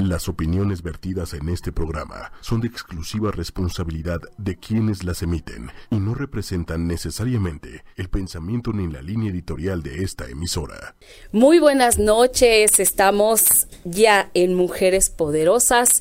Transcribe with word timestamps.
Las 0.00 0.30
opiniones 0.30 0.82
vertidas 0.82 1.34
en 1.34 1.50
este 1.50 1.72
programa 1.72 2.32
son 2.40 2.62
de 2.62 2.68
exclusiva 2.68 3.32
responsabilidad 3.32 4.18
de 4.38 4.56
quienes 4.56 5.04
las 5.04 5.22
emiten 5.22 5.70
y 5.90 5.96
no 5.96 6.14
representan 6.14 6.86
necesariamente 6.86 7.84
el 7.96 8.08
pensamiento 8.08 8.72
ni 8.72 8.90
la 8.90 9.02
línea 9.02 9.30
editorial 9.30 9.82
de 9.82 10.02
esta 10.02 10.26
emisora. 10.26 10.96
Muy 11.32 11.58
buenas 11.58 11.98
noches, 11.98 12.80
estamos 12.80 13.66
ya 13.84 14.30
en 14.32 14.54
Mujeres 14.54 15.10
Poderosas. 15.10 16.00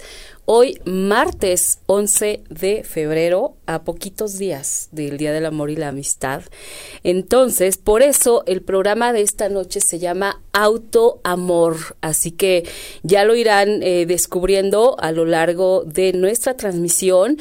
Hoy, 0.52 0.82
martes 0.84 1.78
11 1.86 2.42
de 2.50 2.84
febrero, 2.84 3.54
a 3.68 3.84
poquitos 3.84 4.40
días 4.40 4.90
del 4.92 5.20
Día 5.20 5.32
del 5.32 5.46
Amor 5.46 5.70
y 5.70 5.76
la 5.76 5.90
Amistad. 5.90 6.42
Entonces, 7.04 7.78
por 7.78 8.02
eso 8.02 8.42
el 8.48 8.64
programa 8.64 9.14
de 9.14 9.22
esta 9.22 9.48
noche 9.48 9.80
se 9.80 10.00
llama 10.00 10.42
Auto 10.52 11.22
Amor. 11.24 11.78
Así 12.02 12.32
que 12.32 12.68
ya 13.04 13.26
lo 13.26 13.36
irán 13.36 13.84
eh, 13.84 14.08
descubriendo 14.08 14.96
a 15.00 15.12
lo 15.12 15.26
largo 15.26 15.84
de 15.86 16.14
nuestra 16.14 16.58
transmisión. 16.58 17.38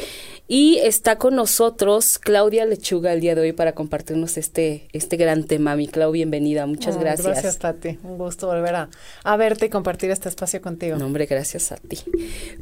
Y 0.51 0.79
está 0.79 1.19
con 1.19 1.34
nosotros 1.37 2.19
Claudia 2.19 2.65
Lechuga 2.65 3.12
el 3.12 3.20
día 3.20 3.34
de 3.34 3.43
hoy 3.43 3.52
para 3.52 3.75
compartirnos 3.75 4.38
este, 4.38 4.88
este 4.95 5.19
gran 5.19 5.45
tema. 5.45 5.77
Mi 5.77 5.88
Clau, 5.88 6.11
bienvenida. 6.11 6.65
Muchas 6.65 6.98
gracias. 6.98 7.27
Gracias, 7.27 7.59
Tati. 7.59 7.98
Un 8.02 8.16
gusto 8.16 8.47
volver 8.47 8.74
a, 8.74 8.88
a, 9.24 9.37
verte 9.37 9.66
y 9.66 9.69
compartir 9.69 10.11
este 10.11 10.30
espacio 10.30 10.62
contigo. 10.62 10.97
No, 10.97 11.05
hombre, 11.05 11.27
gracias 11.27 11.71
a 11.71 11.77
ti. 11.77 11.98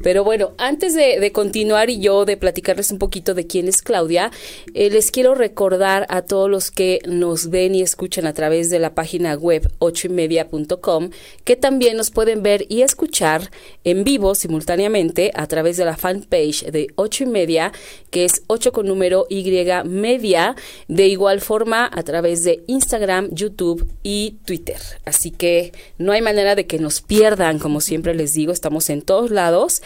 Pero 0.03 0.25
bueno, 0.25 0.51
antes 0.57 0.95
de, 0.95 1.21
de 1.21 1.31
continuar 1.31 1.89
y 1.89 2.01
yo 2.01 2.25
de 2.25 2.35
platicarles 2.35 2.91
un 2.91 2.97
poquito 2.97 3.33
de 3.33 3.47
quién 3.47 3.69
es 3.69 3.81
Claudia, 3.81 4.31
eh, 4.73 4.89
les 4.89 5.09
quiero 5.09 5.33
recordar 5.33 6.05
a 6.09 6.23
todos 6.23 6.49
los 6.49 6.71
que 6.71 6.99
nos 7.05 7.49
ven 7.49 7.73
y 7.73 7.83
escuchan 7.83 8.27
a 8.27 8.33
través 8.33 8.69
de 8.69 8.79
la 8.79 8.95
página 8.95 9.35
web 9.35 9.71
ochoymedia.com 9.79 11.11
que 11.45 11.55
también 11.55 11.95
nos 11.95 12.11
pueden 12.11 12.43
ver 12.43 12.65
y 12.67 12.81
escuchar 12.81 13.49
en 13.85 14.03
vivo 14.03 14.35
simultáneamente 14.35 15.31
a 15.35 15.47
través 15.47 15.77
de 15.77 15.85
la 15.85 15.95
fanpage 15.95 16.65
de 16.65 16.87
ocho 16.97 17.23
y 17.23 17.27
media 17.27 17.71
que 18.09 18.25
es 18.25 18.43
8 18.47 18.71
con 18.71 18.87
número 18.87 19.25
Y 19.29 19.43
media, 19.85 20.55
de 20.87 21.07
igual 21.07 21.41
forma 21.41 21.89
a 21.91 22.03
través 22.03 22.43
de 22.43 22.63
Instagram, 22.67 23.29
YouTube 23.31 23.87
y 24.03 24.37
Twitter. 24.45 24.79
Así 25.05 25.31
que 25.31 25.73
no 25.97 26.11
hay 26.11 26.21
manera 26.21 26.55
de 26.55 26.67
que 26.67 26.79
nos 26.79 27.01
pierdan, 27.01 27.59
como 27.59 27.81
siempre 27.81 28.13
les 28.13 28.33
digo, 28.33 28.51
estamos 28.51 28.89
en 28.89 29.01
todos 29.01 29.31
lados 29.31 29.81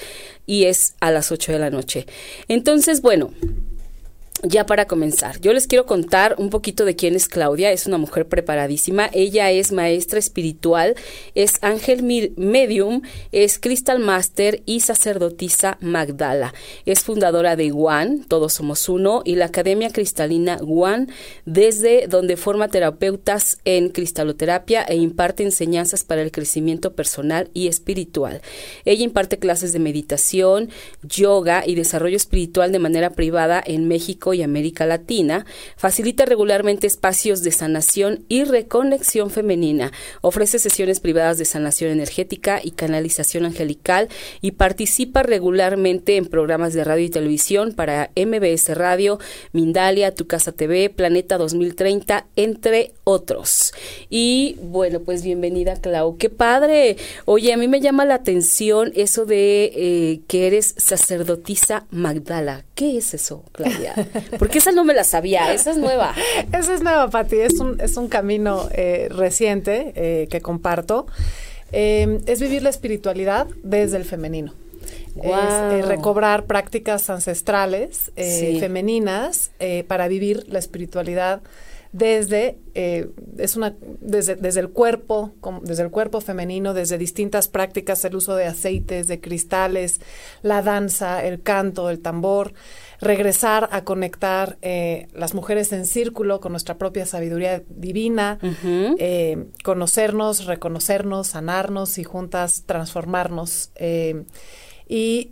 y 0.45 0.65
es 0.65 0.95
a 0.99 1.11
las 1.11 1.31
8 1.31 1.51
de 1.51 1.59
la 1.59 1.69
noche. 1.69 2.05
Entonces, 2.47 3.01
bueno, 3.01 3.31
ya 4.43 4.65
para 4.65 4.85
comenzar, 4.85 5.39
yo 5.39 5.53
les 5.53 5.67
quiero 5.67 5.85
contar 5.85 6.35
un 6.37 6.49
poquito 6.49 6.85
de 6.85 6.95
quién 6.95 7.15
es 7.15 7.27
Claudia. 7.27 7.71
Es 7.71 7.85
una 7.85 7.97
mujer 7.97 8.27
preparadísima. 8.27 9.09
Ella 9.13 9.51
es 9.51 9.71
maestra 9.71 10.19
espiritual, 10.19 10.95
es 11.35 11.59
ángel 11.61 12.03
medium, 12.03 13.01
es 13.31 13.59
crystal 13.59 13.99
master 13.99 14.61
y 14.65 14.81
sacerdotisa 14.81 15.77
Magdala. 15.81 16.53
Es 16.85 17.01
fundadora 17.01 17.55
de 17.55 17.71
One, 17.71 18.21
Todos 18.27 18.53
Somos 18.53 18.89
Uno, 18.89 19.21
y 19.25 19.35
la 19.35 19.45
Academia 19.45 19.89
Cristalina 19.91 20.57
One, 20.57 21.07
desde 21.45 22.07
donde 22.07 22.37
forma 22.37 22.67
terapeutas 22.67 23.59
en 23.65 23.89
cristaloterapia 23.89 24.83
e 24.83 24.95
imparte 24.95 25.43
enseñanzas 25.43 26.03
para 26.03 26.21
el 26.21 26.31
crecimiento 26.31 26.93
personal 26.93 27.49
y 27.53 27.67
espiritual. 27.67 28.41
Ella 28.85 29.03
imparte 29.03 29.37
clases 29.37 29.73
de 29.73 29.79
meditación, 29.79 30.69
yoga 31.03 31.63
y 31.65 31.75
desarrollo 31.75 32.17
espiritual 32.17 32.71
de 32.71 32.79
manera 32.79 33.11
privada 33.11 33.61
en 33.65 33.87
México 33.87 34.30
y 34.33 34.43
América 34.43 34.85
Latina, 34.85 35.45
facilita 35.77 36.25
regularmente 36.25 36.87
espacios 36.87 37.41
de 37.43 37.51
sanación 37.51 38.25
y 38.27 38.43
reconexión 38.43 39.29
femenina, 39.29 39.91
ofrece 40.21 40.59
sesiones 40.59 40.99
privadas 40.99 41.37
de 41.37 41.45
sanación 41.45 41.91
energética 41.91 42.59
y 42.63 42.71
canalización 42.71 43.45
angelical 43.45 44.09
y 44.41 44.51
participa 44.51 45.23
regularmente 45.23 46.17
en 46.17 46.25
programas 46.25 46.73
de 46.73 46.83
radio 46.83 47.05
y 47.05 47.09
televisión 47.09 47.73
para 47.73 48.11
MBS 48.15 48.75
Radio, 48.75 49.19
Mindalia, 49.53 50.13
Tu 50.13 50.27
Casa 50.27 50.51
TV, 50.51 50.89
Planeta 50.89 51.37
2030, 51.37 52.27
entre 52.35 52.93
otros. 53.03 53.73
Y 54.09 54.55
bueno, 54.61 55.01
pues 55.01 55.23
bienvenida 55.23 55.75
Clau, 55.75 56.17
qué 56.17 56.29
padre. 56.29 56.97
Oye, 57.25 57.53
a 57.53 57.57
mí 57.57 57.67
me 57.67 57.81
llama 57.81 58.05
la 58.05 58.15
atención 58.15 58.91
eso 58.95 59.25
de 59.25 59.71
eh, 59.75 60.21
que 60.27 60.47
eres 60.47 60.75
sacerdotisa 60.77 61.85
Magdala. 61.91 62.65
¿Qué 62.75 62.97
es 62.97 63.13
eso, 63.13 63.43
Claudia? 63.51 63.93
Porque 64.37 64.59
esa 64.59 64.71
no 64.71 64.83
me 64.83 64.93
la 64.93 65.03
sabía, 65.03 65.53
esa 65.53 65.71
es 65.71 65.77
nueva. 65.77 66.13
esa 66.53 66.73
es 66.73 66.81
nueva, 66.81 67.09
Pati, 67.09 67.39
es 67.39 67.59
un, 67.59 67.79
es 67.79 67.97
un 67.97 68.07
camino 68.07 68.69
eh, 68.73 69.07
reciente 69.09 69.93
eh, 69.95 70.27
que 70.29 70.41
comparto. 70.41 71.07
Eh, 71.71 72.19
es 72.25 72.41
vivir 72.41 72.63
la 72.63 72.69
espiritualidad 72.69 73.47
desde 73.63 73.97
el 73.97 74.05
femenino. 74.05 74.53
Es 75.21 75.85
recobrar 75.85 76.45
prácticas 76.45 77.09
ancestrales 77.09 78.11
femeninas 78.15 79.51
para 79.87 80.07
vivir 80.07 80.45
la 80.47 80.57
espiritualidad 80.57 81.41
desde 81.91 82.57
es 82.73 83.57
una 83.57 83.75
desde, 83.99 84.37
desde 84.37 84.61
el 84.61 84.69
cuerpo 84.69 85.33
desde 85.63 85.83
el 85.83 85.91
cuerpo 85.91 86.21
femenino 86.21 86.73
desde 86.73 86.97
distintas 86.97 87.49
prácticas 87.49 88.05
el 88.05 88.15
uso 88.15 88.35
de 88.35 88.45
aceites 88.45 89.07
de 89.07 89.19
cristales 89.19 89.99
la 90.41 90.61
danza 90.61 91.25
el 91.25 91.41
canto 91.41 91.89
el 91.89 91.99
tambor 91.99 92.53
regresar 93.01 93.67
a 93.71 93.83
conectar 93.83 94.57
eh, 94.61 95.07
las 95.13 95.33
mujeres 95.33 95.71
en 95.73 95.85
círculo 95.85 96.39
con 96.39 96.51
nuestra 96.51 96.77
propia 96.77 97.05
sabiduría 97.05 97.63
divina, 97.67 98.39
eh, 98.63 99.45
conocernos, 99.63 100.45
reconocernos, 100.45 101.27
sanarnos 101.27 101.97
y 101.97 102.03
juntas 102.03 102.63
transformarnos. 102.65 103.71
Eh, 103.75 104.23
y 104.87 105.31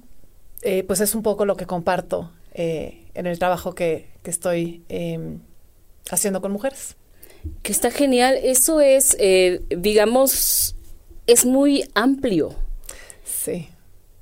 pues 0.87 0.99
es 0.99 1.15
un 1.15 1.23
poco 1.23 1.45
lo 1.45 1.55
que 1.55 1.65
comparto 1.65 2.31
en 2.53 3.25
el 3.25 3.39
trabajo 3.39 3.73
que, 3.75 4.09
que 4.23 4.29
estoy 4.29 4.83
haciendo 6.09 6.41
con 6.41 6.51
mujeres. 6.51 6.97
Que 7.61 7.71
está 7.71 7.91
genial. 7.91 8.37
Eso 8.41 8.81
es, 8.81 9.15
digamos, 9.69 10.75
es 11.27 11.45
muy 11.45 11.89
amplio. 11.93 12.55
Sí 13.23 13.69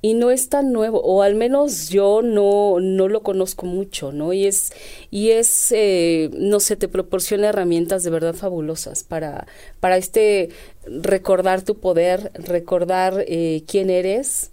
y 0.08 0.14
no 0.14 0.32
es 0.32 0.48
tan 0.48 0.72
nuevo 0.72 1.02
o 1.02 1.22
al 1.22 1.36
menos 1.36 1.90
yo 1.90 2.22
no 2.22 2.80
no 2.80 3.10
lo 3.10 3.24
conozco 3.24 3.66
mucho 3.66 4.14
no 4.14 4.32
y 4.32 4.46
es 4.46 4.72
y 5.12 5.32
es 5.32 5.74
eh, 5.74 6.30
no 6.34 6.62
sé 6.62 6.78
te 6.78 6.88
proporciona 6.88 7.50
herramientas 7.50 8.04
de 8.04 8.10
verdad 8.10 8.34
fabulosas 8.34 9.04
para 9.04 9.48
para 9.82 9.98
este 9.98 10.50
recordar 10.86 11.62
tu 11.62 11.80
poder 11.80 12.32
recordar 12.36 13.26
eh, 13.28 13.64
quién 13.68 13.90
eres 13.90 14.52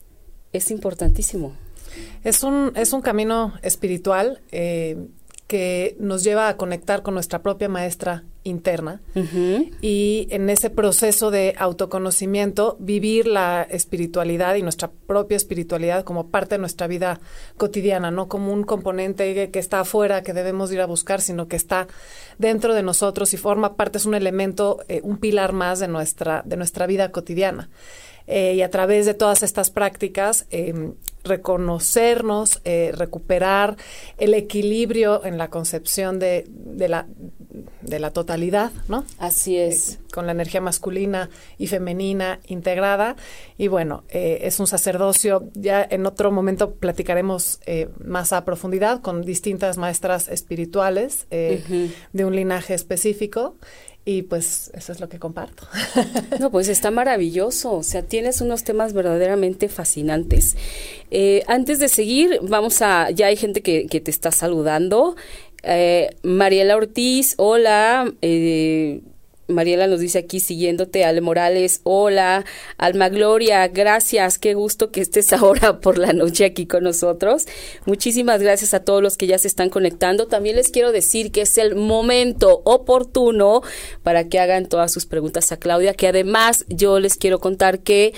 es 0.52 0.72
importantísimo. 0.72 1.54
Es 2.24 2.42
un 2.42 2.72
es 2.74 2.92
un 2.92 3.00
camino 3.00 3.54
espiritual 3.62 4.40
eh, 4.50 5.06
que 5.46 5.94
nos 6.00 6.24
lleva 6.24 6.48
a 6.48 6.56
conectar 6.56 7.02
con 7.02 7.14
nuestra 7.14 7.42
propia 7.42 7.68
maestra 7.68 8.24
interna 8.44 9.00
y 9.80 10.28
en 10.30 10.50
ese 10.50 10.70
proceso 10.70 11.30
de 11.30 11.54
autoconocimiento 11.58 12.76
vivir 12.78 13.26
la 13.26 13.62
espiritualidad 13.62 14.54
y 14.54 14.62
nuestra 14.62 14.90
propia 14.90 15.36
espiritualidad 15.36 16.04
como 16.04 16.28
parte 16.28 16.56
de 16.56 16.58
nuestra 16.58 16.86
vida 16.86 17.20
cotidiana, 17.56 18.10
no 18.10 18.28
como 18.28 18.52
un 18.52 18.62
componente 18.62 19.50
que 19.50 19.58
está 19.58 19.80
afuera 19.80 20.22
que 20.22 20.34
debemos 20.34 20.70
ir 20.72 20.80
a 20.80 20.86
buscar, 20.86 21.20
sino 21.20 21.48
que 21.48 21.56
está 21.56 21.88
dentro 22.38 22.74
de 22.74 22.82
nosotros 22.82 23.32
y 23.32 23.38
forma 23.38 23.76
parte, 23.76 23.98
es 23.98 24.06
un 24.06 24.14
elemento, 24.14 24.80
eh, 24.88 25.00
un 25.02 25.16
pilar 25.16 25.52
más 25.52 25.80
de 25.80 25.88
nuestra, 25.88 26.42
de 26.44 26.56
nuestra 26.56 26.86
vida 26.86 27.10
cotidiana. 27.10 27.70
Eh, 28.26 28.54
y 28.54 28.62
a 28.62 28.70
través 28.70 29.06
de 29.06 29.14
todas 29.14 29.42
estas 29.42 29.70
prácticas 29.70 30.46
em, 30.50 30.94
reconocernos, 31.24 32.60
eh, 32.64 32.92
recuperar 32.94 33.76
el 34.18 34.34
equilibrio 34.34 35.24
en 35.24 35.38
la 35.38 35.48
concepción 35.48 36.18
de, 36.18 36.44
de, 36.48 36.88
la, 36.88 37.06
de 37.80 37.98
la 37.98 38.10
totalidad, 38.10 38.70
¿no? 38.88 39.04
Así 39.18 39.56
es. 39.56 39.94
Eh, 39.94 39.98
con 40.12 40.26
la 40.26 40.32
energía 40.32 40.60
masculina 40.60 41.30
y 41.58 41.66
femenina 41.66 42.40
integrada. 42.46 43.16
Y 43.58 43.68
bueno, 43.68 44.04
eh, 44.10 44.40
es 44.42 44.60
un 44.60 44.66
sacerdocio, 44.66 45.48
ya 45.54 45.84
en 45.90 46.06
otro 46.06 46.30
momento 46.30 46.74
platicaremos 46.74 47.58
más 48.04 48.32
a 48.32 48.44
profundidad 48.44 49.00
con 49.00 49.22
distintas 49.22 49.76
maestras 49.76 50.28
espirituales 50.28 51.26
de 51.30 52.24
un 52.24 52.36
linaje 52.36 52.74
específico. 52.74 53.56
Y 54.06 54.22
pues 54.22 54.70
eso 54.74 54.92
es 54.92 55.00
lo 55.00 55.08
que 55.08 55.18
comparto. 55.18 55.66
No, 56.40 56.50
pues 56.50 56.68
está 56.68 56.90
maravilloso. 56.90 57.72
O 57.74 57.82
sea, 57.82 58.02
tienes 58.02 58.40
unos 58.40 58.64
temas 58.64 58.92
verdaderamente 58.92 59.68
fascinantes. 59.68 60.56
Eh, 61.10 61.42
antes 61.46 61.78
de 61.78 61.88
seguir, 61.88 62.40
vamos 62.42 62.82
a, 62.82 63.10
ya 63.10 63.26
hay 63.26 63.36
gente 63.36 63.62
que, 63.62 63.86
que 63.86 64.00
te 64.00 64.10
está 64.10 64.30
saludando. 64.30 65.16
Eh, 65.62 66.10
Mariela 66.22 66.76
Ortiz, 66.76 67.34
hola. 67.38 68.12
Eh, 68.20 69.00
Mariela 69.48 69.86
nos 69.86 70.00
dice 70.00 70.18
aquí 70.18 70.40
siguiéndote, 70.40 71.04
Ale 71.04 71.20
Morales, 71.20 71.80
hola, 71.84 72.44
Alma 72.78 73.08
Gloria, 73.08 73.68
gracias, 73.68 74.38
qué 74.38 74.54
gusto 74.54 74.90
que 74.90 75.00
estés 75.00 75.32
ahora 75.34 75.80
por 75.80 75.98
la 75.98 76.12
noche 76.12 76.44
aquí 76.44 76.66
con 76.66 76.84
nosotros. 76.84 77.46
Muchísimas 77.84 78.40
gracias 78.40 78.74
a 78.74 78.84
todos 78.84 79.02
los 79.02 79.16
que 79.16 79.26
ya 79.26 79.38
se 79.38 79.48
están 79.48 79.70
conectando. 79.70 80.26
También 80.26 80.56
les 80.56 80.70
quiero 80.70 80.92
decir 80.92 81.30
que 81.32 81.42
es 81.42 81.58
el 81.58 81.74
momento 81.76 82.62
oportuno 82.64 83.62
para 84.02 84.28
que 84.28 84.38
hagan 84.38 84.66
todas 84.66 84.92
sus 84.92 85.06
preguntas 85.06 85.52
a 85.52 85.58
Claudia, 85.58 85.94
que 85.94 86.08
además 86.08 86.64
yo 86.68 86.98
les 86.98 87.16
quiero 87.16 87.40
contar 87.40 87.80
que 87.80 88.14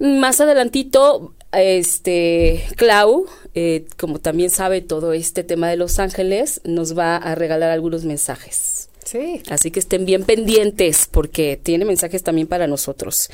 Más 0.00 0.40
adelantito, 0.40 1.34
este, 1.50 2.64
Clau, 2.76 3.26
eh, 3.54 3.84
como 3.96 4.20
también 4.20 4.48
sabe 4.50 4.80
todo 4.80 5.12
este 5.12 5.42
tema 5.42 5.68
de 5.68 5.76
Los 5.76 5.98
Ángeles, 5.98 6.60
nos 6.64 6.96
va 6.96 7.16
a 7.16 7.34
regalar 7.34 7.70
algunos 7.70 8.04
mensajes. 8.04 8.87
Sí. 9.10 9.42
Así 9.48 9.70
que 9.70 9.80
estén 9.80 10.04
bien 10.04 10.22
pendientes 10.22 11.08
porque 11.10 11.58
tiene 11.62 11.86
mensajes 11.86 12.22
también 12.22 12.46
para 12.46 12.66
nosotros. 12.66 13.30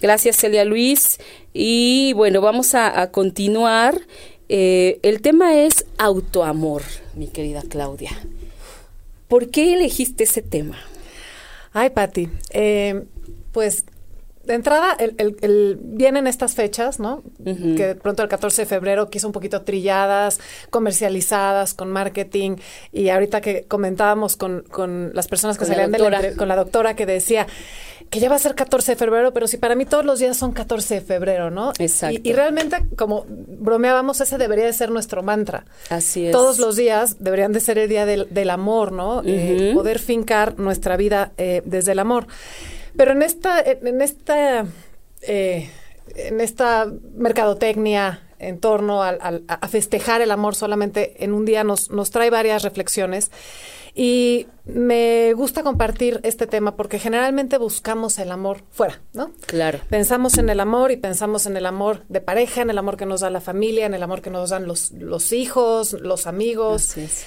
Gracias, 0.00 0.36
Celia 0.36 0.64
Luis. 0.64 1.18
Y 1.52 2.12
bueno, 2.12 2.40
vamos 2.40 2.76
a, 2.76 3.10
continuar. 3.10 4.00
Eh, 4.48 5.00
el 5.02 5.20
tema 5.22 5.56
es 5.56 5.84
autoamor, 5.98 6.82
mi 7.16 7.26
querida 7.26 7.64
Claudia. 7.68 8.12
¿Por 9.26 9.50
qué 9.50 9.74
elegiste 9.74 10.22
ese 10.22 10.42
tema? 10.42 10.78
Ay, 11.72 11.90
Patti, 11.90 12.28
eh, 12.50 13.02
pues 13.50 13.82
de 14.46 14.54
entrada, 14.54 14.96
el, 14.98 15.36
el, 15.40 15.78
vienen 15.82 16.26
estas 16.26 16.54
fechas, 16.54 17.00
¿no? 17.00 17.22
Que 17.44 17.88
de 17.88 17.94
pronto 17.94 18.22
el 18.22 18.28
14 18.28 18.62
de 18.62 18.66
febrero 18.66 19.10
quiso 19.10 19.26
un 19.26 19.32
poquito 19.32 19.62
trilladas, 19.62 20.40
comercializadas, 20.70 21.74
con 21.74 21.90
marketing. 21.90 22.56
Y 22.92 23.08
ahorita 23.08 23.40
que 23.40 23.64
comentábamos 23.64 24.36
con, 24.36 24.62
con 24.70 25.10
las 25.14 25.28
personas 25.28 25.58
que 25.58 25.64
salían 25.64 25.92
de 25.92 25.98
la, 25.98 26.32
con 26.36 26.48
la 26.48 26.56
doctora 26.56 26.94
que 26.94 27.06
decía 27.06 27.46
que 28.10 28.20
ya 28.20 28.28
va 28.28 28.36
a 28.36 28.38
ser 28.38 28.54
14 28.54 28.92
de 28.92 28.96
febrero, 28.96 29.32
pero 29.32 29.48
si 29.48 29.56
para 29.56 29.74
mí 29.74 29.84
todos 29.84 30.04
los 30.04 30.20
días 30.20 30.36
son 30.36 30.52
14 30.52 30.94
de 30.94 31.00
febrero, 31.00 31.50
¿no? 31.50 31.72
Exacto. 31.78 32.20
Y, 32.22 32.32
realmente, 32.32 32.76
como 32.96 33.24
bromeábamos, 33.28 34.20
ese 34.20 34.38
debería 34.38 34.66
de 34.66 34.72
ser 34.72 34.90
nuestro 34.90 35.22
mantra. 35.22 35.64
Así 35.90 36.26
es. 36.26 36.32
Todos 36.32 36.58
los 36.58 36.76
días 36.76 37.16
deberían 37.18 37.52
de 37.52 37.60
ser 37.60 37.78
el 37.78 37.88
día 37.88 38.06
del, 38.06 38.28
del 38.30 38.50
amor, 38.50 38.92
¿no? 38.92 39.22
Eh, 39.24 39.72
poder 39.74 39.98
fincar 39.98 40.58
nuestra 40.58 40.96
vida 40.96 41.32
eh, 41.36 41.62
desde 41.64 41.92
el 41.92 41.98
amor. 41.98 42.26
Pero 42.96 43.12
en 43.12 43.22
esta, 43.22 43.60
en 43.60 44.00
esta, 44.00 44.66
eh, 45.22 45.70
en 46.14 46.40
esta 46.40 46.90
mercadotecnia 47.14 48.22
en 48.38 48.58
torno 48.58 49.02
a 49.02 49.68
festejar 49.68 50.20
el 50.20 50.30
amor 50.30 50.54
solamente 50.54 51.24
en 51.24 51.32
un 51.32 51.46
día 51.46 51.64
nos, 51.64 51.90
nos 51.90 52.10
trae 52.10 52.30
varias 52.30 52.62
reflexiones. 52.62 53.30
Y 53.98 54.46
me 54.66 55.32
gusta 55.32 55.62
compartir 55.62 56.20
este 56.22 56.46
tema 56.46 56.76
porque 56.76 56.98
generalmente 56.98 57.56
buscamos 57.56 58.18
el 58.18 58.30
amor 58.30 58.62
fuera, 58.70 59.00
¿no? 59.14 59.30
Claro. 59.46 59.80
Pensamos 59.88 60.36
en 60.36 60.50
el 60.50 60.60
amor 60.60 60.90
y 60.90 60.98
pensamos 60.98 61.46
en 61.46 61.56
el 61.56 61.64
amor 61.64 62.02
de 62.10 62.20
pareja, 62.20 62.60
en 62.60 62.68
el 62.68 62.76
amor 62.76 62.98
que 62.98 63.06
nos 63.06 63.22
da 63.22 63.30
la 63.30 63.40
familia, 63.40 63.86
en 63.86 63.94
el 63.94 64.02
amor 64.02 64.20
que 64.20 64.28
nos 64.28 64.50
dan 64.50 64.66
los, 64.66 64.90
los 64.90 65.32
hijos, 65.32 65.94
los 65.94 66.26
amigos. 66.26 66.90
Así 66.90 67.00
es. 67.00 67.24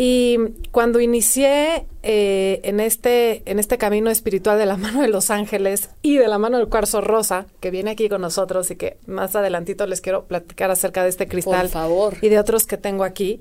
Y 0.00 0.38
cuando 0.70 1.00
inicié 1.00 1.84
eh, 2.04 2.60
en, 2.62 2.78
este, 2.78 3.42
en 3.50 3.58
este 3.58 3.78
camino 3.78 4.10
espiritual 4.10 4.56
de 4.56 4.64
la 4.64 4.76
mano 4.76 5.02
de 5.02 5.08
los 5.08 5.28
ángeles 5.28 5.90
y 6.02 6.18
de 6.18 6.28
la 6.28 6.38
mano 6.38 6.58
del 6.58 6.68
cuarzo 6.68 7.00
rosa, 7.00 7.46
que 7.58 7.72
viene 7.72 7.90
aquí 7.90 8.08
con 8.08 8.20
nosotros 8.20 8.70
y 8.70 8.76
que 8.76 8.98
más 9.08 9.34
adelantito 9.34 9.88
les 9.88 10.00
quiero 10.00 10.26
platicar 10.26 10.70
acerca 10.70 11.02
de 11.02 11.08
este 11.08 11.26
cristal 11.26 11.62
Por 11.62 11.70
favor. 11.70 12.14
y 12.22 12.28
de 12.28 12.38
otros 12.38 12.64
que 12.64 12.76
tengo 12.76 13.02
aquí, 13.02 13.40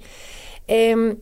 eh, 0.67 1.17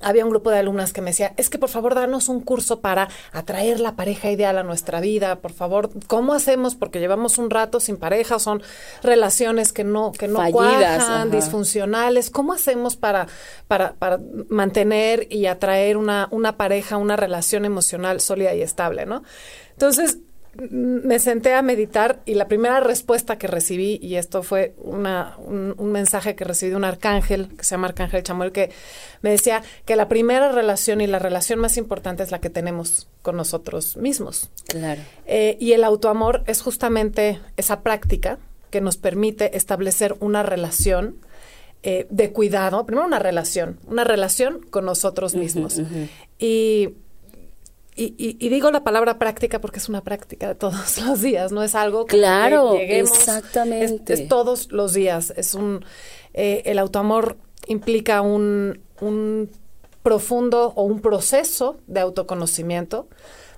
había 0.00 0.24
un 0.24 0.30
grupo 0.30 0.50
de 0.50 0.58
alumnas 0.58 0.92
que 0.92 1.00
me 1.00 1.10
decía, 1.10 1.32
es 1.36 1.50
que 1.50 1.58
por 1.58 1.68
favor 1.68 1.94
danos 1.94 2.28
un 2.28 2.40
curso 2.40 2.80
para 2.80 3.08
atraer 3.32 3.80
la 3.80 3.96
pareja 3.96 4.30
ideal 4.30 4.58
a 4.58 4.62
nuestra 4.62 5.00
vida, 5.00 5.36
por 5.36 5.52
favor, 5.52 5.90
¿cómo 6.06 6.34
hacemos? 6.34 6.74
Porque 6.74 7.00
llevamos 7.00 7.38
un 7.38 7.50
rato 7.50 7.80
sin 7.80 7.96
pareja, 7.96 8.38
son 8.38 8.62
relaciones 9.02 9.72
que 9.72 9.84
no, 9.84 10.12
que 10.12 10.28
no 10.28 10.40
cuajan, 10.50 11.30
disfuncionales, 11.30 12.30
¿cómo 12.30 12.52
hacemos 12.52 12.96
para, 12.96 13.26
para, 13.68 13.94
para 13.94 14.18
mantener 14.48 15.26
y 15.30 15.46
atraer 15.46 15.96
una, 15.96 16.28
una 16.30 16.56
pareja, 16.56 16.96
una 16.96 17.16
relación 17.16 17.64
emocional 17.64 18.20
sólida 18.20 18.54
y 18.54 18.62
estable, 18.62 19.06
¿no? 19.06 19.22
Entonces, 19.72 20.18
me 20.70 21.18
senté 21.18 21.54
a 21.54 21.62
meditar 21.62 22.20
y 22.24 22.34
la 22.34 22.48
primera 22.48 22.80
respuesta 22.80 23.38
que 23.38 23.46
recibí, 23.46 23.98
y 24.02 24.16
esto 24.16 24.42
fue 24.42 24.74
una, 24.78 25.36
un, 25.38 25.74
mensaje 25.92 26.34
que 26.34 26.44
recibí 26.44 26.70
de 26.70 26.76
un 26.76 26.84
arcángel, 26.84 27.48
que 27.56 27.64
se 27.64 27.74
llama 27.74 27.88
Arcángel 27.88 28.22
Chamuel, 28.22 28.52
que 28.52 28.70
me 29.22 29.30
decía 29.30 29.62
que 29.84 29.96
la 29.96 30.08
primera 30.08 30.52
relación 30.52 31.00
y 31.00 31.06
la 31.06 31.18
relación 31.18 31.58
más 31.58 31.76
importante 31.76 32.22
es 32.22 32.30
la 32.30 32.40
que 32.40 32.50
tenemos 32.50 33.08
con 33.22 33.36
nosotros 33.36 33.96
mismos. 33.96 34.50
Claro. 34.68 35.00
Eh, 35.26 35.56
y 35.60 35.72
el 35.72 35.84
autoamor 35.84 36.42
es 36.46 36.62
justamente 36.62 37.40
esa 37.56 37.82
práctica 37.82 38.38
que 38.70 38.80
nos 38.80 38.96
permite 38.96 39.56
establecer 39.56 40.16
una 40.20 40.42
relación 40.42 41.16
eh, 41.82 42.06
de 42.10 42.32
cuidado, 42.32 42.84
primero 42.84 43.06
una 43.06 43.18
relación, 43.18 43.78
una 43.86 44.02
relación 44.02 44.60
con 44.70 44.84
nosotros 44.84 45.34
mismos. 45.34 45.80
Y 46.38 46.94
y, 47.96 48.48
digo 48.48 48.70
la 48.70 48.84
palabra 48.84 49.18
práctica 49.18 49.60
porque 49.60 49.78
es 49.78 49.88
una 49.88 50.02
práctica 50.02 50.48
de 50.48 50.54
todos 50.54 50.98
los 51.06 51.22
días, 51.22 51.52
no 51.52 51.62
es 51.62 51.74
algo 51.74 52.04
que 52.04 52.18
claro, 52.18 52.74
exactamente. 52.78 54.12
Es, 54.12 54.28
todos 54.28 54.70
los 54.70 54.92
días. 54.92 55.32
Es 55.36 55.54
un 55.54 55.84
eh, 56.34 56.62
el 56.66 56.78
autoamor 56.78 57.38
implica 57.66 58.20
un, 58.20 58.80
un 59.00 59.50
profundo 60.02 60.72
o 60.76 60.84
un 60.84 61.00
proceso 61.00 61.78
de 61.86 62.00
autoconocimiento, 62.00 63.08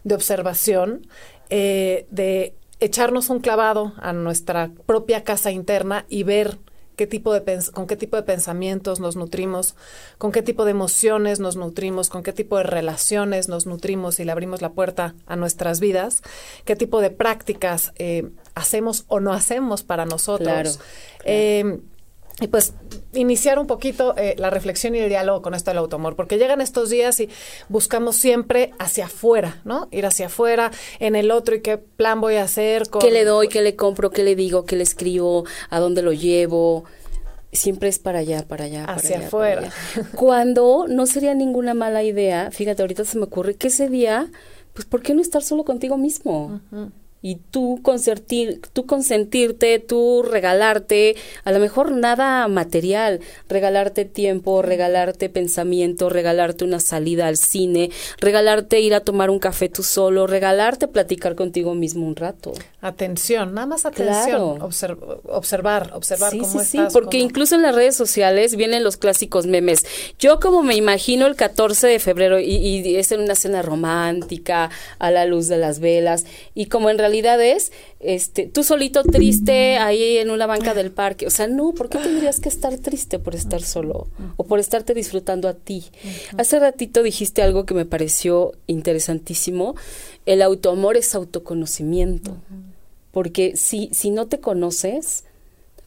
de 0.04 0.14
observación, 0.14 1.06
eh, 1.50 2.06
de 2.10 2.54
echarnos 2.80 3.30
un 3.30 3.40
clavado 3.40 3.92
a 3.98 4.12
nuestra 4.12 4.70
propia 4.86 5.24
casa 5.24 5.50
interna 5.50 6.06
y 6.08 6.22
ver 6.22 6.58
qué 6.98 7.06
tipo 7.06 7.32
de 7.32 7.42
con 7.72 7.86
qué 7.86 7.96
tipo 7.96 8.16
de 8.16 8.24
pensamientos 8.24 8.98
nos 8.98 9.14
nutrimos, 9.14 9.76
con 10.18 10.32
qué 10.32 10.42
tipo 10.42 10.64
de 10.64 10.72
emociones 10.72 11.38
nos 11.38 11.54
nutrimos, 11.56 12.10
con 12.10 12.24
qué 12.24 12.32
tipo 12.32 12.58
de 12.58 12.64
relaciones 12.64 13.48
nos 13.48 13.66
nutrimos 13.66 14.18
y 14.18 14.24
le 14.24 14.32
abrimos 14.32 14.60
la 14.62 14.72
puerta 14.72 15.14
a 15.26 15.36
nuestras 15.36 15.78
vidas, 15.78 16.22
qué 16.64 16.74
tipo 16.74 17.00
de 17.00 17.10
prácticas 17.10 17.92
eh, 17.96 18.28
hacemos 18.56 19.04
o 19.06 19.20
no 19.20 19.32
hacemos 19.32 19.84
para 19.84 20.06
nosotros. 20.06 20.80
Eh, 21.24 21.78
y 22.40 22.46
pues 22.46 22.74
iniciar 23.14 23.58
un 23.58 23.66
poquito 23.66 24.14
eh, 24.16 24.34
la 24.38 24.50
reflexión 24.50 24.94
y 24.94 24.98
el 24.98 25.08
diálogo 25.08 25.42
con 25.42 25.54
esto 25.54 25.70
del 25.70 25.78
automor, 25.78 26.14
porque 26.14 26.38
llegan 26.38 26.60
estos 26.60 26.90
días 26.90 27.18
y 27.20 27.28
buscamos 27.68 28.16
siempre 28.16 28.72
hacia 28.78 29.06
afuera, 29.06 29.60
¿no? 29.64 29.88
Ir 29.90 30.06
hacia 30.06 30.26
afuera, 30.26 30.70
en 31.00 31.16
el 31.16 31.30
otro 31.30 31.56
y 31.56 31.62
qué 31.62 31.78
plan 31.78 32.20
voy 32.20 32.36
a 32.36 32.44
hacer. 32.44 32.84
¿Qué 33.00 33.10
le 33.10 33.24
doy? 33.24 33.48
¿Qué 33.48 33.62
le 33.62 33.74
compro? 33.74 34.10
¿Qué 34.10 34.22
le 34.22 34.36
digo? 34.36 34.64
¿Qué 34.64 34.76
le 34.76 34.84
escribo? 34.84 35.44
¿A 35.70 35.80
dónde 35.80 36.02
lo 36.02 36.12
llevo? 36.12 36.84
Siempre 37.50 37.88
es 37.88 37.98
para 37.98 38.20
allá, 38.20 38.46
para 38.46 38.66
allá. 38.66 38.84
Hacia 38.84 39.18
afuera. 39.18 39.72
Cuando 40.14 40.86
no 40.86 41.06
sería 41.06 41.34
ninguna 41.34 41.74
mala 41.74 42.02
idea, 42.04 42.50
fíjate, 42.52 42.82
ahorita 42.82 43.04
se 43.04 43.18
me 43.18 43.24
ocurre 43.24 43.54
que 43.54 43.68
ese 43.68 43.88
día, 43.88 44.30
pues, 44.74 44.86
¿por 44.86 45.02
qué 45.02 45.14
no 45.14 45.22
estar 45.22 45.42
solo 45.42 45.64
contigo 45.64 45.96
mismo? 45.96 46.60
Y 47.20 47.36
tú 47.36 47.80
consentir, 47.82 48.60
tú 48.72 48.86
consentirte, 48.86 49.80
tú 49.80 50.22
regalarte, 50.22 51.16
a 51.44 51.50
lo 51.50 51.58
mejor 51.58 51.90
nada 51.90 52.46
material, 52.46 53.20
regalarte 53.48 54.04
tiempo, 54.04 54.62
regalarte 54.62 55.28
pensamiento, 55.28 56.08
regalarte 56.08 56.64
una 56.64 56.78
salida 56.78 57.26
al 57.26 57.36
cine, 57.36 57.90
regalarte 58.20 58.80
ir 58.80 58.94
a 58.94 59.00
tomar 59.00 59.30
un 59.30 59.40
café 59.40 59.68
tú 59.68 59.82
solo, 59.82 60.26
regalarte 60.26 60.86
platicar 60.86 61.34
contigo 61.34 61.74
mismo 61.74 62.06
un 62.06 62.14
rato. 62.14 62.52
Atención, 62.80 63.54
nada 63.54 63.66
más 63.66 63.84
atención, 63.84 64.60
observar, 64.62 65.90
observar 65.94 66.30
sí, 66.30 66.38
cómo 66.38 66.60
sí, 66.60 66.66
Sí, 66.68 66.78
porque 66.92 67.18
incluso 67.18 67.56
en 67.56 67.62
las 67.62 67.74
redes 67.74 67.96
sociales 67.96 68.54
vienen 68.54 68.84
los 68.84 68.96
clásicos 68.96 69.46
memes. 69.46 69.84
Yo 70.18 70.38
como 70.38 70.62
me 70.62 70.76
imagino 70.76 71.26
el 71.26 71.34
14 71.34 71.88
de 71.88 71.98
febrero 71.98 72.38
y, 72.38 72.44
y 72.44 72.96
es 72.96 73.10
en 73.10 73.22
una 73.22 73.34
cena 73.34 73.62
romántica, 73.62 74.70
a 74.98 75.10
la 75.10 75.24
luz 75.24 75.48
de 75.48 75.56
las 75.56 75.80
velas, 75.80 76.24
y 76.54 76.66
como 76.66 76.90
en 76.90 76.98
realidad 76.98 77.07
es 77.14 77.72
este, 78.00 78.46
tú 78.46 78.62
solito 78.62 79.02
triste 79.02 79.76
ahí 79.78 80.18
en 80.18 80.30
una 80.30 80.46
banca 80.46 80.74
del 80.74 80.90
parque. 80.90 81.26
O 81.26 81.30
sea, 81.30 81.46
no, 81.46 81.72
¿por 81.72 81.88
qué 81.88 81.98
tendrías 81.98 82.40
que 82.40 82.48
estar 82.48 82.76
triste 82.78 83.18
por 83.18 83.34
estar 83.34 83.62
solo 83.62 84.08
o 84.36 84.44
por 84.44 84.58
estarte 84.58 84.94
disfrutando 84.94 85.48
a 85.48 85.54
ti? 85.54 85.84
Hace 86.36 86.58
ratito 86.58 87.02
dijiste 87.02 87.42
algo 87.42 87.66
que 87.66 87.74
me 87.74 87.84
pareció 87.84 88.52
interesantísimo. 88.66 89.74
El 90.26 90.42
autoamor 90.42 90.96
es 90.96 91.14
autoconocimiento. 91.14 92.36
Porque 93.10 93.56
si, 93.56 93.88
si 93.92 94.10
no 94.10 94.26
te 94.26 94.38
conoces, 94.38 95.24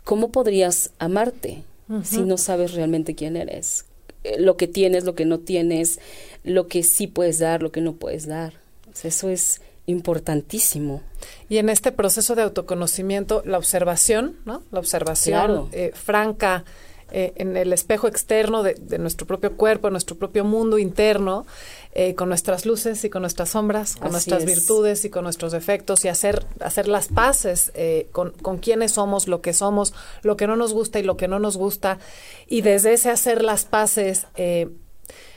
¿cómo 0.03 0.31
podrías 0.31 0.91
amarte 0.99 1.63
si 2.03 2.21
no 2.21 2.37
sabes 2.37 2.73
realmente 2.73 3.15
quién 3.15 3.37
eres? 3.37 3.85
Eh, 4.23 4.39
lo 4.39 4.57
que 4.57 4.67
tienes, 4.67 5.03
lo 5.03 5.15
que 5.15 5.25
no 5.25 5.39
tienes, 5.39 5.99
lo 6.43 6.67
que 6.67 6.83
sí 6.83 7.07
puedes 7.07 7.39
dar, 7.39 7.61
lo 7.61 7.71
que 7.71 7.81
no 7.81 7.93
puedes 7.93 8.27
dar. 8.27 8.53
eso 9.03 9.29
es 9.29 9.61
importantísimo. 9.85 11.01
Y 11.49 11.57
en 11.57 11.69
este 11.69 11.91
proceso 11.91 12.35
de 12.35 12.43
autoconocimiento, 12.43 13.41
la 13.45 13.57
observación, 13.57 14.37
¿no? 14.45 14.63
La 14.71 14.79
observación 14.79 15.69
eh, 15.71 15.91
franca 15.93 16.63
eh, 17.13 17.33
en 17.35 17.57
el 17.57 17.73
espejo 17.73 18.07
externo 18.07 18.63
de, 18.63 18.75
nuestro 18.97 19.27
propio 19.27 19.57
cuerpo, 19.57 19.89
nuestro 19.89 20.15
propio 20.15 20.45
mundo 20.45 20.79
interno, 20.79 21.45
eh, 21.93 22.15
con 22.15 22.29
nuestras 22.29 22.65
luces 22.65 23.03
y 23.03 23.09
con 23.09 23.21
nuestras 23.21 23.49
sombras, 23.49 23.97
con 23.97 24.11
nuestras 24.11 24.45
virtudes 24.45 25.03
y 25.03 25.09
con 25.09 25.25
nuestros 25.25 25.51
defectos, 25.51 26.05
y 26.05 26.07
hacer, 26.07 26.45
hacer 26.61 26.87
las 26.87 27.09
paces 27.09 27.73
con, 28.13 28.31
con 28.31 28.59
quiénes 28.59 28.93
somos, 28.93 29.27
lo 29.27 29.41
que 29.41 29.51
somos, 29.51 29.93
lo 30.21 30.37
que 30.37 30.47
no 30.47 30.55
nos 30.55 30.73
gusta 30.73 30.99
y 30.99 31.03
lo 31.03 31.17
que 31.17 31.27
no 31.27 31.39
nos 31.39 31.57
gusta. 31.57 31.99
Y 32.47 32.61
desde 32.61 32.93
ese 32.93 33.09
hacer 33.09 33.43
las 33.43 33.65
paces, 33.65 34.25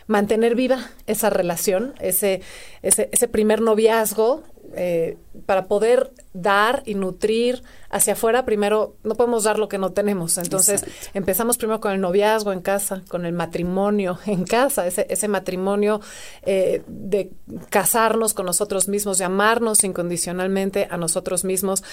mantener 0.07 0.55
viva 0.55 0.91
esa 1.07 1.31
relación, 1.31 1.95
ese, 2.01 2.43
ese, 2.83 3.09
ese 3.13 3.29
primer 3.29 3.61
noviazgo, 3.61 4.43
eh, 4.77 5.19
para 5.47 5.67
poder 5.67 6.13
dar 6.33 6.83
y 6.85 6.95
nutrir 6.95 7.63
hacia 7.91 8.15
afuera, 8.15 8.45
primero 8.45 8.97
no 9.05 9.15
podemos 9.15 9.45
dar 9.45 9.59
lo 9.59 9.69
que 9.69 9.79
no 9.79 9.93
tenemos. 9.93 10.39
Entonces 10.39 10.85
empezamos 11.13 11.59
primero 11.59 11.81
con 11.81 11.93
el 11.93 12.01
noviazgo 12.01 12.53
en 12.53 12.61
casa, 12.61 13.03
con 13.09 13.25
el 13.25 13.33
matrimonio 13.33 14.19
en 14.27 14.45
casa, 14.45 14.87
ese, 14.87 15.07
ese 15.11 15.29
matrimonio 15.29 16.01
eh, 16.43 16.83
de 16.89 17.31
casarnos 17.71 18.35
con 18.35 18.47
nosotros 18.47 18.89
mismos, 18.89 19.19
de 19.19 19.25
amarnos 19.25 19.85
incondicionalmente 19.85 20.89
a 20.91 20.97
nosotros 20.97 21.45
mismos. 21.45 21.85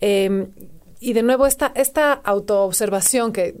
Em, 0.00 0.48
y 1.00 1.14
de 1.14 1.22
nuevo 1.22 1.46
esta, 1.46 1.72
esta 1.74 2.12
autoobservación 2.12 3.32
que, 3.32 3.54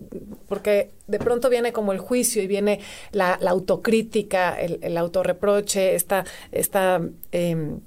porque 0.46 0.90
de 1.06 1.18
pronto 1.18 1.48
viene 1.48 1.72
como 1.72 1.92
el 1.92 1.98
juicio 1.98 2.42
y 2.42 2.46
viene 2.46 2.80
la, 3.12 3.34
autocrítica, 3.34 4.60
el, 4.60 4.78
el, 4.82 4.96
autorreproche, 4.98 5.94
esta, 5.94 6.24
esta 6.52 7.00
em, 7.32 7.80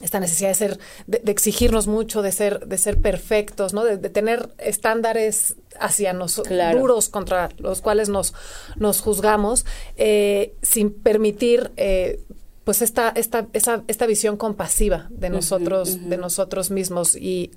esta 0.00 0.18
necesidad 0.20 0.48
de 0.48 0.54
ser, 0.54 0.78
de, 1.06 1.22
exigirnos 1.30 1.86
mucho, 1.86 2.20
de 2.20 2.32
ser, 2.32 2.66
de 2.66 2.78
ser 2.78 3.00
perfectos, 3.00 3.72
¿no? 3.72 3.84
De, 3.84 3.96
tener 4.10 4.50
estándares 4.58 5.56
hacia 5.78 6.12
nosotros, 6.12 6.58
duros 6.72 7.08
contra 7.08 7.48
los 7.58 7.80
cuales 7.80 8.08
nos, 8.08 8.34
nos 8.76 9.00
juzgamos, 9.00 9.64
eh, 9.96 10.54
sin 10.62 10.92
permitir 10.92 11.70
eh, 11.76 12.20
pues 12.64 12.82
esta, 12.82 13.10
esta, 13.10 13.46
esa, 13.52 13.84
esta 13.86 14.06
visión 14.06 14.36
compasiva 14.36 15.06
de 15.10 15.30
nosotros, 15.30 16.08
de 16.08 16.16
nosotros 16.16 16.70
mismos. 16.70 17.14
Y 17.14 17.52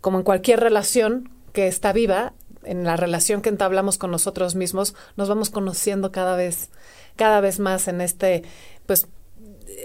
como 0.00 0.18
en 0.18 0.24
cualquier 0.24 0.60
relación 0.60 1.30
que 1.52 1.66
está 1.66 1.92
viva, 1.92 2.34
en 2.64 2.84
la 2.84 2.96
relación 2.96 3.40
que 3.42 3.48
entablamos 3.48 3.98
con 3.98 4.10
nosotros 4.10 4.54
mismos, 4.54 4.94
nos 5.16 5.28
vamos 5.28 5.50
conociendo 5.50 6.12
cada 6.12 6.36
vez, 6.36 6.70
cada 7.16 7.40
vez 7.40 7.58
más 7.58 7.88
en 7.88 8.00
este, 8.00 8.42
pues 8.86 9.08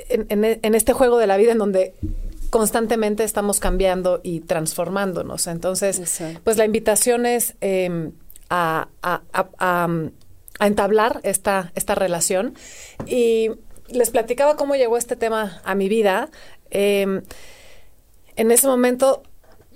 en, 0.10 0.76
este 0.76 0.94
juego 0.94 1.18
de 1.18 1.28
la 1.28 1.38
vida 1.38 1.52
en 1.52 1.58
donde 1.58 1.96
constantemente 2.50 3.24
estamos 3.24 3.60
cambiando 3.60 4.20
y 4.24 4.42
transformándonos. 4.42 5.48
Entonces, 5.48 6.22
pues 6.44 6.58
la 6.58 6.66
invitación 6.66 7.26
es 7.26 7.56
em, 7.62 8.12
a, 8.50 8.88
entablar 10.60 11.20
esta, 11.24 11.72
esta 11.76 11.96
relación. 11.96 12.56
Y 13.06 13.52
les 13.90 14.10
platicaba 14.12 14.56
cómo 14.56 14.76
llegó 14.76 14.98
este 14.98 15.16
tema 15.16 15.62
a 15.64 15.76
mi 15.76 15.90
vida. 15.90 16.30
Em, 16.70 17.24
en 18.36 18.52
ese 18.52 18.68
momento 18.68 19.24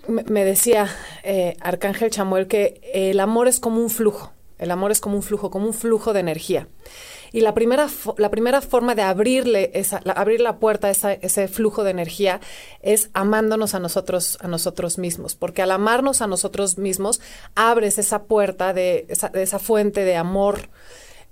me 0.07 0.45
decía 0.45 0.87
eh, 1.23 1.57
Arcángel 1.61 2.09
Chamuel 2.09 2.47
que 2.47 2.81
el 2.93 3.19
amor 3.19 3.47
es 3.47 3.59
como 3.59 3.81
un 3.81 3.89
flujo. 3.89 4.31
El 4.57 4.71
amor 4.71 4.91
es 4.91 4.99
como 4.99 5.15
un 5.15 5.23
flujo, 5.23 5.51
como 5.51 5.67
un 5.67 5.73
flujo 5.73 6.13
de 6.13 6.19
energía. 6.19 6.67
Y 7.31 7.41
la 7.41 7.53
primera, 7.53 7.87
la 8.17 8.31
primera 8.31 8.61
forma 8.61 8.95
de 8.95 9.01
abrirle 9.03 9.71
esa, 9.73 10.01
abrir 10.15 10.41
la 10.41 10.57
puerta 10.57 10.87
a 10.87 11.11
ese 11.13 11.47
flujo 11.47 11.83
de 11.83 11.91
energía 11.91 12.39
es 12.81 13.09
amándonos 13.13 13.75
a 13.75 13.79
nosotros, 13.79 14.37
a 14.41 14.47
nosotros 14.47 14.97
mismos. 14.97 15.35
Porque 15.35 15.61
al 15.61 15.71
amarnos 15.71 16.21
a 16.21 16.27
nosotros 16.27 16.77
mismos, 16.77 17.21
abres 17.53 17.99
esa 17.99 18.23
puerta 18.23 18.73
de 18.73 19.05
esa, 19.09 19.29
de 19.29 19.43
esa 19.43 19.59
fuente 19.59 20.05
de 20.05 20.15
amor 20.15 20.69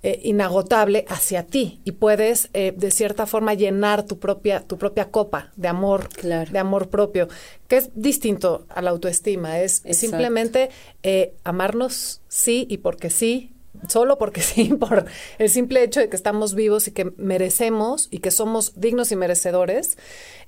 eh, 0.02 0.20
inagotable 0.24 1.06
hacia 1.08 1.46
ti 1.46 1.80
y 1.82 1.92
puedes 1.92 2.50
eh, 2.52 2.72
de 2.76 2.90
cierta 2.90 3.26
forma 3.26 3.54
llenar 3.54 4.04
tu 4.04 4.18
propia 4.18 4.60
tu 4.60 4.76
propia 4.76 5.10
copa 5.10 5.50
de 5.56 5.68
amor 5.68 6.10
de 6.22 6.58
amor 6.58 6.90
propio 6.90 7.28
que 7.66 7.78
es 7.78 7.90
distinto 7.94 8.66
a 8.68 8.82
la 8.82 8.90
autoestima. 8.90 9.58
Es 9.58 9.82
simplemente 9.90 10.68
eh, 11.02 11.34
amarnos 11.44 12.20
sí 12.28 12.66
y 12.68 12.76
porque 12.76 13.08
sí 13.08 13.54
solo 13.88 14.18
porque 14.18 14.40
sí, 14.42 14.74
por 14.74 15.06
el 15.38 15.48
simple 15.48 15.82
hecho 15.82 16.00
de 16.00 16.10
que 16.10 16.16
estamos 16.16 16.54
vivos 16.54 16.86
y 16.88 16.92
que 16.92 17.12
merecemos 17.16 18.06
y 18.10 18.18
que 18.18 18.30
somos 18.30 18.78
dignos 18.78 19.10
y 19.12 19.16
merecedores 19.16 19.96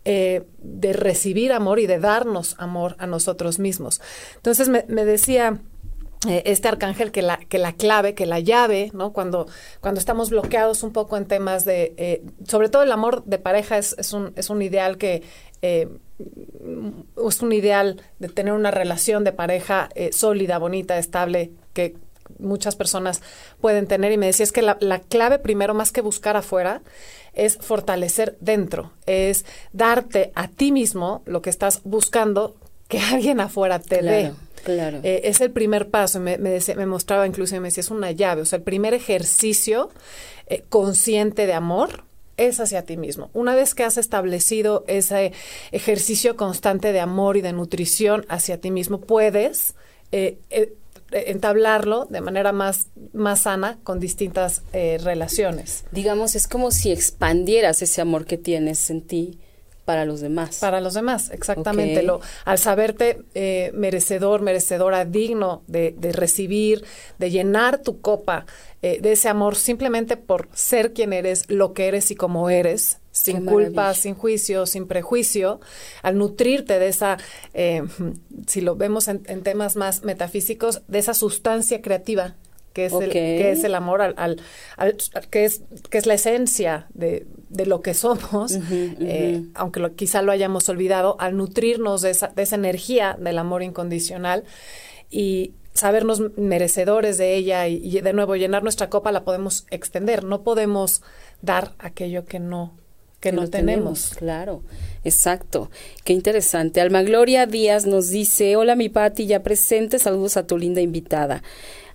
de 0.04 0.92
recibir 0.92 1.52
amor 1.52 1.80
y 1.80 1.86
de 1.86 1.98
darnos 1.98 2.54
amor 2.58 2.96
a 2.98 3.06
nosotros 3.06 3.58
mismos. 3.58 4.00
Entonces 4.36 4.68
me, 4.68 4.82
decía 5.04 5.60
este 6.26 6.68
arcángel 6.68 7.12
que 7.12 7.22
la, 7.22 7.36
que 7.36 7.58
la 7.58 7.72
clave, 7.72 8.14
que 8.14 8.26
la 8.26 8.40
llave, 8.40 8.90
¿no? 8.92 9.12
Cuando, 9.12 9.46
cuando 9.80 10.00
estamos 10.00 10.30
bloqueados 10.30 10.82
un 10.82 10.92
poco 10.92 11.16
en 11.16 11.26
temas 11.26 11.64
de, 11.64 11.94
eh, 11.96 12.22
sobre 12.46 12.68
todo 12.68 12.82
el 12.82 12.90
amor 12.90 13.24
de 13.24 13.38
pareja 13.38 13.78
es, 13.78 13.94
es, 13.98 14.12
un, 14.12 14.32
es 14.36 14.50
un 14.50 14.62
ideal 14.62 14.98
que 14.98 15.22
es 15.60 17.42
un 17.42 17.52
ideal 17.52 18.00
de 18.20 18.28
tener 18.28 18.52
una 18.52 18.70
relación 18.70 19.24
de 19.24 19.32
pareja 19.32 19.88
sólida, 20.12 20.58
bonita, 20.58 20.98
estable, 20.98 21.50
que 21.72 21.96
muchas 22.38 22.76
personas 22.76 23.22
pueden 23.60 23.86
tener. 23.86 24.12
Y 24.12 24.18
me 24.18 24.26
decía, 24.26 24.44
es 24.44 24.52
que 24.52 24.62
la, 24.62 24.76
clave 25.08 25.38
primero, 25.38 25.74
más 25.74 25.92
que 25.92 26.00
buscar 26.00 26.36
afuera, 26.36 26.82
es 27.32 27.56
fortalecer 27.58 28.36
dentro, 28.40 28.92
es 29.06 29.44
darte 29.72 30.32
a 30.34 30.48
ti 30.48 30.72
mismo 30.72 31.22
lo 31.24 31.40
que 31.40 31.50
estás 31.50 31.82
buscando 31.84 32.56
que 32.88 32.98
alguien 33.12 33.40
afuera 33.40 33.78
te 33.78 34.02
dé. 34.02 34.32
Claro. 34.64 35.00
Eh, 35.02 35.22
es 35.24 35.40
el 35.40 35.52
primer 35.52 35.88
paso. 35.88 36.20
Me, 36.20 36.36
me, 36.38 36.50
decía, 36.50 36.74
me 36.74 36.86
mostraba 36.86 37.26
incluso 37.26 37.54
y 37.54 37.60
me 37.60 37.68
decía, 37.68 37.82
es 37.82 37.90
una 37.90 38.10
llave. 38.10 38.42
O 38.42 38.44
sea, 38.44 38.58
el 38.58 38.64
primer 38.64 38.92
ejercicio 38.94 39.90
eh, 40.46 40.64
consciente 40.68 41.46
de 41.46 41.52
amor 41.52 42.04
es 42.36 42.60
hacia 42.60 42.82
ti 42.82 42.96
mismo. 42.96 43.30
Una 43.32 43.54
vez 43.54 43.74
que 43.74 43.84
has 43.84 43.98
establecido 43.98 44.84
ese 44.88 45.32
ejercicio 45.72 46.36
constante 46.36 46.92
de 46.92 47.00
amor 47.00 47.36
y 47.36 47.40
de 47.40 47.52
nutrición 47.52 48.26
hacia 48.28 48.60
ti 48.60 48.70
mismo, 48.70 49.00
puedes 49.00 49.74
eh, 50.12 50.38
entablarlo 51.10 52.04
de 52.04 52.20
manera 52.20 52.52
más, 52.52 52.88
más 53.12 53.40
sana 53.40 53.78
con 53.82 53.98
distintas 53.98 54.62
relaciones. 54.72 55.84
Digamos, 55.90 56.36
es 56.36 56.46
como 56.46 56.70
si 56.70 56.92
expandieras 56.92 57.82
ese 57.82 58.00
amor 58.02 58.24
que 58.24 58.38
tienes 58.38 58.88
en 58.90 59.02
ti 59.02 59.38
para 59.88 60.04
los 60.04 60.20
demás. 60.20 60.58
Para 60.58 60.82
los 60.82 60.92
demás, 60.92 61.30
exactamente. 61.30 62.02
Lo, 62.02 62.20
al 62.44 62.58
saberte 62.58 63.22
eh, 63.32 63.70
merecedor, 63.72 64.42
merecedora, 64.42 65.06
digno 65.06 65.62
de, 65.66 65.94
de, 65.96 66.12
recibir, 66.12 66.84
de 67.18 67.30
llenar 67.30 67.78
tu 67.78 68.02
copa 68.02 68.44
eh, 68.82 68.98
de 69.00 69.12
ese 69.12 69.30
amor 69.30 69.56
simplemente 69.56 70.18
por 70.18 70.50
ser 70.52 70.92
quien 70.92 71.14
eres, 71.14 71.46
lo 71.48 71.72
que 71.72 71.88
eres 71.88 72.10
y 72.10 72.16
como 72.16 72.50
eres, 72.50 72.98
sin 73.12 73.46
culpa, 73.46 73.94
sin 73.94 74.14
juicio, 74.14 74.66
sin 74.66 74.86
prejuicio, 74.86 75.58
al 76.02 76.18
nutrirte 76.18 76.78
de 76.78 76.88
esa, 76.88 77.16
eh, 77.54 77.82
si 78.46 78.60
lo 78.60 78.76
vemos 78.76 79.08
en, 79.08 79.22
temas 79.42 79.76
más 79.76 80.04
metafísicos, 80.04 80.82
de 80.86 80.98
esa 80.98 81.14
sustancia 81.14 81.80
creativa 81.80 82.36
que 82.72 82.86
es, 82.86 82.92
el, 82.92 83.10
que 83.10 83.50
es 83.50 83.64
el 83.64 83.74
amor 83.74 84.02
al, 84.02 84.14
al, 84.16 84.96
que 85.30 85.44
es 85.44 85.62
que 85.90 85.98
es 85.98 86.06
la 86.06 86.14
esencia 86.14 86.86
de, 86.94 87.26
de 87.48 87.66
lo 87.66 87.80
que 87.80 87.94
somos, 87.94 88.58
eh, 88.70 89.44
aunque 89.54 89.80
lo, 89.80 89.94
quizá 89.94 90.22
lo 90.22 90.32
hayamos 90.32 90.68
olvidado, 90.68 91.16
al 91.18 91.36
nutrirnos 91.36 92.02
de 92.02 92.10
esa, 92.10 92.28
de 92.28 92.42
esa 92.42 92.56
energía 92.56 93.16
del 93.18 93.38
amor 93.38 93.62
incondicional 93.62 94.44
y 95.10 95.54
sabernos 95.74 96.20
merecedores 96.36 97.18
de 97.18 97.36
ella 97.36 97.68
y, 97.68 97.76
y 97.76 98.00
de 98.00 98.12
nuevo 98.12 98.36
llenar 98.36 98.62
nuestra 98.62 98.90
copa 98.90 99.12
la 99.12 99.24
podemos 99.24 99.66
extender, 99.70 100.24
no 100.24 100.42
podemos 100.42 101.02
dar 101.40 101.74
aquello 101.78 102.24
que 102.24 102.40
no 102.40 102.74
que, 103.20 103.32
no 103.32 103.48
tenemos. 103.48 104.14
Claro, 104.16 104.62
exacto. 105.04 105.70
Qué 106.04 106.12
interesante. 106.12 106.80
Alma 106.80 107.02
Gloria 107.02 107.46
Díaz 107.46 107.86
nos 107.86 108.10
dice, 108.10 108.56
hola 108.56 108.76
mi 108.76 108.88
Pati, 108.88 109.26
ya 109.26 109.42
presente, 109.42 109.98
saludos 109.98 110.36
a 110.36 110.46
tu 110.46 110.56
linda 110.56 110.80
invitada. 110.80 111.42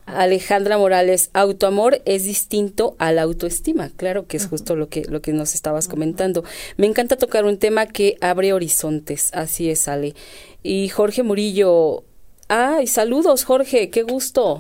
Alejandra 0.05 0.77
Morales, 0.77 1.29
autoamor 1.33 2.01
es 2.05 2.24
distinto 2.24 2.95
a 3.00 3.12
la 3.12 3.22
autoestima. 3.24 3.89
Claro 3.95 4.27
que 4.27 4.38
es 4.38 4.48
justo 4.48 4.75
lo 4.75 4.89
que, 4.89 5.03
lo 5.03 5.22
que 5.22 5.33
nos 5.33 5.55
estabas 5.55 5.88
comentando. 5.88 6.43
Me 6.77 6.88
encanta 6.88 7.17
tocar 7.17 7.45
un 7.45 7.57
tema 7.57 7.86
que 7.86 8.17
abre 8.22 8.53
horizontes. 8.53 9.29
Así 9.33 9.69
es, 9.69 9.88
Ale. 9.88 10.13
Y 10.62 10.89
Jorge 10.89 11.24
Murillo, 11.24 12.03
Ay, 12.50 12.88
saludos, 12.88 13.45
Jorge, 13.45 13.89
qué 13.89 14.03
gusto. 14.03 14.59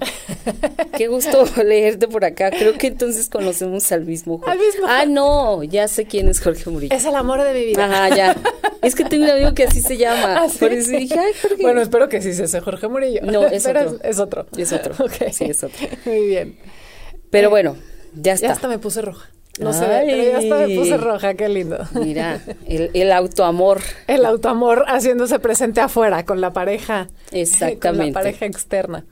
qué 0.97 1.07
gusto 1.07 1.45
leerte 1.63 2.07
por 2.07 2.25
acá. 2.25 2.49
Creo 2.49 2.77
que 2.77 2.87
entonces 2.87 3.29
conocemos 3.29 3.91
al 3.91 4.05
mismo 4.05 4.39
Jorge. 4.39 4.57
Ah, 4.87 5.05
no, 5.05 5.63
ya 5.63 5.87
sé 5.87 6.05
quién 6.05 6.27
es 6.27 6.39
Jorge 6.39 6.69
Murillo. 6.69 6.95
Es 6.95 7.05
el 7.05 7.15
amor 7.15 7.43
de 7.43 7.53
mi 7.53 7.65
vida. 7.65 7.85
Ajá, 7.85 8.15
ya. 8.15 8.35
Es 8.81 8.95
que 8.95 9.05
tengo 9.05 9.25
un 9.25 9.31
amigo 9.31 9.53
que 9.53 9.65
así 9.65 9.81
se 9.81 9.97
llama. 9.97 10.37
¿Ah, 10.43 10.47
Por 10.59 10.71
eso 10.71 10.91
dije, 10.91 11.19
ay, 11.19 11.33
Jorge. 11.41 11.61
Bueno, 11.61 11.81
espero 11.81 12.09
que 12.09 12.21
sí 12.21 12.33
sea 12.33 12.45
ese 12.45 12.61
Jorge 12.61 12.87
Murillo. 12.87 13.21
No, 13.23 13.45
es 13.45 13.65
otro. 13.65 13.99
Es, 14.01 14.19
otro. 14.19 14.47
Es 14.57 14.71
otro. 14.71 14.93
Sí, 15.31 15.45
es 15.45 15.63
otro. 15.63 15.87
Muy 16.05 16.27
bien. 16.27 16.57
Pero 17.29 17.47
eh, 17.47 17.49
bueno, 17.49 17.75
ya 18.13 18.33
está. 18.33 18.47
Ya 18.47 18.53
hasta 18.53 18.67
me 18.67 18.79
puse 18.79 19.01
roja. 19.01 19.32
No 19.59 19.71
sé, 19.71 19.85
pero 19.85 20.23
ya 20.23 20.37
hasta 20.39 20.67
me 20.67 20.75
puse 20.75 20.97
roja, 20.97 21.35
qué 21.35 21.47
lindo. 21.47 21.77
Mira, 21.93 22.41
el, 22.67 22.89
el 22.93 23.11
autoamor. 23.11 23.81
El 24.07 24.25
autoamor 24.25 24.85
haciéndose 24.87 25.37
presente 25.39 25.79
afuera, 25.79 26.25
con 26.25 26.41
la 26.41 26.53
pareja. 26.53 27.07
Exactamente. 27.31 27.79
Con 27.79 27.97
la 27.97 28.13
pareja 28.13 28.45
externa. 28.47 29.05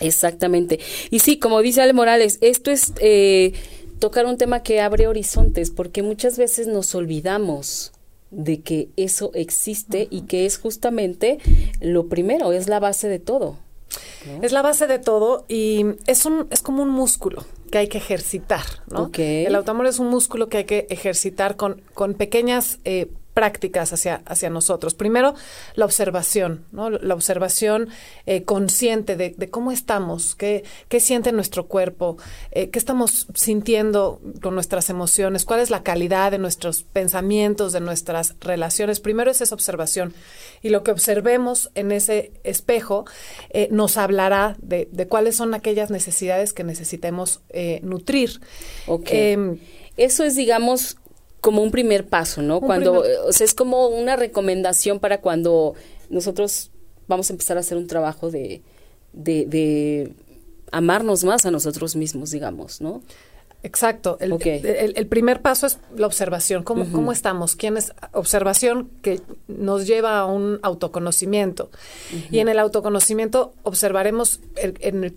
Exactamente. 0.00 0.80
Y 1.10 1.20
sí, 1.20 1.38
como 1.38 1.62
dice 1.62 1.80
Ale 1.80 1.94
Morales, 1.94 2.38
esto 2.42 2.70
es 2.70 2.92
eh, 3.00 3.54
tocar 3.98 4.26
un 4.26 4.36
tema 4.36 4.62
que 4.62 4.80
abre 4.80 5.06
horizontes, 5.06 5.70
porque 5.70 6.02
muchas 6.02 6.36
veces 6.36 6.66
nos 6.66 6.94
olvidamos 6.94 7.92
de 8.30 8.60
que 8.60 8.88
eso 8.96 9.30
existe 9.34 10.08
y 10.10 10.22
que 10.22 10.46
es 10.46 10.58
justamente 10.58 11.38
lo 11.80 12.08
primero, 12.08 12.52
es 12.52 12.68
la 12.68 12.80
base 12.80 13.08
de 13.08 13.18
todo. 13.18 13.56
Es 14.42 14.52
la 14.52 14.62
base 14.62 14.86
de 14.86 14.98
todo 14.98 15.44
y 15.48 15.84
es 16.06 16.26
un 16.26 16.48
es 16.50 16.60
como 16.60 16.82
un 16.82 16.90
músculo 16.90 17.44
que 17.70 17.78
hay 17.78 17.88
que 17.88 17.98
ejercitar, 17.98 18.64
¿no? 18.90 19.04
Ok. 19.04 19.18
El 19.18 19.54
autoamor 19.54 19.86
es 19.86 19.98
un 19.98 20.08
músculo 20.08 20.48
que 20.48 20.58
hay 20.58 20.64
que 20.64 20.86
ejercitar 20.90 21.56
con, 21.56 21.80
con 21.94 22.14
pequeñas 22.14 22.78
eh, 22.84 23.08
prácticas 23.36 23.92
hacia, 23.92 24.22
hacia 24.24 24.48
nosotros. 24.48 24.94
Primero, 24.94 25.34
la 25.74 25.84
observación, 25.84 26.64
¿no? 26.72 26.88
La 26.88 27.12
observación 27.12 27.90
eh, 28.24 28.44
consciente 28.44 29.14
de, 29.14 29.34
de 29.36 29.50
cómo 29.50 29.72
estamos, 29.72 30.34
qué, 30.34 30.64
qué 30.88 31.00
siente 31.00 31.32
nuestro 31.32 31.66
cuerpo, 31.66 32.16
eh, 32.50 32.70
qué 32.70 32.78
estamos 32.78 33.26
sintiendo 33.34 34.22
con 34.40 34.54
nuestras 34.54 34.88
emociones, 34.88 35.44
cuál 35.44 35.60
es 35.60 35.68
la 35.68 35.82
calidad 35.82 36.30
de 36.30 36.38
nuestros 36.38 36.82
pensamientos, 36.82 37.74
de 37.74 37.80
nuestras 37.80 38.36
relaciones. 38.40 39.00
Primero 39.00 39.30
es 39.30 39.42
esa 39.42 39.54
observación. 39.54 40.14
Y 40.62 40.70
lo 40.70 40.82
que 40.82 40.92
observemos 40.92 41.70
en 41.74 41.92
ese 41.92 42.32
espejo 42.42 43.04
eh, 43.50 43.68
nos 43.70 43.98
hablará 43.98 44.56
de, 44.62 44.88
de 44.90 45.06
cuáles 45.08 45.36
son 45.36 45.52
aquellas 45.52 45.90
necesidades 45.90 46.54
que 46.54 46.64
necesitemos 46.64 47.42
eh, 47.50 47.80
nutrir. 47.82 48.40
Ok. 48.86 49.08
Em, 49.10 49.58
Eso 49.98 50.24
es, 50.24 50.36
digamos, 50.36 50.96
como 51.40 51.62
un 51.62 51.70
primer 51.70 52.06
paso, 52.08 52.42
¿no? 52.42 52.60
Cuando, 52.60 52.92
primer- 53.02 53.06
eh, 53.06 53.18
o 53.28 53.32
sea, 53.32 53.44
es 53.44 53.54
como 53.54 53.88
una 53.88 54.16
recomendación 54.16 54.98
para 55.00 55.20
cuando 55.20 55.74
nosotros 56.10 56.70
vamos 57.08 57.30
a 57.30 57.32
empezar 57.34 57.56
a 57.56 57.60
hacer 57.60 57.78
un 57.78 57.86
trabajo 57.86 58.30
de, 58.30 58.62
de, 59.12 59.46
de 59.46 60.12
amarnos 60.72 61.22
más 61.24 61.46
a 61.46 61.50
nosotros 61.50 61.94
mismos, 61.96 62.30
digamos, 62.32 62.80
¿no? 62.80 63.02
Exacto. 63.62 64.16
El, 64.20 64.30
el- 64.64 64.92
el 64.96 65.06
primer 65.08 65.42
paso 65.42 65.66
es 65.66 65.78
la 65.96 66.06
observación. 66.06 66.62
¿Cómo, 66.62 66.84
cómo 66.92 67.10
estamos? 67.10 67.56
¿Quién 67.56 67.76
es? 67.76 67.92
Observación 68.12 68.90
que 69.02 69.20
nos 69.48 69.86
lleva 69.88 70.18
a 70.20 70.26
un 70.26 70.60
autoconocimiento. 70.62 71.70
Y 72.30 72.38
en 72.38 72.48
el 72.48 72.60
autoconocimiento 72.60 73.54
observaremos, 73.64 74.40
el- 74.56 74.76
en 74.80 75.12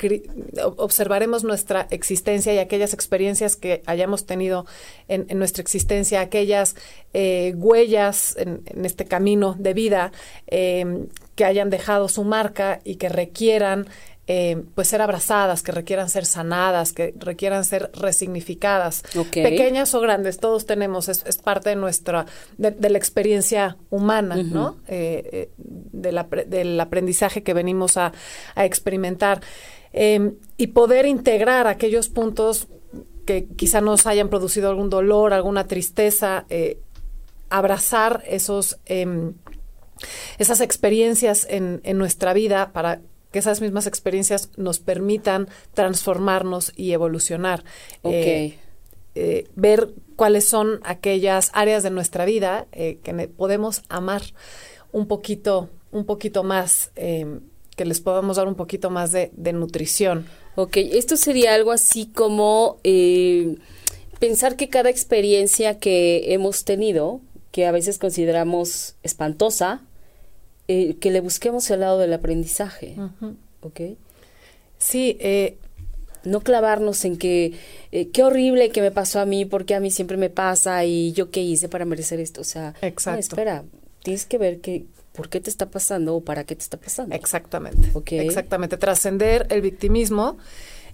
observaremos 0.77 1.43
nuestra 1.43 1.88
existencia 1.91 2.53
y 2.53 2.58
aquellas 2.58 2.93
experiencias 2.93 3.55
que 3.55 3.84
hayamos 3.86 4.25
tenido 4.25 4.65
en, 5.08 5.25
en 5.29 5.38
nuestra 5.38 5.62
existencia, 5.62 6.22
aquellas 6.22 6.75
eh, 7.13 7.53
huellas 7.55 8.36
en, 8.38 8.62
en 8.65 8.86
este 8.86 9.05
camino 9.05 9.55
de 9.60 9.74
vida 9.74 10.12
eh, 10.48 11.05
que 11.36 11.46
hayan 11.46 11.69
dejado 11.69 12.08
su 12.10 12.24
marca 12.24 12.79
y 12.84 12.96
que 12.96 13.10
requieran 13.10 13.88
eh, 14.31 14.62
pues 14.75 14.88
ser 14.88 15.01
abrazadas, 15.01 15.63
que 15.63 15.71
requieran 15.71 16.07
ser 16.07 16.24
sanadas, 16.25 16.93
que 16.93 17.15
requieran 17.17 17.65
ser 17.65 17.89
resignificadas, 17.93 19.01
pequeñas 19.41 19.95
o 19.95 20.00
grandes, 20.01 20.38
todos 20.38 20.67
tenemos, 20.67 21.09
es, 21.09 21.25
es 21.25 21.38
parte 21.39 21.69
de 21.71 21.75
nuestra, 21.75 22.27
de, 22.57 22.69
de 22.69 22.89
la 22.91 23.00
experiencia 23.00 23.77
humana, 23.89 24.36
¿no? 24.36 24.77
Eh, 24.88 25.29
eh, 25.33 25.50
del, 25.57 26.17
apre- 26.19 26.45
del 26.45 26.79
aprendizaje 26.79 27.41
que 27.41 27.55
venimos 27.55 27.98
a, 27.98 28.12
a 28.53 28.65
experimentar. 28.65 29.41
Eh, 29.93 30.33
y 30.57 30.67
poder 30.67 31.07
integrar 31.07 31.65
aquellos 31.65 32.09
puntos 32.09 32.67
que 33.25 33.48
quizá 33.57 33.81
nos 33.81 34.05
hayan 34.05 34.29
producido 34.29 34.69
algún 34.69 34.91
dolor, 34.91 35.33
alguna 35.33 35.65
tristeza, 35.65 36.45
abrazar 37.50 38.24
esos... 38.27 38.77
em, 38.86 39.33
esas 40.38 40.62
experiencias 40.62 41.45
en, 41.50 41.81
en 41.83 41.98
nuestra 41.98 42.31
vida 42.33 42.71
para 42.71 43.01
que 43.31 43.39
esas 43.39 43.62
mismas 43.62 43.88
experiencias 43.88 44.50
nos 44.57 44.79
permitan 44.79 45.48
transformarnos 45.74 46.74
y 46.75 46.93
evolucionar. 46.93 47.63
Eh, 48.03 48.57
eh, 49.15 49.48
ver 49.55 49.89
cuáles 50.15 50.48
son 50.48 50.79
aquellas 50.83 51.51
áreas 51.53 51.83
de 51.83 51.89
nuestra 51.89 52.25
vida 52.25 52.67
eh, 52.71 53.00
que 53.03 53.27
podemos 53.27 53.83
amar 53.89 54.21
un 54.91 55.07
poquito, 55.07 55.69
un 55.91 56.05
poquito 56.05 56.43
más, 56.43 56.91
que 56.95 57.86
les 57.86 58.01
podamos 58.01 58.38
dar 58.38 58.48
un 58.48 58.55
poquito 58.55 58.89
más 58.89 59.12
de, 59.12 59.31
de 59.36 59.53
nutrición. 59.53 60.25
Ok, 60.55 60.75
esto 60.75 61.15
sería 61.15 61.53
algo 61.53 61.71
así 61.71 62.07
como 62.07 62.79
eh, 62.83 63.55
pensar 64.19 64.57
que 64.57 64.67
cada 64.67 64.89
experiencia 64.89 65.79
que 65.79 66.33
hemos 66.33 66.65
tenido, 66.65 67.21
que 67.51 67.65
a 67.65 67.71
veces 67.71 67.98
consideramos 67.98 68.95
espantosa, 69.01 69.81
eh, 70.71 70.97
que 70.99 71.09
le 71.09 71.19
busquemos 71.19 71.67
el 71.71 71.79
lado 71.79 71.97
del 71.97 72.13
aprendizaje, 72.13 72.95
¿ok? 73.61 73.81
Sí, 74.77 75.17
eh, 75.19 75.57
No 76.23 76.41
clavarnos 76.41 77.05
en 77.05 77.17
que 77.17 77.53
eh, 77.91 78.09
qué 78.09 78.22
horrible 78.24 78.70
que 78.70 78.81
me 78.81 78.91
pasó 78.91 79.20
a 79.20 79.25
mí, 79.25 79.46
porque 79.46 79.74
a 79.74 79.79
mí 79.79 79.89
siempre 79.89 80.15
me 80.15 80.29
pasa 80.29 80.85
y 80.85 81.11
yo 81.13 81.31
qué 81.31 81.41
hice 81.41 81.70
para 81.70 81.85
merecer 81.85 82.20
esto. 82.20 82.41
O 82.41 82.44
sea, 82.44 82.75
no, 82.81 82.87
Exacto. 82.87 83.20
espera, 83.20 83.63
tienes 84.03 84.25
que 84.25 84.37
ver 84.37 84.59
que, 84.59 84.85
por 85.13 85.29
qué 85.29 85.39
te 85.39 85.50
está 85.50 85.72
pasando 85.72 86.15
o 86.15 86.22
para 86.22 86.44
qué 86.44 86.55
te 86.55 86.61
está 86.61 86.77
pasando. 86.77 87.15
Exactamente. 87.15 87.89
Exactamente. 88.22 88.77
Trascender 88.77 89.48
el 89.50 89.61
victimismo 89.61 90.37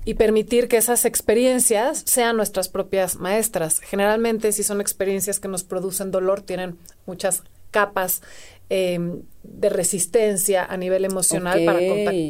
y 0.06 0.14
permitir 0.14 0.68
que 0.70 0.78
esas 0.78 1.04
experiencias 1.04 2.04
sean 2.06 2.38
nuestras 2.38 2.70
propias 2.70 3.18
maestras. 3.18 3.82
Generalmente, 3.82 4.52
si 4.54 4.64
son 4.64 4.80
experiencias 4.80 5.40
que 5.40 5.48
nos 5.50 5.64
producen 5.66 6.12
dolor, 6.12 6.44
tienen 6.44 6.78
muchas 7.08 7.44
capas 7.72 8.22
eh, 8.70 9.00
de 9.44 9.70
resistencia 9.70 10.66
a 10.66 10.76
nivel 10.76 11.06
emocional 11.06 11.64
para 11.66 11.80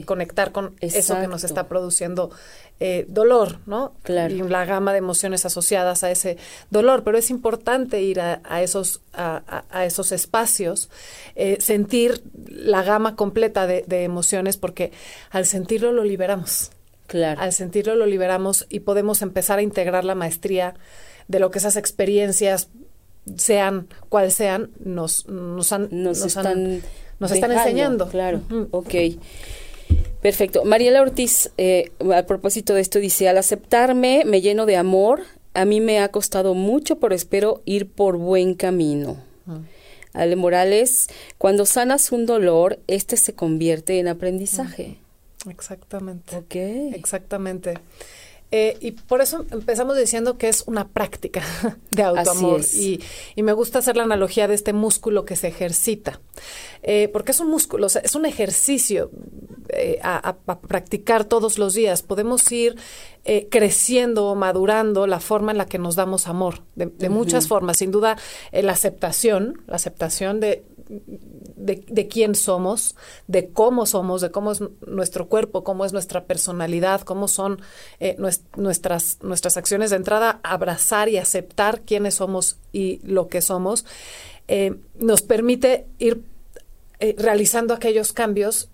conectar 0.06 0.52
con 0.52 0.76
eso 0.82 1.20
que 1.20 1.28
nos 1.28 1.46
está 1.46 1.70
produciendo 1.70 2.30
eh, 2.82 3.06
dolor, 3.08 3.60
¿no? 3.66 3.94
Claro. 4.04 4.36
Y 4.36 4.40
la 4.40 4.66
gama 4.66 4.92
de 4.92 4.98
emociones 4.98 5.46
asociadas 5.46 6.04
a 6.04 6.12
ese 6.12 6.36
dolor. 6.70 7.06
Pero 7.06 7.18
es 7.18 7.30
importante 7.30 8.02
ir 8.02 8.20
a, 8.20 8.42
a 8.44 8.62
esos, 8.62 9.00
a 9.14 9.86
esos 9.86 10.12
espacios, 10.12 10.90
eh, 11.36 11.56
sentir 11.62 12.22
la 12.50 12.84
gama 12.84 13.16
completa 13.16 13.66
de, 13.66 13.86
de 13.88 14.04
emociones, 14.04 14.58
porque 14.58 14.92
al 15.30 15.46
sentirlo 15.46 15.94
lo 15.94 16.04
liberamos. 16.04 16.72
Claro. 17.08 17.40
Al 17.40 17.54
sentirlo 17.54 17.96
lo 17.96 18.08
liberamos 18.08 18.66
y 18.68 18.82
podemos 18.82 19.22
empezar 19.22 19.60
a 19.60 19.62
integrar 19.62 20.04
la 20.04 20.16
maestría 20.16 20.76
de 21.30 21.40
lo 21.40 21.52
que 21.52 21.60
esas 21.60 21.78
experiencias 21.78 22.68
sean 23.38 23.88
cual 24.10 24.32
sean, 24.32 24.72
nos, 24.80 25.28
nos 25.28 25.72
han, 25.72 25.90
nos, 25.92 26.24
están 26.26 26.82
nos 27.20 27.32
están 27.32 27.52
enseñando. 27.52 28.08
Claro, 28.10 28.42
Ujú. 28.50 28.68
ok. 28.72 28.94
Perfecto. 30.22 30.66
Mariela 30.66 31.02
Ortiz, 31.02 31.52
eh, 31.58 31.92
a 32.14 32.24
propósito 32.24 32.74
de 32.74 32.82
esto, 32.82 33.00
dice, 33.00 33.30
al 33.30 33.38
aceptarme 33.38 34.24
me 34.26 34.42
lleno 34.42 34.66
de 34.66 34.76
amor, 34.76 35.22
a 35.54 35.66
mí 35.66 35.82
me 35.82 36.00
ha 36.00 36.10
costado 36.10 36.54
mucho, 36.54 37.00
pero 37.00 37.14
espero 37.14 37.62
ir 37.66 37.88
por 37.90 38.18
buen 38.18 38.56
camino. 38.56 39.18
Ale 40.14 40.36
Morales, 40.36 41.08
cuando 41.38 41.66
sanas 41.66 42.12
un 42.12 42.26
dolor, 42.26 42.80
este 42.88 43.18
se 43.18 43.34
convierte 43.34 44.00
en 44.00 44.08
aprendizaje. 44.08 44.98
Exactamente. 45.50 46.36
Ok. 46.36 46.56
Exactamente. 46.96 47.76
Eh, 48.52 48.78
y 48.80 48.92
por 48.92 49.22
eso 49.22 49.46
empezamos 49.52 49.98
diciendo 49.98 50.38
que 50.38 50.48
es 50.48 50.64
una 50.68 50.88
práctica 50.88 51.44
de 51.92 52.04
autoamor. 52.04 52.62
Y, 52.74 53.02
y 53.36 53.44
me 53.44 53.54
gusta 53.54 53.80
hacer 53.80 53.98
la 53.98 54.04
analogía 54.04 54.48
de 54.48 54.56
este 54.56 54.74
músculo 54.74 55.26
que 55.26 55.36
se 55.36 55.48
ejercita. 55.48 56.22
Eh, 56.88 57.10
porque 57.12 57.32
es 57.32 57.40
un 57.40 57.50
músculo, 57.50 57.88
o 57.88 57.90
sea, 57.90 58.02
es 58.02 58.14
un 58.14 58.28
ejercicio 58.28 59.10
eh, 59.70 60.00
a, 60.04 60.36
practicar 60.68 61.26
todos 61.26 61.58
los 61.58 61.74
días. 61.74 62.04
Podemos 62.04 62.52
ir 62.52 62.76
eh, 63.24 63.48
creciendo, 63.50 64.36
madurando 64.36 65.08
la 65.08 65.20
forma 65.20 65.52
en 65.52 65.58
la 65.58 65.66
que 65.66 65.80
nos 65.80 65.96
damos 65.96 66.28
amor, 66.28 66.62
de, 66.76 66.86
de 66.86 67.10
muchas 67.10 67.48
formas. 67.48 67.78
Sin 67.78 67.90
duda, 67.90 68.18
la 68.52 68.74
aceptación, 68.74 69.64
la 69.66 69.78
aceptación 69.78 70.40
de, 70.40 70.64
de, 70.88 71.84
de 71.88 72.08
quién 72.08 72.36
somos, 72.36 72.96
de 73.28 73.50
cómo 73.50 73.86
somos, 73.86 74.22
de 74.22 74.32
cómo 74.32 74.52
es 74.52 74.62
nuestro 74.86 75.28
cuerpo, 75.28 75.64
cómo 75.64 75.86
es 75.86 75.94
nuestra 75.94 76.26
personalidad, 76.26 77.02
cómo 77.02 77.28
son 77.28 77.62
eh, 78.00 78.16
nues- 78.18 78.42
nuestras, 78.56 79.18
nuestras 79.22 79.58
acciones. 79.58 79.90
De 79.90 79.96
entrada, 79.98 80.40
abrazar 80.44 81.10
y 81.10 81.18
aceptar 81.18 81.82
quiénes 81.82 82.16
somos 82.16 82.58
y 82.72 83.00
lo 83.04 83.28
que 83.28 83.42
somos, 83.42 83.86
eh, 84.48 84.76
nos 85.00 85.22
permite 85.22 85.86
ir 86.00 86.22
eh, 87.00 87.16
realizando 87.18 87.74
aquellos 87.74 88.14
cambios 88.14 88.70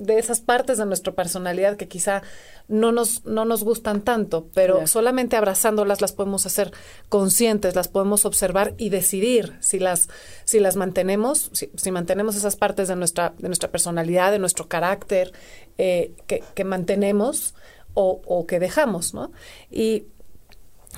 de 0.00 0.18
esas 0.18 0.40
partes 0.40 0.78
de 0.78 0.86
nuestra 0.86 1.12
personalidad 1.12 1.76
que 1.76 1.86
quizá 1.86 2.22
no 2.68 2.90
nos, 2.90 3.24
no 3.26 3.44
nos 3.44 3.62
gustan 3.62 4.00
tanto, 4.00 4.48
pero 4.54 4.86
solamente 4.86 5.36
abrazándolas 5.36 6.00
las 6.00 6.12
podemos 6.12 6.46
hacer 6.46 6.72
conscientes, 7.08 7.74
las 7.74 7.88
podemos 7.88 8.24
observar 8.24 8.74
y 8.78 8.88
decidir 8.88 9.56
si 9.60 9.78
las, 9.78 10.08
si 10.44 10.58
las 10.58 10.76
mantenemos, 10.76 11.50
si, 11.52 11.70
si 11.74 11.90
mantenemos 11.90 12.34
esas 12.36 12.56
partes 12.56 12.88
de 12.88 12.96
nuestra, 12.96 13.34
de 13.38 13.48
nuestra 13.48 13.70
personalidad, 13.70 14.32
de 14.32 14.38
nuestro 14.38 14.68
carácter 14.68 15.32
eh, 15.76 16.12
que, 16.26 16.42
que 16.54 16.64
mantenemos 16.64 17.54
o, 17.92 18.22
o 18.24 18.46
que 18.46 18.58
dejamos, 18.58 19.12
¿no? 19.12 19.32
Y 19.70 20.04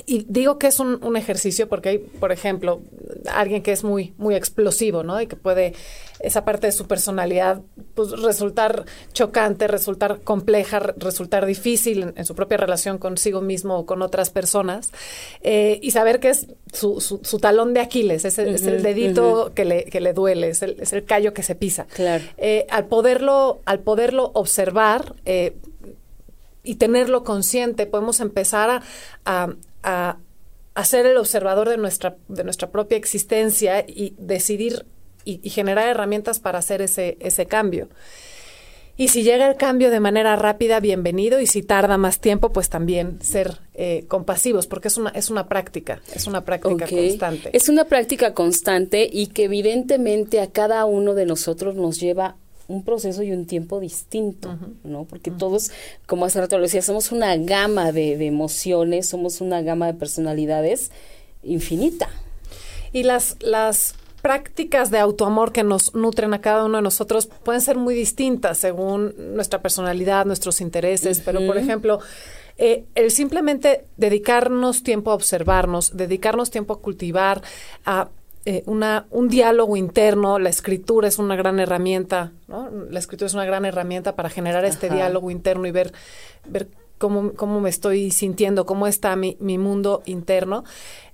y 0.06 0.24
digo 0.28 0.58
que 0.58 0.68
es 0.68 0.80
un, 0.80 0.98
un 1.04 1.16
ejercicio 1.16 1.68
porque 1.68 1.88
hay, 1.90 1.98
por 1.98 2.32
ejemplo, 2.32 2.80
alguien 3.30 3.62
que 3.62 3.72
es 3.72 3.84
muy, 3.84 4.14
muy 4.16 4.34
explosivo, 4.34 5.02
¿no? 5.02 5.20
Y 5.20 5.26
que 5.26 5.36
puede 5.36 5.74
esa 6.18 6.44
parte 6.46 6.66
de 6.66 6.72
su 6.72 6.86
personalidad 6.86 7.60
pues, 7.94 8.10
resultar 8.22 8.86
chocante, 9.12 9.68
resultar 9.68 10.20
compleja, 10.22 10.78
re- 10.78 10.94
resultar 10.96 11.44
difícil 11.44 12.02
en, 12.04 12.14
en 12.16 12.24
su 12.24 12.34
propia 12.34 12.56
relación 12.56 12.96
consigo 12.96 13.42
mismo 13.42 13.76
o 13.76 13.84
con 13.86 14.00
otras 14.00 14.30
personas. 14.30 14.92
Eh, 15.42 15.78
y 15.82 15.90
saber 15.90 16.20
que 16.20 16.30
es 16.30 16.46
su, 16.72 17.00
su, 17.00 17.20
su 17.22 17.38
talón 17.38 17.74
de 17.74 17.80
Aquiles, 17.80 18.24
es 18.24 18.38
el, 18.38 18.54
es 18.54 18.62
el 18.66 18.76
Ujú, 18.76 18.82
dedito 18.84 19.52
que, 19.54 19.66
le, 19.66 19.84
que 19.84 20.00
le 20.00 20.14
duele, 20.14 20.48
es 20.48 20.62
el, 20.62 20.80
es 20.80 20.94
el 20.94 21.04
callo 21.04 21.34
que 21.34 21.42
se 21.42 21.54
pisa. 21.54 21.86
Claro. 21.92 22.24
Eh, 22.38 22.66
al 22.70 22.86
poderlo, 22.86 23.60
al 23.66 23.80
poderlo 23.80 24.30
observar, 24.34 25.16
eh, 25.26 25.54
y 26.64 26.76
tenerlo 26.76 27.24
consciente, 27.24 27.86
podemos 27.86 28.20
empezar 28.20 28.70
a, 28.70 28.82
a, 29.24 29.52
ser 30.84 31.06
el 31.06 31.16
observador 31.16 31.68
de 31.68 31.76
nuestra, 31.76 32.16
de 32.28 32.44
nuestra 32.44 32.70
propia 32.70 32.96
existencia 32.96 33.84
y 33.86 34.14
decidir 34.18 34.86
y, 35.24 35.50
generar 35.50 35.88
herramientas 35.88 36.40
para 36.40 36.58
hacer 36.58 36.82
ese, 36.82 37.16
ese 37.20 37.46
cambio. 37.46 37.88
Y 38.96 39.08
si 39.08 39.22
llega 39.22 39.48
el 39.48 39.56
cambio 39.56 39.90
de 39.90 40.00
manera 40.00 40.36
rápida, 40.36 40.78
bienvenido, 40.78 41.40
y 41.40 41.46
si 41.46 41.62
tarda 41.62 41.96
más 41.96 42.20
tiempo, 42.20 42.52
pues 42.52 42.68
también 42.68 43.22
ser 43.22 43.58
eh, 43.72 44.04
compasivos, 44.06 44.66
porque 44.66 44.88
es 44.88 44.98
una, 44.98 45.10
es 45.10 45.30
una 45.30 45.48
práctica, 45.48 46.02
es 46.14 46.26
una 46.26 46.44
práctica 46.44 46.86
constante. 46.86 47.50
Es 47.56 47.68
una 47.70 47.84
práctica 47.86 48.34
constante 48.34 49.08
y 49.10 49.28
que 49.28 49.44
evidentemente 49.44 50.40
a 50.40 50.50
cada 50.50 50.84
uno 50.84 51.14
de 51.14 51.24
nosotros 51.24 51.74
nos 51.74 51.98
lleva 51.98 52.36
un 52.72 52.82
proceso 52.84 53.22
y 53.22 53.32
un 53.32 53.46
tiempo 53.46 53.80
distinto, 53.80 54.58
¿no? 54.84 55.04
Porque 55.04 55.30
todos, 55.30 55.70
como 56.06 56.24
hace 56.24 56.40
rato 56.40 56.56
lo 56.56 56.64
decía, 56.64 56.82
somos 56.82 57.12
una 57.12 57.36
gama 57.36 57.92
de, 57.92 58.16
de 58.16 58.26
emociones, 58.26 59.08
somos 59.08 59.40
una 59.40 59.62
gama 59.62 59.86
de 59.86 59.94
personalidades 59.94 60.90
infinita. 61.42 62.08
Y 62.92 63.04
las, 63.04 63.36
las 63.40 63.94
prácticas 64.22 64.90
de 64.90 64.98
autoamor 64.98 65.52
que 65.52 65.64
nos 65.64 65.94
nutren 65.94 66.32
a 66.32 66.40
cada 66.40 66.64
uno 66.64 66.78
de 66.78 66.82
nosotros 66.82 67.28
pueden 67.44 67.60
ser 67.60 67.76
muy 67.76 67.94
distintas 67.94 68.58
según 68.58 69.14
nuestra 69.34 69.60
personalidad, 69.60 70.24
nuestros 70.24 70.60
intereses, 70.60 71.20
pero 71.20 71.44
por 71.44 71.58
ejemplo, 71.58 71.98
eh, 72.56 72.84
el 72.94 73.10
simplemente 73.10 73.84
dedicarnos 73.96 74.84
tiempo 74.84 75.10
a 75.10 75.14
observarnos, 75.14 75.96
dedicarnos 75.96 76.50
tiempo 76.50 76.74
a 76.74 76.80
cultivar, 76.80 77.42
a 77.84 78.08
eh, 78.44 78.62
una, 78.66 79.06
un 79.10 79.28
diálogo 79.28 79.76
interno, 79.76 80.38
la 80.38 80.48
escritura 80.48 81.06
es 81.06 81.18
una 81.18 81.36
gran 81.36 81.60
herramienta, 81.60 82.32
¿no? 82.48 82.68
La 82.90 82.98
escritura 82.98 83.26
es 83.26 83.34
una 83.34 83.44
gran 83.44 83.64
herramienta 83.64 84.16
para 84.16 84.30
generar 84.30 84.64
este 84.64 84.90
diálogo 84.90 85.30
interno 85.30 85.66
y 85.66 85.70
ver, 85.70 85.92
ver 86.48 86.68
cómo, 86.98 87.32
cómo 87.34 87.60
me 87.60 87.70
estoy 87.70 88.10
sintiendo, 88.10 88.66
cómo 88.66 88.86
está 88.86 89.14
mi, 89.16 89.36
mi 89.40 89.58
mundo 89.58 90.02
interno. 90.06 90.64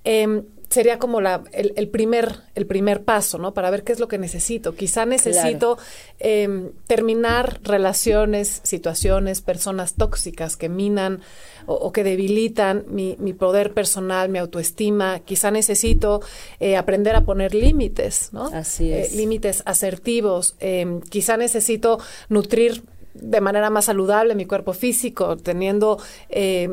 Eh, 0.04 0.42
sería 0.70 0.98
como 0.98 1.20
la, 1.20 1.44
el, 1.52 1.88
primer, 1.88 2.42
el 2.54 2.66
primer 2.66 3.04
paso, 3.04 3.38
¿no? 3.38 3.54
Para 3.54 3.70
ver 3.70 3.85
qué 3.85 3.92
es 3.92 4.00
lo 4.00 4.09
que 4.09 4.18
necesito. 4.18 4.74
Quizá 4.74 5.07
necesito 5.07 5.78
em, 6.18 6.70
terminar 6.87 7.61
relaciones, 7.62 8.61
situaciones, 8.64 9.40
personas 9.40 9.94
tóxicas 9.94 10.57
que 10.57 10.68
minan 10.68 11.20
o, 11.66 11.92
que 11.92 12.04
debilitan 12.04 12.85
mi, 12.88 13.16
mi, 13.18 13.33
poder 13.33 13.72
personal, 13.72 14.28
mi 14.28 14.38
autoestima. 14.38 15.20
Quizá 15.20 15.50
necesito 15.50 16.20
eh, 16.61 16.76
aprender 16.76 17.14
a 17.14 17.22
poner 17.22 17.54
límites, 17.54 18.31
¿no? 18.33 18.46
Así 18.46 18.92
es. 18.92 19.12
Eh, 19.12 19.16
límites 19.16 19.62
asertivos. 19.64 20.54
Em, 20.61 21.00
quizá 21.00 21.37
necesito 21.37 21.98
nutrir 22.28 22.83
de 23.20 23.40
manera 23.40 23.70
más 23.70 23.87
saludable 23.87 24.35
mi 24.35 24.46
cuerpo 24.46 24.72
físico, 24.72 25.37
teniendo 25.37 25.98
eh, 26.28 26.68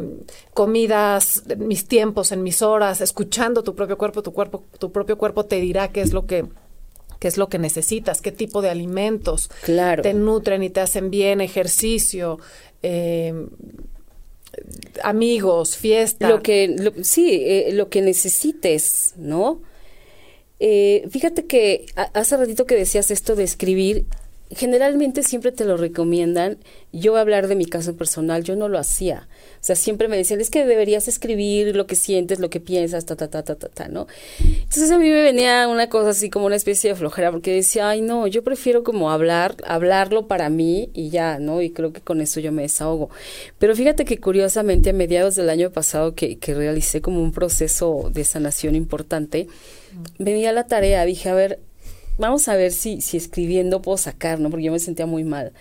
comidas, 0.54 1.44
mis 1.58 1.88
tiempos, 1.88 2.32
en 2.32 2.44
mis 2.44 2.62
horas, 2.62 3.02
escuchando 3.02 3.64
tu 3.64 3.76
propio 3.76 3.98
cuerpo, 3.98 4.22
tu 4.22 4.34
cuerpo, 4.34 4.64
tu 4.80 4.92
propio 4.92 5.18
cuerpo 5.18 5.46
te 5.46 5.60
dirá 5.60 5.90
qué 5.92 6.02
es 6.02 6.14
lo 6.14 6.26
que 6.26 6.46
qué 7.20 7.30
es 7.30 7.38
lo 7.38 7.48
que 7.48 7.58
necesitas, 7.58 8.22
qué 8.22 8.32
tipo 8.32 8.62
de 8.62 8.70
alimentos 8.70 9.50
te 9.66 10.14
nutren 10.14 10.64
y 10.64 10.70
te 10.70 10.82
hacen 10.82 11.10
bien, 11.10 11.40
ejercicio, 11.40 12.40
eh, 12.84 13.48
amigos, 15.02 15.78
fiesta. 15.78 16.30
Lo 16.30 16.44
que, 16.44 16.94
sí, 17.04 17.42
eh, 17.46 17.70
lo 17.72 17.90
que 17.90 18.02
necesites, 18.02 19.14
¿no? 19.18 19.62
fíjate 20.58 21.46
que 21.46 21.86
hace 22.14 22.38
ratito 22.38 22.66
que 22.66 22.76
decías 22.76 23.12
esto 23.12 23.36
de 23.36 23.44
escribir, 23.44 24.06
generalmente 24.56 25.22
siempre 25.22 25.52
te 25.52 25.66
lo 25.66 25.78
recomiendan. 25.78 26.58
Yo 26.94 27.12
voy 27.12 27.20
a 27.20 27.22
hablar 27.22 27.48
de 27.48 27.56
mi 27.56 27.66
caso 27.66 27.96
personal, 27.96 28.44
yo 28.44 28.56
no 28.56 28.70
lo 28.70 28.80
hacía. 28.80 29.28
O 29.56 29.64
sea, 29.66 29.76
siempre 29.76 30.08
me 30.08 30.16
decían, 30.16 30.40
es 30.40 30.50
que 30.50 30.66
deberías 30.66 31.08
escribir 31.08 31.76
lo 31.76 31.88
que 31.88 31.96
sientes, 31.96 32.40
lo 32.40 32.50
que 32.50 32.62
piensas, 32.62 33.06
ta, 33.06 33.16
ta, 33.16 33.30
ta, 33.30 33.44
ta, 33.44 33.56
ta, 33.56 33.68
ta, 33.68 33.88
¿no? 33.90 34.08
Entonces 34.40 34.90
a 34.92 34.98
mí 34.98 35.10
me 35.10 35.22
venía 35.22 35.68
una 35.68 35.90
cosa 35.90 36.12
así 36.12 36.30
como 36.30 36.46
una 36.46 36.56
especie 36.56 36.92
de 36.92 36.96
flojera, 36.96 37.32
porque 37.32 37.54
decía, 37.54 37.90
ay, 37.90 38.02
no, 38.02 38.28
yo 38.28 38.44
prefiero 38.44 38.84
como 38.84 39.12
hablar, 39.12 39.56
hablarlo 39.66 40.28
para 40.28 40.50
mí 40.50 40.90
y 40.94 41.10
ya, 41.10 41.38
¿no? 41.40 41.62
Y 41.62 41.72
creo 41.72 41.92
que 41.92 42.02
con 42.02 42.22
eso 42.22 42.40
yo 42.40 42.52
me 42.52 42.62
desahogo. 42.62 43.10
Pero 43.60 43.76
fíjate 43.76 44.06
que 44.06 44.20
curiosamente 44.20 44.92
a 44.92 44.94
mediados 44.94 45.36
del 45.36 45.50
año 45.50 45.72
pasado 45.72 46.16
que, 46.16 46.38
que 46.38 46.54
realicé 46.54 47.02
como 47.02 47.22
un 47.22 47.34
proceso 47.34 48.10
de 48.14 48.24
sanación 48.24 48.76
importante, 48.76 49.48
venía 50.18 50.54
la 50.54 50.68
tarea, 50.68 51.04
dije, 51.06 51.30
a 51.30 51.34
ver, 51.34 51.60
vamos 52.18 52.48
a 52.48 52.56
ver 52.56 52.72
si, 52.72 53.02
si 53.02 53.18
escribiendo 53.18 53.82
puedo 53.82 53.98
sacar, 53.98 54.40
¿no? 54.40 54.50
Porque 54.50 54.66
yo 54.66 54.72
me 54.72 54.80
sentía 54.80 55.06
muy 55.06 55.24
mal. 55.24 55.54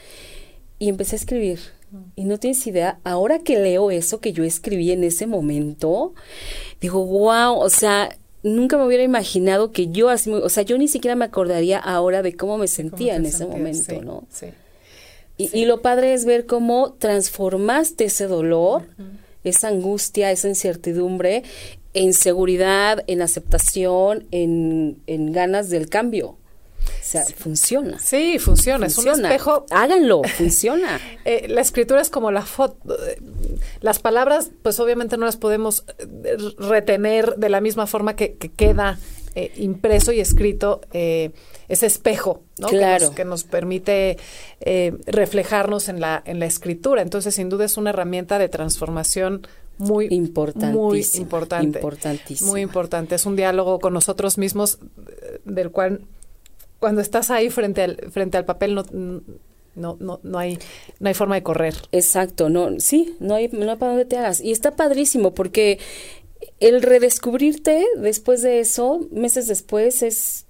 Y 0.78 0.88
empecé 0.88 1.16
a 1.16 1.18
escribir. 1.18 1.60
Y 2.16 2.24
no 2.24 2.38
tienes 2.38 2.66
idea, 2.66 2.98
ahora 3.04 3.38
que 3.38 3.58
leo 3.58 3.92
eso 3.92 4.20
que 4.20 4.32
yo 4.32 4.42
escribí 4.42 4.90
en 4.90 5.04
ese 5.04 5.28
momento, 5.28 6.12
digo, 6.80 7.04
wow, 7.06 7.56
o 7.56 7.70
sea, 7.70 8.16
nunca 8.42 8.76
me 8.76 8.84
hubiera 8.84 9.04
imaginado 9.04 9.70
que 9.70 9.88
yo 9.88 10.08
así, 10.08 10.30
o 10.32 10.48
sea, 10.48 10.64
yo 10.64 10.76
ni 10.76 10.88
siquiera 10.88 11.14
me 11.14 11.24
acordaría 11.24 11.78
ahora 11.78 12.22
de 12.22 12.36
cómo 12.36 12.58
me 12.58 12.66
sentía 12.66 13.14
en 13.14 13.26
ese 13.26 13.46
momento, 13.46 14.02
¿no? 14.02 14.24
Sí. 14.28 14.46
Y, 15.36 15.56
y, 15.56 15.66
lo 15.66 15.82
padre 15.82 16.14
es 16.14 16.24
ver 16.24 16.46
cómo 16.46 16.92
transformaste 16.92 18.04
ese 18.04 18.26
dolor, 18.26 18.86
esa 19.42 19.68
angustia, 19.68 20.30
esa 20.30 20.48
incertidumbre 20.48 21.42
en 21.92 22.12
seguridad, 22.12 23.02
en 23.06 23.22
aceptación, 23.22 24.26
en, 24.30 24.98
en 25.06 25.32
ganas 25.32 25.70
del 25.70 25.88
cambio. 25.88 26.36
O 26.86 27.06
sea, 27.06 27.24
funciona. 27.24 27.98
Sí, 27.98 28.38
funciona. 28.38 28.86
Es 28.86 28.98
un 28.98 29.08
espejo. 29.08 29.66
Háganlo, 29.70 30.22
funciona. 30.36 31.00
Eh, 31.24 31.46
la 31.48 31.60
escritura 31.60 32.00
es 32.00 32.10
como 32.10 32.30
la 32.30 32.42
foto. 32.42 32.96
Las 33.80 33.98
palabras, 33.98 34.50
pues 34.62 34.80
obviamente 34.80 35.16
no 35.16 35.26
las 35.26 35.36
podemos 35.36 35.84
eh, 35.98 36.36
retener 36.58 37.36
de 37.36 37.48
la 37.48 37.60
misma 37.60 37.86
forma 37.86 38.16
que, 38.16 38.36
queda 38.36 38.98
eh, 39.34 39.52
impreso 39.56 40.12
y 40.12 40.20
escrito 40.20 40.80
ese 40.92 41.86
espejo, 41.86 42.42
¿no? 42.58 42.68
Claro. 42.68 43.14
Que 43.14 43.24
nos, 43.24 43.44
permite 43.44 44.18
reflejarnos 45.06 45.88
en 45.88 46.00
la, 46.00 46.22
en 46.24 46.38
la 46.38 46.46
escritura. 46.46 47.02
Entonces, 47.02 47.34
sin 47.34 47.48
duda 47.48 47.64
es 47.64 47.76
una 47.76 47.90
herramienta 47.90 48.38
de 48.38 48.48
transformación 48.48 49.46
muy 49.76 50.08
muy 50.08 50.14
importante 51.16 51.80
muy 52.42 52.60
importante 52.60 53.14
es 53.16 53.26
un 53.26 53.34
diálogo 53.34 53.80
con 53.80 53.92
nosotros 53.92 54.38
mismos 54.38 54.78
del 55.44 55.72
cual 55.72 56.02
cuando 56.84 57.00
estás 57.00 57.30
ahí 57.30 57.48
frente 57.48 57.80
al, 57.80 57.96
frente 58.10 58.36
al 58.36 58.44
papel 58.44 58.74
no, 58.74 58.84
no, 59.74 59.96
no, 59.98 60.20
no 60.22 60.38
hay, 60.38 60.58
no 61.00 61.08
hay 61.08 61.14
forma 61.14 61.34
de 61.34 61.42
correr. 61.42 61.74
Exacto, 61.92 62.50
no, 62.50 62.78
sí, 62.78 63.16
no 63.20 63.36
hay, 63.36 63.48
no 63.48 63.70
hay 63.70 63.78
para 63.78 63.92
dónde 63.92 64.04
te 64.04 64.18
hagas. 64.18 64.42
Y 64.42 64.52
está 64.52 64.76
padrísimo 64.76 65.32
porque 65.32 65.78
el 66.60 66.82
redescubrirte 66.82 67.86
después 67.96 68.42
de 68.42 68.60
eso, 68.60 69.00
meses 69.10 69.46
después, 69.48 70.02
es, 70.02 70.44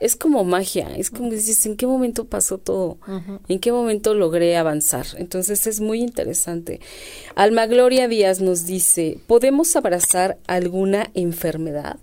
es 0.00 0.16
como 0.16 0.42
magia. 0.42 0.88
Es 0.96 1.10
como 1.10 1.28
dices, 1.28 1.66
¿en 1.66 1.76
qué 1.76 1.86
momento 1.86 2.24
pasó 2.24 2.56
todo? 2.56 2.96
¿En 3.46 3.58
qué 3.58 3.70
momento 3.70 4.14
logré 4.14 4.56
avanzar? 4.56 5.04
Entonces 5.18 5.66
es 5.66 5.82
muy 5.82 6.00
interesante. 6.00 6.80
Alma 7.34 7.66
Gloria 7.66 8.08
Díaz 8.08 8.40
nos 8.40 8.64
dice, 8.64 9.18
¿podemos 9.26 9.76
abrazar 9.76 10.38
alguna 10.46 11.10
enfermedad? 11.12 11.98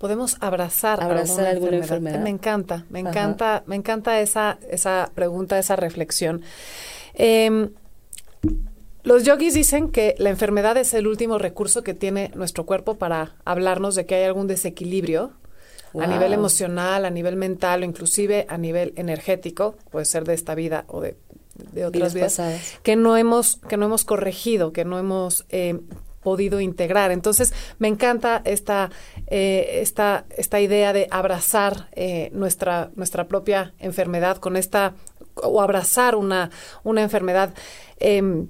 Podemos 0.00 0.38
abrazar, 0.40 1.02
abrazar 1.02 1.46
alguna, 1.46 1.76
enfermedad. 1.76 2.20
Me 2.20 2.30
encanta, 2.30 2.86
me 2.88 3.00
encanta, 3.00 3.62
me 3.66 3.76
encanta 3.76 4.18
esa, 4.22 4.58
esa 4.70 5.10
pregunta, 5.14 5.58
esa 5.58 5.76
reflexión. 5.76 6.40
Em, 7.12 7.68
los 9.02 9.24
yogis 9.24 9.52
dicen 9.52 9.90
que 9.90 10.14
la 10.16 10.30
enfermedad 10.30 10.78
es 10.78 10.94
el 10.94 11.06
último 11.06 11.36
recurso 11.36 11.82
que 11.82 11.92
tiene 11.92 12.30
nuestro 12.34 12.64
cuerpo 12.64 12.96
para 12.96 13.34
hablarnos 13.44 13.94
de 13.94 14.06
que 14.06 14.14
hay 14.14 14.24
algún 14.24 14.46
desequilibrio 14.46 15.32
a 16.00 16.06
nivel 16.06 16.32
emocional, 16.32 17.04
a 17.04 17.10
nivel 17.10 17.36
mental 17.36 17.82
o 17.82 17.84
inclusive 17.84 18.46
a 18.48 18.56
nivel 18.56 18.94
energético, 18.96 19.76
puede 19.90 20.06
ser 20.06 20.24
de 20.24 20.32
esta 20.32 20.54
vida 20.54 20.84
o 20.86 21.02
de, 21.02 21.16
otras 21.84 22.14
vidas, 22.14 22.40
que 22.82 22.96
no 22.96 23.18
hemos 23.18 23.56
que 23.68 23.76
no 23.76 23.84
hemos 23.84 24.04
corregido, 24.04 24.72
que 24.72 24.86
no 24.86 24.98
hemos 24.98 25.44
eh, 25.50 25.78
podido 26.22 26.60
integrar. 26.60 27.10
Entonces, 27.10 27.52
me 27.78 27.88
encanta 27.88 28.42
esta, 28.44 28.90
eh, 29.26 29.80
esta, 29.82 30.26
esta 30.36 30.60
idea 30.60 30.92
de 30.92 31.08
abrazar 31.10 31.88
eh, 31.92 32.30
nuestra, 32.32 32.90
nuestra 32.94 33.26
propia 33.28 33.74
enfermedad 33.78 34.36
con 34.38 34.56
esta, 34.56 34.94
o 35.34 35.60
abrazar 35.60 36.14
una, 36.14 36.50
una 36.84 37.02
enfermedad. 37.02 37.54
Em, 37.98 38.48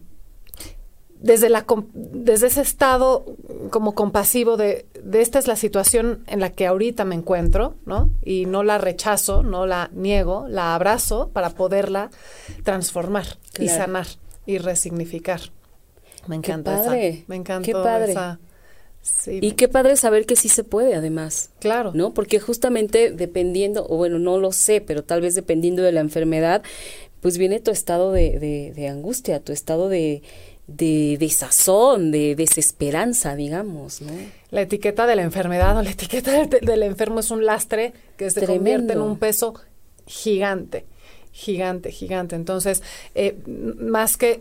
desde, 1.20 1.50
la, 1.50 1.66
desde 1.92 2.46
ese 2.46 2.62
estado 2.62 3.26
como 3.68 3.94
compasivo 3.94 4.56
de, 4.56 4.86
de, 5.02 5.20
esta 5.20 5.38
es 5.38 5.46
la 5.46 5.56
situación 5.56 6.24
en 6.26 6.40
la 6.40 6.50
que 6.50 6.66
ahorita 6.66 7.04
me 7.04 7.14
encuentro, 7.14 7.74
¿no? 7.84 8.08
Y 8.24 8.46
no 8.46 8.62
la 8.62 8.78
rechazo, 8.78 9.42
no 9.42 9.66
la 9.66 9.90
niego, 9.92 10.46
la 10.48 10.74
abrazo 10.74 11.28
para 11.32 11.50
poderla 11.50 12.10
transformar 12.64 13.26
y 13.58 13.68
sanar 13.68 14.06
y 14.46 14.56
resignificar. 14.56 15.40
Me 16.26 16.36
encanta. 16.36 16.76
Qué 16.76 16.82
padre. 16.82 17.24
me 17.26 17.36
encanta. 17.36 17.66
Qué 17.66 17.72
padre. 17.72 18.14
y 19.26 19.52
qué 19.52 19.68
padre 19.68 19.96
saber 19.96 20.26
que 20.26 20.36
sí 20.36 20.48
se 20.48 20.64
puede, 20.64 20.94
además. 20.94 21.50
Claro. 21.58 21.92
¿No? 21.94 22.12
Porque 22.12 22.40
justamente 22.40 23.10
dependiendo, 23.10 23.86
o 23.88 23.96
bueno, 23.96 24.18
no 24.18 24.38
lo 24.38 24.52
sé, 24.52 24.80
pero 24.80 25.04
tal 25.04 25.20
vez 25.20 25.34
dependiendo 25.34 25.82
de 25.82 25.92
la 25.92 26.00
enfermedad, 26.00 26.62
pues 27.20 27.38
viene 27.38 27.60
tu 27.60 27.70
estado 27.70 28.12
de, 28.12 28.72
de, 28.74 28.88
angustia, 28.88 29.40
tu 29.40 29.52
estado 29.52 29.88
de, 29.88 30.22
de 30.66 31.16
desazón, 31.18 32.10
de 32.10 32.34
desesperanza, 32.34 33.36
digamos, 33.36 34.00
¿no? 34.00 34.12
La 34.50 34.62
etiqueta 34.62 35.06
de 35.06 35.16
la 35.16 35.22
enfermedad 35.22 35.76
o 35.76 35.82
la 35.82 35.90
etiqueta 35.90 36.46
del, 36.46 36.82
enfermo 36.82 37.20
es 37.20 37.30
un 37.30 37.44
lastre 37.44 37.92
que 38.16 38.30
se 38.30 38.46
convierte 38.46 38.94
en 38.94 39.00
un 39.00 39.18
peso 39.18 39.54
gigante, 40.06 40.86
gigante, 41.32 41.92
gigante. 41.92 42.36
Entonces, 42.36 42.82
eh, 43.14 43.36
más 43.46 44.16
que 44.16 44.40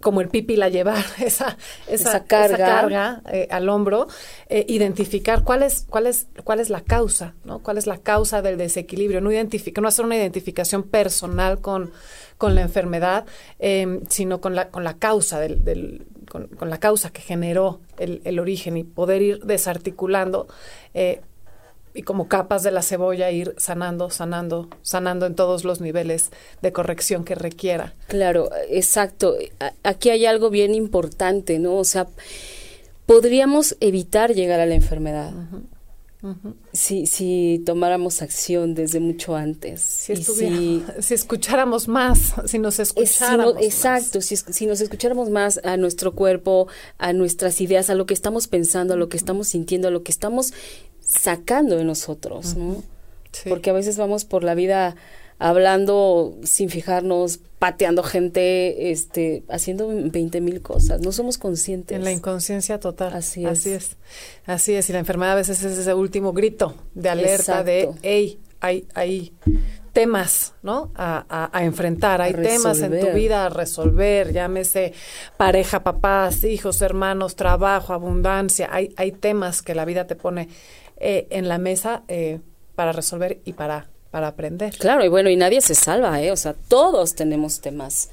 como 0.00 0.20
el 0.20 0.28
pipi 0.28 0.56
la 0.56 0.68
llevar 0.68 1.04
esa, 1.18 1.56
esa, 1.88 2.24
carga, 2.24 3.22
eh, 3.32 3.48
al 3.50 3.68
hombro, 3.68 4.06
eh, 4.48 4.64
identificar 4.68 5.44
cuál 5.44 5.62
es, 5.62 5.86
cuál 5.88 6.06
es, 6.06 6.28
cuál 6.44 6.60
es 6.60 6.70
la 6.70 6.80
causa, 6.80 7.34
¿no? 7.44 7.60
Cuál 7.60 7.78
es 7.78 7.86
la 7.86 7.98
causa 7.98 8.42
del 8.42 8.56
desequilibrio, 8.58 9.20
no 9.20 9.30
no 9.80 9.88
hacer 9.88 10.04
una 10.04 10.16
identificación 10.16 10.82
personal 10.82 11.60
con, 11.60 11.92
con 12.38 12.54
la 12.54 12.62
enfermedad, 12.62 13.26
em, 13.58 14.02
sino 14.08 14.40
con 14.40 14.54
la, 14.54 14.68
con 14.68 14.84
la 14.84 14.98
causa 14.98 15.40
del, 15.40 15.64
del 15.64 16.06
con, 16.30 16.48
con, 16.48 16.70
la 16.70 16.78
causa 16.78 17.10
que 17.10 17.22
generó 17.22 17.80
el, 17.98 18.20
el, 18.24 18.38
origen 18.38 18.76
y 18.76 18.84
poder 18.84 19.22
ir 19.22 19.40
desarticulando 19.44 20.48
eh, 20.92 21.20
y 21.96 22.02
como 22.02 22.28
capas 22.28 22.62
de 22.62 22.70
la 22.70 22.82
cebolla 22.82 23.30
ir 23.30 23.54
sanando, 23.56 24.10
sanando, 24.10 24.68
sanando 24.82 25.26
en 25.26 25.34
todos 25.34 25.64
los 25.64 25.80
niveles 25.80 26.30
de 26.62 26.72
corrección 26.72 27.24
que 27.24 27.34
requiera. 27.34 27.94
Claro, 28.06 28.50
exacto. 28.68 29.34
Aquí 29.82 30.10
hay 30.10 30.26
algo 30.26 30.50
bien 30.50 30.74
importante, 30.74 31.58
¿no? 31.58 31.76
O 31.76 31.84
sea, 31.84 32.06
podríamos 33.06 33.76
evitar 33.80 34.34
llegar 34.34 34.60
a 34.60 34.66
la 34.66 34.74
enfermedad. 34.74 35.32
Si, 36.72 37.06
si 37.06 37.62
tomáramos 37.64 38.20
acción 38.20 38.74
desde 38.74 38.98
mucho 38.98 39.36
antes. 39.36 39.80
Si, 39.80 40.16
si, 40.16 40.82
si, 40.98 41.14
escucháramos 41.14 41.86
más, 41.86 42.34
si 42.46 42.58
nos 42.58 42.80
escucháramos. 42.80 43.54
exacto, 43.60 44.20
Si, 44.20 44.36
si 44.36 44.66
nos 44.66 44.80
escucháramos 44.80 45.30
más 45.30 45.60
a 45.62 45.76
nuestro 45.76 46.14
cuerpo, 46.14 46.66
a 46.98 47.12
nuestras 47.12 47.60
ideas, 47.60 47.90
a 47.90 47.94
lo 47.94 48.06
que 48.06 48.14
estamos 48.14 48.48
pensando, 48.48 48.94
a 48.94 48.96
lo 48.96 49.08
que 49.08 49.16
estamos 49.16 49.48
sintiendo, 49.48 49.88
a 49.88 49.90
lo 49.92 50.02
que 50.02 50.10
estamos 50.10 50.52
sacando 51.06 51.76
de 51.76 51.84
nosotros, 51.84 52.56
¿no? 52.56 52.82
Porque 53.48 53.70
a 53.70 53.72
veces 53.72 53.96
vamos 53.96 54.24
por 54.24 54.44
la 54.44 54.54
vida 54.54 54.96
hablando 55.38 56.34
sin 56.42 56.70
fijarnos, 56.70 57.40
pateando 57.58 58.02
gente, 58.02 58.90
este, 58.90 59.44
haciendo 59.48 59.88
20 59.88 60.40
mil 60.40 60.62
cosas. 60.62 61.00
No 61.00 61.12
somos 61.12 61.38
conscientes. 61.38 61.96
En 61.96 62.04
la 62.04 62.12
inconsciencia 62.12 62.80
total. 62.80 63.14
Así 63.14 63.44
es. 63.44 63.50
Así 63.50 63.70
es. 63.70 63.96
Así 64.46 64.74
es. 64.74 64.88
Y 64.88 64.92
la 64.92 64.98
enfermedad 64.98 65.32
a 65.32 65.36
veces 65.36 65.62
es 65.62 65.78
ese 65.78 65.94
último 65.94 66.32
grito 66.32 66.74
de 66.94 67.08
alerta 67.10 67.62
de, 67.62 67.90
hey, 68.02 68.38
hay, 68.60 68.86
hay 68.94 69.32
temas, 69.92 70.54
¿no? 70.62 70.90
A, 70.94 71.50
a, 71.52 71.64
enfrentar. 71.64 72.22
Hay 72.22 72.32
temas 72.32 72.80
en 72.80 73.00
tu 73.00 73.08
vida 73.12 73.46
a 73.46 73.48
resolver. 73.50 74.32
Llámese 74.32 74.94
pareja, 75.36 75.82
papás, 75.82 76.44
hijos, 76.44 76.80
hermanos, 76.80 77.36
trabajo, 77.36 77.92
abundancia. 77.92 78.68
Hay, 78.72 78.94
hay 78.96 79.12
temas 79.12 79.62
que 79.62 79.74
la 79.74 79.84
vida 79.84 80.06
te 80.06 80.16
pone 80.16 80.48
eh, 80.98 81.26
en 81.30 81.48
la 81.48 81.58
mesa 81.58 82.02
eh, 82.08 82.40
para 82.74 82.92
resolver 82.92 83.40
y 83.44 83.52
para, 83.52 83.88
para 84.10 84.28
aprender. 84.28 84.76
Claro, 84.78 85.04
y 85.04 85.08
bueno, 85.08 85.30
y 85.30 85.36
nadie 85.36 85.60
se 85.60 85.74
salva, 85.74 86.22
¿eh? 86.22 86.32
O 86.32 86.36
sea, 86.36 86.54
todos 86.68 87.14
tenemos 87.14 87.60
temas 87.60 88.10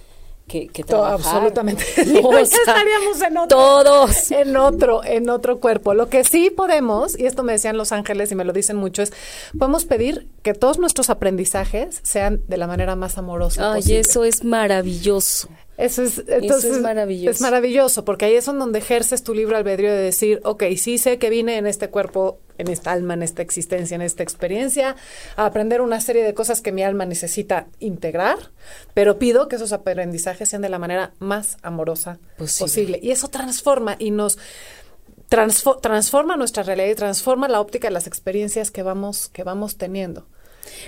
que, 0.47 0.67
que 0.67 0.83
trabajar. 0.83 1.37
absolutamente. 1.37 1.83
No, 2.05 2.37
estaríamos 2.37 3.21
en 3.21 3.37
otro, 3.37 3.57
todos. 3.57 4.31
En 4.31 4.57
otro, 4.57 5.03
en 5.03 5.29
otro 5.29 5.59
cuerpo. 5.59 5.93
Lo 5.93 6.09
que 6.09 6.23
sí 6.23 6.49
podemos, 6.49 7.17
y 7.17 7.25
esto 7.25 7.43
me 7.43 7.53
decían 7.53 7.77
los 7.77 7.91
ángeles 7.91 8.31
y 8.31 8.35
me 8.35 8.43
lo 8.43 8.53
dicen 8.53 8.75
mucho, 8.75 9.01
es 9.01 9.13
podemos 9.57 9.85
pedir 9.85 10.27
que 10.41 10.53
todos 10.53 10.79
nuestros 10.79 11.09
aprendizajes 11.09 11.99
sean 12.03 12.41
de 12.47 12.57
la 12.57 12.67
manera 12.67 12.95
más 12.95 13.17
amorosa 13.17 13.73
Ay, 13.73 13.83
eso 13.93 14.23
es 14.23 14.43
maravilloso. 14.43 15.49
Eso 15.77 16.03
es, 16.03 16.23
entonces, 16.27 16.71
es 16.71 16.81
maravilloso. 16.81 17.31
Es 17.31 17.41
maravilloso, 17.41 18.05
porque 18.05 18.25
ahí 18.25 18.35
es 18.35 18.45
donde 18.45 18.79
ejerces 18.79 19.23
tu 19.23 19.33
libre 19.33 19.57
albedrío 19.57 19.89
de 19.89 19.97
decir, 19.97 20.39
ok, 20.43 20.63
sí 20.77 20.97
sé 20.97 21.17
que 21.17 21.29
vine 21.29 21.57
en 21.57 21.65
este 21.65 21.89
cuerpo, 21.89 22.39
en 22.63 22.69
esta 22.69 22.91
alma, 22.91 23.13
en 23.13 23.23
esta 23.23 23.41
existencia, 23.41 23.95
en 23.95 24.01
esta 24.01 24.23
experiencia, 24.23 24.95
a 25.35 25.45
aprender 25.45 25.81
una 25.81 26.01
serie 26.01 26.23
de 26.23 26.33
cosas 26.33 26.61
que 26.61 26.71
mi 26.71 26.83
alma 26.83 27.05
necesita 27.05 27.67
integrar, 27.79 28.37
pero 28.93 29.19
pido 29.19 29.47
que 29.47 29.57
esos 29.57 29.71
aprendizajes 29.73 30.49
sean 30.49 30.61
de 30.61 30.69
la 30.69 30.79
manera 30.79 31.13
más 31.19 31.57
amorosa 31.61 32.19
posible. 32.37 32.99
Y 33.01 33.11
eso 33.11 33.27
transforma 33.27 33.95
y 33.99 34.11
nos 34.11 34.37
transforma 35.81 36.37
nuestra 36.37 36.63
realidad 36.63 36.89
y 36.89 36.95
transforma 36.95 37.47
la 37.47 37.59
óptica 37.59 37.87
de 37.87 37.93
las 37.93 38.07
experiencias 38.07 38.71
que 38.71 38.83
vamos, 38.83 39.29
que 39.29 39.43
vamos 39.43 39.77
teniendo. 39.77 40.25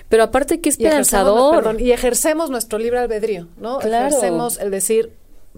Pero 0.09 0.23
aparte 0.23 0.61
que 0.61 0.69
es 0.69 0.75
esperanzador. 0.75 1.81
Y 1.81 1.91
ejercemos, 1.91 2.49
nuestro 2.49 2.79
libre 2.79 2.99
albedrío, 2.99 3.47
¿no? 3.57 3.81
Ejercemos 3.81 4.59
el 4.59 4.71
decir, 4.71 5.11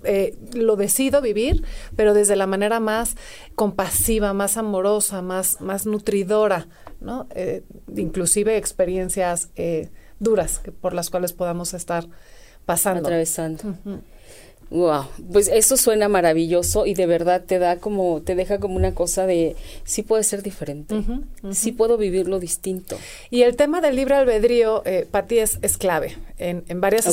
eh, 0.03 0.35
lo 0.53 0.75
decido 0.75 1.21
vivir, 1.21 1.63
pero 1.95 2.13
desde 2.13 2.35
la 2.35 2.47
manera 2.47 2.79
más 2.79 3.15
compasiva, 3.55 4.33
más 4.33 4.57
amorosa, 4.57 5.21
más, 5.21 5.61
más 5.61 5.85
nutridora, 5.85 6.67
¿no? 7.01 7.27
Eh, 7.35 7.63
inclusive 7.95 8.57
experiencias 8.57 9.49
eh, 9.55 9.89
duras 10.19 10.59
que, 10.59 10.71
por 10.71 10.93
las 10.93 11.09
cuales 11.09 11.33
podamos 11.33 11.73
estar 11.73 12.07
pasando. 12.65 13.01
Atravesando. 13.01 13.63
Wow, 14.69 15.05
pues 15.31 15.47
eso 15.47 15.77
suena 15.77 16.09
maravilloso 16.09 16.85
y 16.85 16.93
de 16.93 17.05
verdad 17.05 17.45
te 17.45 17.57
da 17.57 17.77
como, 17.77 18.21
te 18.21 18.35
deja 18.35 18.59
como 18.59 18.75
una 18.75 18.93
cosa 18.93 19.25
de 19.25 19.55
sí 19.85 20.03
puede 20.03 20.23
ser 20.23 20.43
diferente, 20.43 20.95
sí 21.51 21.71
puedo 21.71 21.97
vivirlo 21.97 22.39
distinto. 22.39 22.97
Y 23.29 23.43
el 23.43 23.55
tema 23.55 23.79
del 23.79 23.95
libre 23.95 24.15
albedrío, 24.15 24.83
eh, 24.85 25.07
Pati, 25.09 25.39
es, 25.39 25.59
es 25.61 25.77
clave. 25.77 26.17
En, 26.37 26.65
en 26.67 26.81
varias 26.81 27.07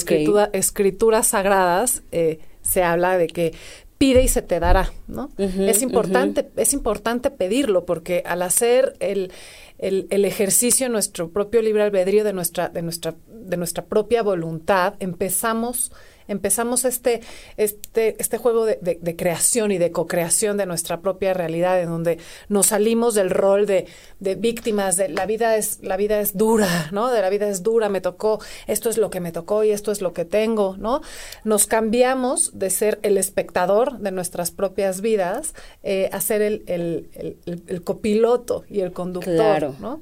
escrituras 0.52 1.28
sagradas 1.28 2.02
eh, 2.10 2.40
se 2.64 2.82
habla 2.82 3.16
de 3.16 3.28
que 3.28 3.54
pide 3.98 4.22
y 4.22 4.28
se 4.28 4.42
te 4.42 4.58
dará, 4.58 4.92
¿no? 5.06 5.30
es 5.38 5.82
importante, 5.82 6.50
es 6.56 6.72
importante 6.72 7.30
pedirlo 7.30 7.86
porque 7.86 8.22
al 8.26 8.42
hacer 8.42 8.96
el, 8.98 9.30
el, 9.78 10.08
el, 10.10 10.24
ejercicio 10.24 10.88
nuestro 10.88 11.30
propio 11.30 11.62
libre 11.62 11.84
albedrío 11.84 12.24
de 12.24 12.32
nuestra, 12.32 12.68
de 12.68 12.82
nuestra, 12.82 13.14
de 13.28 13.56
nuestra 13.56 13.84
propia 13.84 14.22
voluntad, 14.22 14.94
empezamos 14.98 15.92
empezamos 16.28 16.84
este, 16.84 17.20
este, 17.56 18.16
este 18.18 18.38
juego 18.38 18.64
de, 18.64 18.78
de, 18.80 19.16
creación 19.16 19.72
y 19.72 19.78
de 19.78 19.92
co-creación 19.92 20.56
de 20.56 20.66
nuestra 20.66 21.00
propia 21.00 21.34
realidad, 21.34 21.80
en 21.80 21.88
donde 21.88 22.18
nos 22.48 22.66
salimos 22.66 23.14
del 23.14 23.30
rol 23.30 23.66
de, 23.66 23.86
de, 24.20 24.34
víctimas, 24.34 24.96
de 24.96 25.08
la 25.08 25.26
vida 25.26 25.56
es, 25.56 25.80
la 25.82 25.96
vida 25.96 26.20
es 26.20 26.36
dura, 26.36 26.88
¿no? 26.92 27.10
De 27.10 27.20
la 27.20 27.30
vida 27.30 27.48
es 27.48 27.62
dura, 27.62 27.88
me 27.88 28.00
tocó, 28.00 28.40
esto 28.66 28.90
es 28.90 28.98
lo 28.98 29.10
que 29.10 29.20
me 29.20 29.32
tocó 29.32 29.64
y 29.64 29.70
esto 29.70 29.92
es 29.92 30.00
lo 30.00 30.12
que 30.12 30.24
tengo, 30.24 30.76
¿no? 30.78 31.02
Nos 31.44 31.66
cambiamos 31.66 32.58
de 32.58 32.70
ser 32.70 32.98
el 33.02 33.18
espectador 33.18 33.98
de 33.98 34.10
nuestras 34.10 34.50
propias 34.50 35.00
vidas 35.00 35.54
eh, 35.82 36.08
a 36.12 36.20
ser 36.20 36.42
el, 36.42 36.62
el, 36.66 37.38
el, 37.44 37.82
copiloto 37.84 38.64
y 38.68 38.80
el 38.80 38.92
conductor, 38.92 39.34
claro. 39.34 39.74
¿no? 39.80 40.00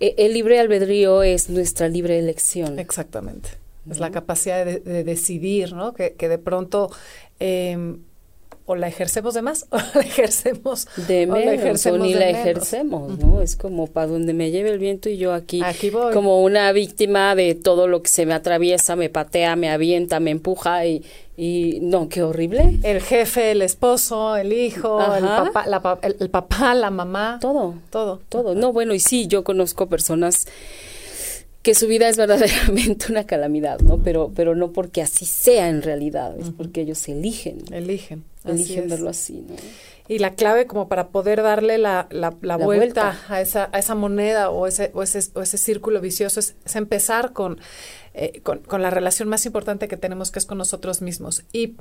E, 0.00 0.14
el 0.18 0.34
libre 0.34 0.60
albedrío 0.60 1.22
es 1.22 1.48
nuestra 1.48 1.88
libre 1.88 2.18
elección. 2.18 2.78
Exactamente 2.78 3.61
es 3.90 4.00
la 4.00 4.10
capacidad 4.10 4.64
de, 4.64 5.04
decidir, 5.04 5.74
¿no? 5.74 5.92
Que, 5.92 6.14
que 6.14 6.28
de 6.28 6.38
pronto 6.38 6.90
eh, 7.40 7.96
o 8.64 8.76
la 8.76 8.88
ejercemos 8.88 9.34
de 9.34 9.42
más 9.42 9.66
o 9.70 9.76
la 9.76 10.00
ejercemos 10.00 10.86
de 11.08 11.26
menos 11.26 11.86
o, 11.86 11.98
ni 11.98 12.14
la 12.14 12.28
ejercemos, 12.28 13.18
¿no? 13.18 13.42
Es 13.42 13.56
como 13.56 13.86
para 13.86 14.06
donde 14.06 14.32
me 14.34 14.50
lleve 14.50 14.70
el 14.70 14.78
viento 14.78 15.08
y 15.08 15.16
yo 15.16 15.32
aquí, 15.32 15.60
aquí 15.64 15.90
voy. 15.90 16.12
como 16.12 16.42
una 16.42 16.70
víctima 16.72 17.34
de 17.34 17.54
todo 17.54 17.88
lo 17.88 18.02
que 18.02 18.08
se 18.08 18.26
me 18.26 18.34
atraviesa, 18.34 18.96
me 18.96 19.08
patea, 19.08 19.56
me 19.56 19.70
avienta, 19.70 20.20
me 20.20 20.30
empuja 20.30 20.86
y, 20.86 21.04
y 21.36 21.80
no, 21.82 22.08
qué 22.08 22.22
horrible. 22.22 22.78
El 22.82 23.00
jefe, 23.00 23.50
el 23.50 23.62
esposo, 23.62 24.36
el 24.36 24.52
hijo, 24.52 25.00
el 25.14 25.24
papá, 25.24 25.66
la, 25.66 25.98
el 26.02 26.30
papá, 26.30 26.74
la 26.74 26.90
mamá. 26.90 27.38
Todo. 27.40 27.74
Todo. 27.90 28.20
Todo. 28.28 28.54
No, 28.54 28.72
bueno, 28.72 28.94
y 28.94 29.00
sí, 29.00 29.26
yo 29.26 29.42
conozco 29.42 29.88
personas 29.88 30.46
que 31.62 31.74
su 31.74 31.86
vida 31.86 32.08
es 32.08 32.16
verdaderamente 32.16 33.06
una 33.10 33.24
calamidad, 33.24 33.80
¿no? 33.80 33.98
Pero, 33.98 34.32
pero 34.34 34.54
no 34.54 34.72
porque 34.72 35.00
así 35.00 35.24
sea 35.24 35.68
en 35.68 35.82
realidad, 35.82 36.36
es 36.38 36.50
porque 36.50 36.82
ellos 36.82 37.08
eligen. 37.08 37.62
Eligen. 37.72 38.24
Eligen 38.44 38.88
verlo 38.88 39.10
así, 39.10 39.44
¿no? 39.48 39.54
Y 40.08 40.18
la 40.18 40.34
clave 40.34 40.66
como 40.66 40.88
para 40.88 41.08
poder 41.08 41.42
darle 41.42 41.78
la, 41.78 42.08
la, 42.10 42.34
la, 42.42 42.56
vuelta, 42.56 43.20
A, 43.28 43.40
esa, 43.40 43.70
a 43.72 43.78
esa 43.78 43.94
moneda 43.94 44.50
o 44.50 44.66
ese, 44.66 44.90
o 44.94 45.02
ese, 45.04 45.20
o 45.34 45.42
ese 45.42 45.56
círculo 45.56 46.00
vicioso 46.00 46.40
es 46.40 46.56
empezar 46.74 47.32
con 47.32 47.60
eh, 48.14 48.40
con, 48.42 48.58
con, 48.58 48.82
la 48.82 48.90
relación 48.90 49.28
más 49.28 49.46
importante 49.46 49.88
que 49.88 49.96
tenemos, 49.96 50.30
que 50.30 50.38
es 50.38 50.46
con 50.46 50.58
nosotros 50.58 51.00
mismos. 51.00 51.44
Y, 51.52 51.76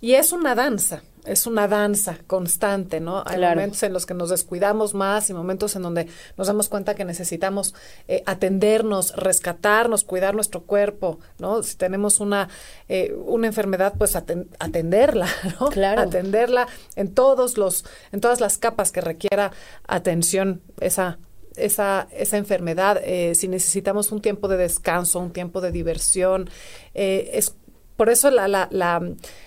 y 0.00 0.14
es 0.14 0.32
una 0.32 0.54
danza, 0.54 1.02
es 1.24 1.46
una 1.46 1.66
danza 1.66 2.18
constante, 2.28 3.00
¿no? 3.00 3.24
Hay 3.26 3.40
momentos 3.40 3.82
en 3.82 3.92
los 3.92 4.06
que 4.06 4.14
nos 4.14 4.30
descuidamos 4.30 4.94
más 4.94 5.28
y 5.28 5.34
momentos 5.34 5.74
en 5.74 5.82
donde 5.82 6.06
nos 6.36 6.46
damos 6.46 6.68
cuenta 6.68 6.94
que 6.94 7.04
necesitamos 7.04 7.74
eh, 8.06 8.22
atendernos, 8.26 9.16
rescatarnos, 9.16 10.04
cuidar 10.04 10.34
nuestro 10.34 10.62
cuerpo, 10.62 11.18
¿no? 11.38 11.62
Si 11.64 11.76
tenemos 11.76 12.20
una, 12.20 12.48
eh, 12.88 13.12
una 13.26 13.48
enfermedad, 13.48 13.94
pues 13.98 14.14
atenderla, 14.14 15.26
¿no? 15.60 15.68
Claro. 15.70 16.02
Atenderla 16.02 16.68
en 16.94 17.12
todos 17.12 17.58
los, 17.58 17.84
en 18.12 18.20
todas 18.20 18.40
las 18.40 18.58
capas 18.58 18.92
que 18.92 19.00
requiera 19.00 19.52
atención 19.86 20.62
esa 20.80 21.18
esa, 21.56 22.08
esa 22.12 22.36
enfermedad, 22.38 23.00
eh, 23.04 23.34
si 23.34 23.48
necesitamos 23.48 24.12
un 24.12 24.20
tiempo 24.20 24.48
de 24.48 24.56
descanso, 24.56 25.18
un 25.20 25.32
tiempo 25.32 25.60
de 25.60 25.72
diversión, 25.72 26.48
eh, 26.94 27.30
es 27.34 27.54
por 27.96 28.10
eso 28.10 28.30
la, 28.30 28.48
la, 28.48 28.68
la, 28.70 29.00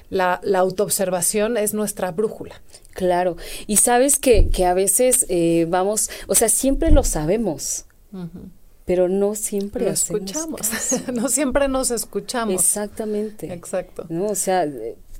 la, 0.09 0.39
la 0.43 0.59
autoobservación 0.59 1.57
es 1.57 1.73
nuestra 1.73 2.11
brújula. 2.11 2.61
Claro, 2.93 3.35
y 3.67 3.77
sabes 3.77 4.17
que, 4.17 4.49
que 4.49 4.65
a 4.65 4.73
veces 4.73 5.25
eh, 5.27 5.65
vamos, 5.67 6.09
o 6.27 6.35
sea, 6.35 6.47
siempre 6.47 6.91
lo 6.91 7.03
sabemos, 7.03 7.85
pero 8.85 9.09
no 9.09 9.35
siempre 9.35 9.83
lo 9.83 9.91
escuchamos, 9.91 10.61
no 11.13 11.27
siempre 11.27 11.67
nos 11.67 11.91
escuchamos. 11.91 12.53
Exactamente. 12.53 13.51
Exacto. 13.51 14.05
¿no? 14.07 14.27
O 14.27 14.35
sea, 14.35 14.65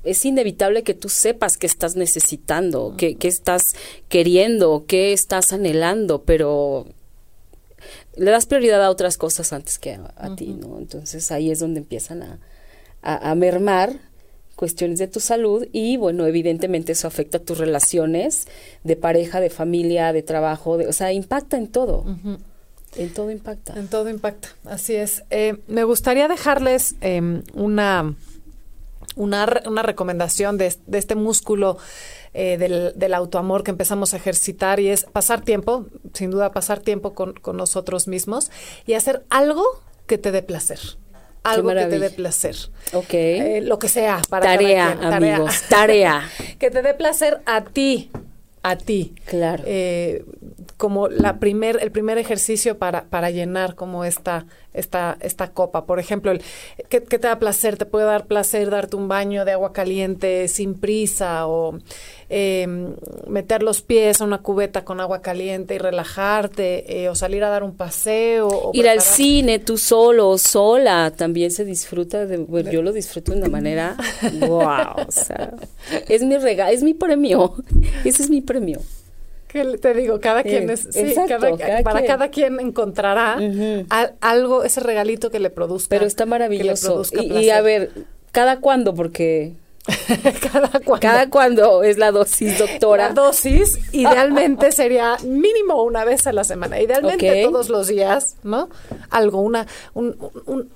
es 0.06 0.24
inevitable 0.24 0.82
que 0.82 0.94
tú 0.94 1.08
sepas 1.08 1.58
que 1.58 1.66
estás 1.66 1.96
necesitando, 1.96 2.94
que, 2.96 3.16
que 3.16 3.28
estás 3.28 3.74
queriendo, 4.08 4.84
que 4.86 5.12
estás 5.12 5.52
anhelando, 5.52 6.22
pero 6.22 6.86
le 8.16 8.30
das 8.30 8.46
prioridad 8.46 8.82
a 8.84 8.90
otras 8.90 9.18
cosas 9.18 9.52
antes 9.52 9.78
que 9.78 9.98
a, 10.16 10.34
ti, 10.36 10.56
¿no? 10.58 10.78
Entonces 10.78 11.30
ahí 11.30 11.50
es 11.50 11.58
donde 11.58 11.80
empiezan 11.80 12.22
a, 12.22 12.38
a, 13.02 13.34
mermar 13.34 14.00
cuestiones 14.56 14.98
de 14.98 15.06
tu 15.06 15.20
salud 15.20 15.68
y 15.72 15.96
bueno, 15.96 16.26
evidentemente 16.26 16.92
eso 16.92 17.06
afecta 17.06 17.38
a 17.38 17.42
tus 17.42 17.58
relaciones 17.58 18.48
de 18.84 18.96
pareja, 18.96 19.40
de 19.40 19.50
familia, 19.50 20.12
de 20.12 20.22
trabajo, 20.22 20.78
de, 20.78 20.88
o 20.88 20.92
sea, 20.92 21.12
impacta 21.12 21.58
en 21.58 21.68
todo. 21.68 22.04
En 22.96 23.12
todo 23.12 23.30
impacta. 23.30 23.74
En 23.78 23.88
todo 23.88 24.08
impacta, 24.08 24.48
así 24.64 24.94
es. 24.94 25.22
Eh, 25.30 25.58
me 25.68 25.84
gustaría 25.84 26.28
dejarles 26.28 26.96
em, 27.02 27.42
una, 27.52 28.16
una, 29.16 29.62
una, 29.66 29.82
recomendación 29.82 30.58
de, 30.58 30.72
de 30.86 30.98
este 30.98 31.14
músculo 31.16 31.78
eh, 32.34 32.56
del, 32.58 32.92
del, 32.94 33.14
autoamor 33.14 33.64
que 33.64 33.72
empezamos 33.72 34.14
a 34.14 34.18
ejercitar 34.18 34.78
y 34.78 34.88
es 34.88 35.04
pasar 35.04 35.40
tiempo, 35.40 35.86
sin 36.12 36.30
duda 36.30 36.52
pasar 36.52 36.80
tiempo 36.80 37.14
con, 37.14 37.32
con 37.32 37.56
nosotros 37.56 38.06
mismos 38.06 38.50
y 38.86 38.92
hacer 38.92 39.24
algo 39.30 39.64
que 40.06 40.18
te 40.18 40.30
dé 40.30 40.42
placer 40.42 40.78
algo 41.46 41.68
que 41.70 41.86
te 41.86 41.98
dé 41.98 42.10
placer. 42.10 42.56
Ok. 42.92 43.14
Eh, 43.14 43.60
lo 43.62 43.78
que 43.78 43.88
sea 43.88 44.20
para 44.28 44.46
tarea, 44.46 44.96
cada 45.00 45.18
quien. 45.18 45.34
amigos, 45.34 45.62
tarea. 45.68 46.28
que 46.58 46.70
te 46.70 46.82
dé 46.82 46.94
placer 46.94 47.40
a 47.46 47.62
ti, 47.64 48.10
a 48.62 48.76
ti. 48.76 49.14
Claro. 49.26 49.62
Eh, 49.66 50.24
como 50.76 51.08
la 51.08 51.38
primer, 51.38 51.78
el 51.80 51.90
primer 51.90 52.18
ejercicio 52.18 52.78
para, 52.78 53.04
para 53.04 53.30
llenar 53.30 53.76
como 53.76 54.04
esta, 54.04 54.46
esta, 54.76 55.16
esta 55.20 55.50
copa. 55.50 55.86
Por 55.86 55.98
ejemplo, 55.98 56.30
el, 56.30 56.42
¿qué, 56.88 57.00
te 57.00 57.18
da 57.18 57.38
placer? 57.38 57.76
Te 57.76 57.86
puede 57.86 58.06
dar 58.06 58.26
placer 58.26 58.70
darte 58.70 58.96
un 58.96 59.08
baño 59.08 59.44
de 59.44 59.52
agua 59.52 59.72
caliente 59.72 60.48
sin 60.48 60.74
prisa 60.74 61.46
o 61.46 61.78
eh, 62.28 62.66
meter 63.26 63.62
los 63.62 63.82
pies 63.82 64.20
a 64.20 64.24
una 64.24 64.38
cubeta 64.38 64.84
con 64.84 65.00
agua 65.00 65.22
caliente 65.22 65.74
y 65.74 65.78
relajarte 65.78 67.02
eh, 67.02 67.08
o 67.08 67.14
salir 67.14 67.44
a 67.44 67.50
dar 67.50 67.62
un 67.62 67.76
paseo. 67.76 68.48
O 68.48 68.70
Ir 68.74 68.88
al 68.88 69.00
cine 69.00 69.58
tú 69.58 69.78
solo 69.78 70.28
o 70.28 70.38
sola 70.38 71.12
también 71.16 71.50
se 71.50 71.64
disfruta. 71.64 72.26
De, 72.26 72.44
yo 72.70 72.82
lo 72.82 72.92
disfruto 72.92 73.32
de 73.32 73.38
una 73.38 73.48
manera 73.48 73.96
wow. 74.40 75.06
O 75.06 75.12
sea, 75.12 75.54
es 76.08 76.22
mi 76.22 76.36
regalo, 76.36 76.72
es 76.72 76.82
mi 76.82 76.94
premio. 76.94 77.54
Ese 78.04 78.22
es 78.22 78.30
mi 78.30 78.40
premio 78.42 78.80
te 79.80 79.94
digo, 79.94 80.20
cada 80.20 80.42
quien 80.42 80.70
es, 80.70 80.88
sí, 80.90 81.14
para 81.84 82.04
cada 82.04 82.28
quien 82.28 82.60
encontrará 82.60 83.38
algo, 84.20 84.64
ese 84.64 84.80
regalito 84.80 85.30
que 85.30 85.40
le 85.40 85.50
produzca. 85.50 85.88
Pero 85.90 86.06
está 86.06 86.26
maravilloso. 86.26 87.02
Y, 87.12 87.50
a 87.50 87.60
ver, 87.60 87.90
¿cada 88.32 88.60
cuándo? 88.60 88.94
Porque 88.94 89.54
cada 90.52 90.68
cuándo. 90.68 91.00
Cada 91.00 91.30
cuándo 91.30 91.82
es 91.82 91.98
la 91.98 92.10
dosis, 92.10 92.58
doctora. 92.58 93.08
La 93.08 93.14
dosis 93.14 93.78
idealmente 93.92 94.72
sería 94.72 95.16
mínimo 95.24 95.82
una 95.82 96.04
vez 96.04 96.26
a 96.26 96.32
la 96.32 96.44
semana. 96.44 96.80
Idealmente 96.80 97.44
todos 97.44 97.68
los 97.68 97.86
días, 97.86 98.36
¿no? 98.42 98.68
Algo, 99.10 99.40
una, 99.40 99.66
un, 99.94 100.16
un, 100.46 100.68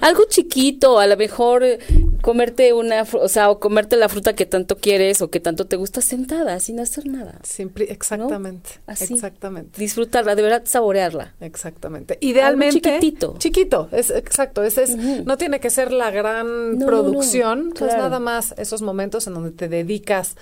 algo 0.00 0.24
chiquito, 0.28 0.98
a 0.98 1.06
lo 1.06 1.16
mejor 1.16 1.62
eh, 1.62 1.78
comerte 2.22 2.72
una, 2.72 3.02
o 3.02 3.28
sea, 3.28 3.50
o 3.50 3.60
comerte 3.60 3.96
la 3.96 4.08
fruta 4.08 4.34
que 4.34 4.46
tanto 4.46 4.76
quieres 4.76 5.22
o 5.22 5.30
que 5.30 5.40
tanto 5.40 5.66
te 5.66 5.76
gusta 5.76 6.00
sentada, 6.00 6.58
sin 6.60 6.80
hacer 6.80 7.06
nada. 7.06 7.40
exactamente. 7.88 8.70
Así. 8.86 9.14
Exactamente. 9.14 9.80
Disfrutarla, 9.80 10.34
de 10.34 10.42
verdad 10.42 10.62
saborearla. 10.64 11.34
Exactamente. 11.40 12.18
Idealmente. 12.20 12.80
chiquitito. 12.80 13.36
Chiquito, 13.38 13.88
es 13.92 14.10
exacto. 14.10 14.62
Ese 14.62 14.84
es, 14.84 14.96
no 14.96 15.36
tiene 15.36 15.60
que 15.60 15.70
ser 15.70 15.92
la 15.92 16.10
gran 16.10 16.78
producción, 16.78 17.72
es 17.74 17.96
nada 17.96 18.20
más 18.20 18.54
esos 18.56 18.82
momentos 18.82 19.26
en 19.26 19.34
donde 19.34 19.50
te 19.50 19.68
dedicas 19.68 20.36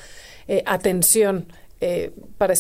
eh, 0.49 0.63
atención 0.67 1.47
eh, 1.81 2.13
para 2.39 2.55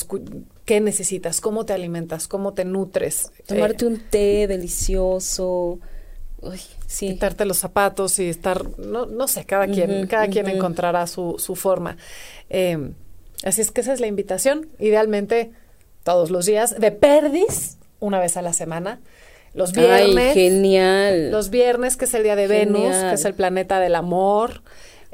qué 0.64 0.80
necesitas, 0.80 1.40
cómo 1.40 1.64
te 1.64 1.72
alimentas, 1.72 2.26
cómo 2.26 2.54
te 2.54 2.64
nutres. 2.64 3.30
Tomarte 3.46 3.86
un 3.86 3.98
té 3.98 4.46
delicioso 4.48 5.78
quitarte 6.98 7.44
los 7.44 7.58
zapatos 7.58 8.18
y 8.18 8.28
estar, 8.28 8.78
no, 8.78 9.06
no 9.06 9.28
sé, 9.28 9.44
cada 9.44 9.66
quien, 9.66 10.06
cada 10.06 10.28
quien 10.28 10.48
encontrará 10.48 11.06
su, 11.06 11.36
su 11.38 11.56
forma. 11.56 11.96
Em, 12.50 12.94
así 13.44 13.60
es 13.60 13.70
que 13.70 13.80
esa 13.80 13.92
es 13.92 14.00
la 14.00 14.06
invitación, 14.06 14.68
idealmente 14.78 15.52
todos 16.02 16.30
los 16.30 16.46
días, 16.46 16.78
de 16.78 16.90
perdis, 16.90 17.78
una 18.00 18.18
vez 18.18 18.36
a 18.36 18.42
la 18.42 18.52
semana. 18.52 19.00
Los 19.54 19.72
viernes. 19.72 20.34
genial. 20.34 21.30
Los 21.30 21.50
viernes, 21.50 21.96
que 21.96 22.06
es 22.06 22.14
el 22.14 22.22
día 22.22 22.36
de 22.36 22.46
Venus, 22.46 22.96
que 22.96 23.14
es 23.14 23.24
el 23.24 23.34
planeta 23.34 23.80
del 23.80 23.94
amor. 23.94 24.62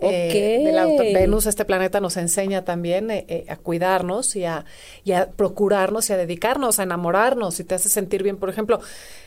Eh, 0.01 1.13
Venus, 1.13 1.47
este 1.47 1.65
planeta 1.65 2.01
nos 2.01 2.17
enseña 2.17 2.65
también 2.65 3.11
eh, 3.11 3.25
eh, 3.29 3.45
a 3.49 3.57
cuidarnos 3.57 4.37
y 4.37 4.45
a, 4.45 4.65
y 5.03 5.11
a 5.11 5.29
procurarnos 5.31 6.09
y 6.09 6.13
a 6.13 6.17
dedicarnos, 6.17 6.79
a 6.79 6.85
enamorarnos 6.85 7.59
y 7.59 7.65
te 7.65 7.75
hace 7.75 7.89
sentir 7.89 8.23
bien. 8.23 8.37
Por 8.37 8.49
ejemplo, 8.49 8.81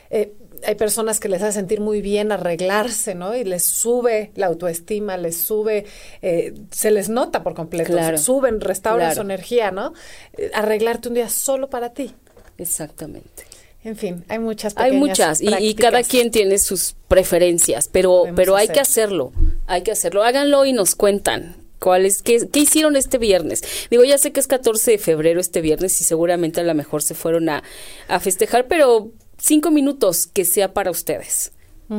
eh, 0.10 0.34
hay 0.66 0.76
personas 0.76 1.20
que 1.20 1.30
les 1.30 1.42
hace 1.42 1.54
sentir 1.54 1.82
muy 1.82 2.02
bien 2.02 2.32
arreglarse, 2.32 3.16
¿no? 3.16 3.36
Y 3.36 3.44
les 3.44 3.64
sube 3.64 4.32
la 4.36 4.48
autoestima, 4.48 5.18
les 5.18 5.38
sube, 5.38 5.86
eh, 6.22 6.54
se 6.72 6.92
les 6.92 7.10
nota 7.10 7.44
por 7.44 7.54
completo, 7.54 8.18
suben, 8.18 8.62
restauran 8.62 9.16
su 9.16 9.22
energía, 9.22 9.72
¿no? 9.72 9.94
Eh, 10.38 10.52
arreglarte 10.54 11.10
un 11.10 11.16
día 11.16 11.30
solo 11.30 11.70
para 11.70 11.94
ti. 11.94 12.14
Exactamente. 12.58 13.44
En 13.84 13.96
fin, 13.96 14.24
hay 14.28 14.38
muchas 14.38 14.74
Hay 14.78 14.92
muchas 14.92 15.42
y, 15.42 15.74
cada 15.74 16.04
quien 16.04 16.30
tiene 16.30 16.60
sus 16.60 16.96
preferencias, 17.08 17.88
pero 17.88 18.26
pero 18.36 18.56
hay 18.56 18.68
que 18.68 18.80
hacerlo, 18.80 19.32
hay 19.66 19.82
que 19.82 19.92
hacerlo. 19.92 20.24
Háganlo 20.24 20.66
y 20.66 20.74
nos 20.74 20.96
cuentan. 20.96 21.56
¿Cuáles, 21.80 22.22
qué, 22.22 22.48
qué, 22.52 22.60
hicieron 22.60 22.96
este 22.96 23.18
viernes? 23.18 23.64
Digo, 23.90 24.04
ya 24.04 24.20
sé 24.20 24.32
que 24.32 24.40
es 24.40 24.46
14 24.46 24.92
de 24.92 24.98
febrero 25.00 25.42
este 25.42 25.62
viernes 25.62 26.00
y 26.00 26.04
seguramente 26.04 26.62
a 26.62 26.64
lo 26.64 26.76
mejor 26.76 27.02
se 27.02 27.16
fueron 27.16 27.50
a, 27.50 27.64
a 28.08 28.20
festejar, 28.20 28.68
pero 28.68 29.10
cinco 29.42 29.72
minutos 29.72 30.28
que 30.28 30.46
sea 30.46 30.74
para 30.74 30.92
ustedes, 30.92 31.52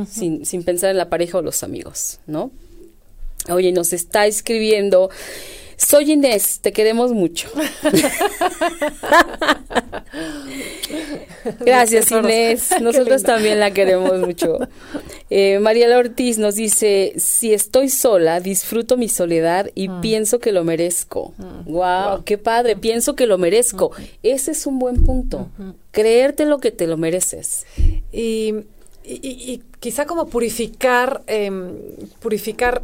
sin, 0.09 0.45
sin 0.45 0.63
pensar 0.63 0.89
en 0.89 0.97
la 0.97 1.09
pareja 1.09 1.37
o 1.37 1.41
los 1.41 1.61
amigos, 1.61 2.19
¿no? 2.25 2.51
Oye, 3.49 3.71
nos 3.71 3.93
está 3.93 4.25
escribiendo. 4.25 5.11
Soy 5.77 6.11
Inés, 6.11 6.59
te 6.61 6.71
queremos 6.71 7.11
mucho. 7.11 7.49
Gracias 11.59 12.11
Inés, 12.11 12.69
nosotros 12.81 13.23
también 13.23 13.59
la 13.59 13.71
queremos 13.71 14.19
mucho. 14.19 14.59
Eh, 15.29 15.59
María 15.59 15.97
Ortiz 15.97 16.37
nos 16.37 16.55
dice, 16.55 17.13
si 17.17 17.53
estoy 17.53 17.89
sola, 17.89 18.39
disfruto 18.39 18.97
mi 18.97 19.09
soledad 19.09 19.69
y 19.75 19.89
mm. 19.89 20.01
pienso 20.01 20.39
que 20.39 20.51
lo 20.51 20.63
merezco. 20.63 21.33
wow, 21.65 22.19
mm. 22.19 22.23
qué 22.23 22.37
padre, 22.37 22.75
pienso 22.75 23.15
que 23.15 23.27
lo 23.27 23.37
merezco. 23.37 23.91
Ese 24.21 24.51
es 24.51 24.65
un 24.67 24.79
buen 24.79 25.03
punto, 25.03 25.49
creerte 25.91 26.45
lo 26.45 26.59
que 26.59 26.71
te 26.71 26.87
lo 26.87 26.97
mereces. 26.97 27.65
Y, 28.11 28.55
y, 29.03 29.61
quizá 29.79 30.05
como 30.05 30.27
purificar, 30.27 31.23
em, 31.27 31.75
purificar 32.19 32.83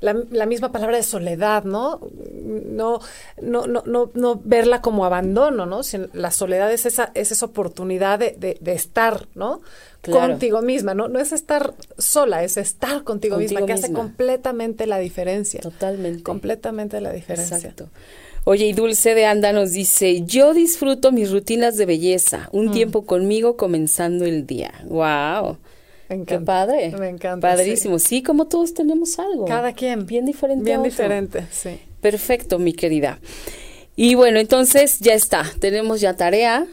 la, 0.00 0.46
misma 0.46 0.72
palabra 0.72 0.96
de 0.96 1.02
soledad, 1.02 1.64
¿no? 1.64 2.00
No, 2.44 3.00
no, 3.40 3.66
no, 3.66 3.82
no, 3.86 4.10
no 4.14 4.40
verla 4.44 4.80
como 4.80 5.04
abandono, 5.04 5.66
¿no? 5.66 5.80
la 6.12 6.30
soledad 6.30 6.72
es 6.72 6.86
esa, 6.86 7.10
es 7.14 7.32
esa 7.32 7.46
oportunidad 7.46 8.18
de, 8.18 8.58
de, 8.60 8.72
estar, 8.72 9.26
¿no? 9.34 9.60
Contigo 10.02 10.62
misma, 10.62 10.94
¿no? 10.94 11.08
No 11.08 11.18
es 11.18 11.32
estar 11.32 11.74
sola, 11.98 12.44
es 12.44 12.56
estar 12.56 13.02
contigo, 13.02 13.38
misma, 13.38 13.66
que 13.66 13.72
hace 13.72 13.92
completamente 13.92 14.86
la 14.86 14.98
diferencia. 14.98 15.60
Totalmente. 15.60 16.22
Completamente 16.22 17.00
la 17.00 17.12
diferencia. 17.12 17.56
Exacto. 17.56 17.88
Oye, 18.44 18.66
y 18.66 18.72
Dulce 18.72 19.16
de 19.16 19.24
Anda 19.24 19.52
nos 19.52 19.72
dice, 19.72 20.22
yo 20.22 20.54
disfruto 20.54 21.10
mis 21.10 21.32
rutinas 21.32 21.76
de 21.76 21.86
belleza, 21.86 22.48
un 22.52 22.66
mm. 22.66 22.72
tiempo 22.72 23.04
conmigo 23.04 23.56
comenzando 23.56 24.24
el 24.24 24.46
día. 24.46 24.72
¡Wow! 24.84 25.58
Qué 26.08 26.38
padre. 26.38 26.92
Me 26.98 27.08
encanta. 27.08 27.48
Padrísimo. 27.48 27.98
Sí. 27.98 28.22
como 28.22 28.46
todos 28.46 28.74
tenemos 28.74 29.18
algo. 29.18 29.44
Cada 29.44 29.72
quien. 29.72 30.06
Bien 30.06 30.24
diferente. 30.24 30.64
Bien 30.64 30.82
diferente, 30.82 31.46
sí. 31.50 31.80
Perfecto, 32.00 32.58
mi 32.58 32.72
querida. 32.72 33.18
Y 33.96 34.14
bueno, 34.14 34.38
entonces 34.38 35.00
ya 35.00 35.14
está. 35.14 35.44
Tenemos 35.58 36.00
ya 36.00 36.14
tarea, 36.14 36.66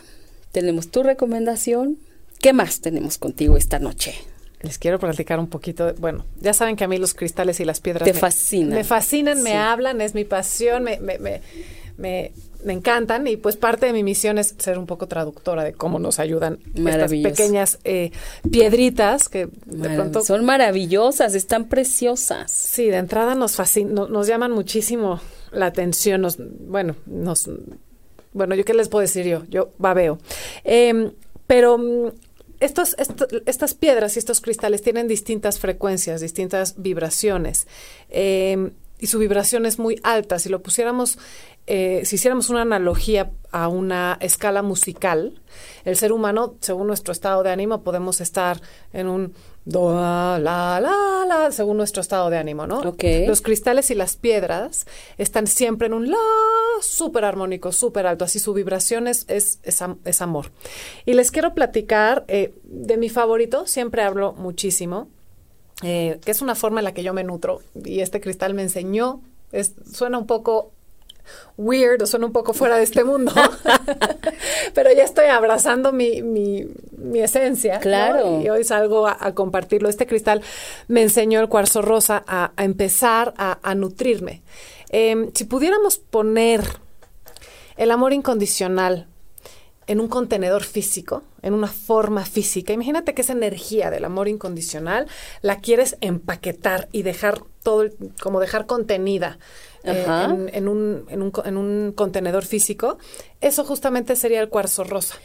tenemos 0.52 0.90
tu 0.90 1.04
recomendación. 1.04 1.98
¿Qué 2.42 2.54
más 2.54 2.82
tenemos 2.82 3.18
contigo 3.18 3.56
esta 3.56 3.80
noche? 3.80 4.14
Les 4.62 4.78
quiero 4.78 5.00
platicar 5.00 5.40
un 5.40 5.48
poquito. 5.48 5.94
bueno, 5.96 6.26
ya 6.40 6.54
saben 6.54 6.76
que 6.76 6.84
a 6.84 6.88
mí 6.88 6.98
los 6.98 7.14
cristales 7.14 7.60
y 7.60 7.66
las 7.66 7.80
piedras 7.80 8.06
te 8.06 8.14
fascinan. 8.14 8.78
Me 8.78 8.84
fascinan, 8.84 9.42
me 9.42 9.56
hablan, 9.56 10.00
es 10.02 10.14
mi 10.14 10.24
pasión, 10.24 10.84
me, 10.84 11.00
me, 11.00 11.20
me, 11.20 11.42
me 11.98 12.74
encantan 12.74 13.28
y 13.28 13.38
pues 13.38 13.58
parte 13.58 13.86
de 13.86 13.94
mi 13.94 14.04
misión 14.04 14.38
es 14.38 14.56
ser 14.58 14.78
un 14.78 14.86
poco 14.86 15.08
traductora 15.08 15.64
de 15.64 15.74
cómo 15.74 16.00
nos 16.00 16.20
ayudan 16.20 16.60
estas 16.76 17.12
pequeñas 17.12 17.80
eh, 17.84 18.12
piedritas 18.50 19.30
que 19.30 19.50
de 19.66 19.90
pronto 19.90 20.22
son 20.22 20.46
maravillosas, 20.46 21.36
están 21.36 21.66
preciosas. 21.66 22.52
Sí, 22.52 22.88
de 22.88 22.98
entrada 22.98 23.36
nos 23.36 23.56
fascina, 23.56 24.08
nos 24.10 24.28
llaman 24.28 24.52
muchísimo 24.52 25.20
la 25.52 25.68
atención, 25.68 26.22
nos, 26.22 26.38
bueno, 26.40 26.96
nos, 27.06 27.50
bueno, 28.34 28.56
yo 28.56 28.66
qué 28.66 28.74
les 28.74 28.90
puedo 28.90 29.02
decir 29.02 29.26
yo, 29.26 29.44
yo 29.50 29.72
babeo. 29.78 30.18
Eh, 30.64 31.12
pero 31.48 31.78
mm, 31.78 32.08
estos, 32.60 32.96
estas 33.46 33.74
piedras 33.74 34.16
y 34.16 34.20
estos 34.20 34.40
cristales 34.40 34.82
tienen 34.82 35.08
distintas 35.08 35.60
frecuencias, 35.60 36.22
distintas 36.22 36.82
vibraciones. 36.82 37.68
Eh, 38.10 38.72
y 39.04 39.08
su 39.08 39.20
vibración 39.20 39.66
es 39.66 39.80
muy 39.80 40.00
alta. 40.02 40.40
Si 40.40 40.48
lo 40.48 40.64
pusiéramos, 40.64 41.18
eh, 41.68 42.04
si 42.06 42.16
hiciéramos 42.16 42.50
una 42.50 42.62
analogía 42.62 43.32
a 43.52 43.68
una 43.68 44.18
escala 44.22 44.62
musical, 44.62 45.42
el 45.84 45.98
ser 45.98 46.14
humano, 46.14 46.56
según 46.62 46.88
nuestro 46.88 47.12
estado 47.12 47.44
de 47.44 47.50
ánimo, 47.50 47.84
podemos 47.84 48.22
estar 48.22 48.62
en 48.94 49.08
un 49.08 49.34
do, 49.66 49.94
la, 49.94 50.40
la, 50.40 51.26
la, 51.28 51.52
según 51.52 51.76
nuestro 51.76 52.00
estado 52.00 52.30
de 52.30 52.38
ánimo, 52.38 52.66
¿no? 52.66 52.82
Los 53.28 53.42
cristales 53.42 53.92
y 53.92 53.96
las 53.96 54.16
piedras 54.16 54.88
están 55.18 55.48
siempre 55.48 55.88
en 55.88 55.96
un 55.96 56.10
la 56.10 56.18
súper 56.82 57.26
armónico, 57.26 57.74
súper 57.74 58.08
alto, 58.08 58.24
así 58.24 58.40
su 58.40 58.54
vibración 58.54 59.10
es, 59.10 59.26
es, 59.28 59.60
es, 59.66 60.22
amor. 60.22 60.52
Y 61.06 61.12
les 61.12 61.30
quiero 61.30 61.54
platicar 61.54 62.24
eh, 62.30 62.54
de 62.64 62.96
mi 62.96 63.10
favorito, 63.10 63.68
siempre 63.68 64.02
hablo 64.02 64.32
muchísimo, 64.32 65.10
eh, 65.82 66.20
que 66.24 66.32
es 66.32 66.42
una 66.42 66.56
forma 66.56 66.80
en 66.80 66.86
la 66.86 66.94
que 66.94 67.04
yo 67.04 67.14
me 67.14 67.24
nutro 67.24 67.62
y 67.84 68.02
este 68.02 68.22
cristal 68.22 68.54
me 68.54 68.62
enseñó, 68.62 69.22
es, 69.52 69.74
suena 69.92 70.18
un 70.18 70.28
poco 70.28 70.72
weird 71.58 72.02
o 72.02 72.06
suena 72.06 72.26
un 72.26 72.34
poco 72.34 72.54
fuera 72.54 72.78
de 72.78 72.84
este 72.84 73.04
mundo, 73.04 73.32
pero 74.74 74.92
ya 74.92 75.04
estoy 75.04 75.26
abrazando 75.28 75.92
mi, 75.92 76.22
mi, 76.22 76.68
mi 76.98 77.20
esencia. 77.20 77.80
Claro. 77.80 78.42
Y 78.42 78.50
hoy 78.50 78.64
salgo 78.64 79.08
a, 79.08 79.34
compartirlo. 79.34 79.90
Este 79.90 80.08
cristal 80.08 80.42
me 80.88 81.02
enseñó 81.02 81.40
el 81.40 81.50
cuarzo 81.50 81.82
rosa 81.82 82.24
a, 82.28 82.52
empezar 82.58 83.34
a, 83.38 83.76
nutrirme. 83.76 84.42
Em, 84.90 85.32
si 85.34 85.46
pudiéramos 85.46 85.98
poner 85.98 86.64
el 87.78 87.92
amor 87.92 88.14
incondicional 88.14 89.08
en 89.88 90.00
un 90.00 90.08
contenedor 90.08 90.64
físico, 90.64 91.24
en 91.42 91.54
una 91.54 91.68
forma 91.68 92.26
física. 92.26 92.74
Imagínate 92.74 93.14
que 93.14 93.22
esa 93.22 93.34
energía 93.34 93.90
del 93.90 94.06
amor 94.06 94.28
incondicional 94.28 95.08
la 95.42 95.60
quieres 95.60 95.98
empaquetar 96.02 96.90
y 96.92 97.04
dejar 97.04 97.42
todo, 97.64 97.86
como 98.22 98.40
dejar 98.40 98.66
contenida 98.66 99.38
eh, 99.84 100.06
en, 100.08 100.32
un, 100.32 100.50
en, 100.54 100.68
un, 100.68 101.34
en, 101.46 101.58
un, 101.58 101.94
contenedor 101.94 102.46
físico, 102.46 102.98
eso 103.42 103.66
justamente 103.66 104.16
sería 104.16 104.42
el 104.42 104.50
cuarzo 104.50 104.84
rosa. 104.84 105.16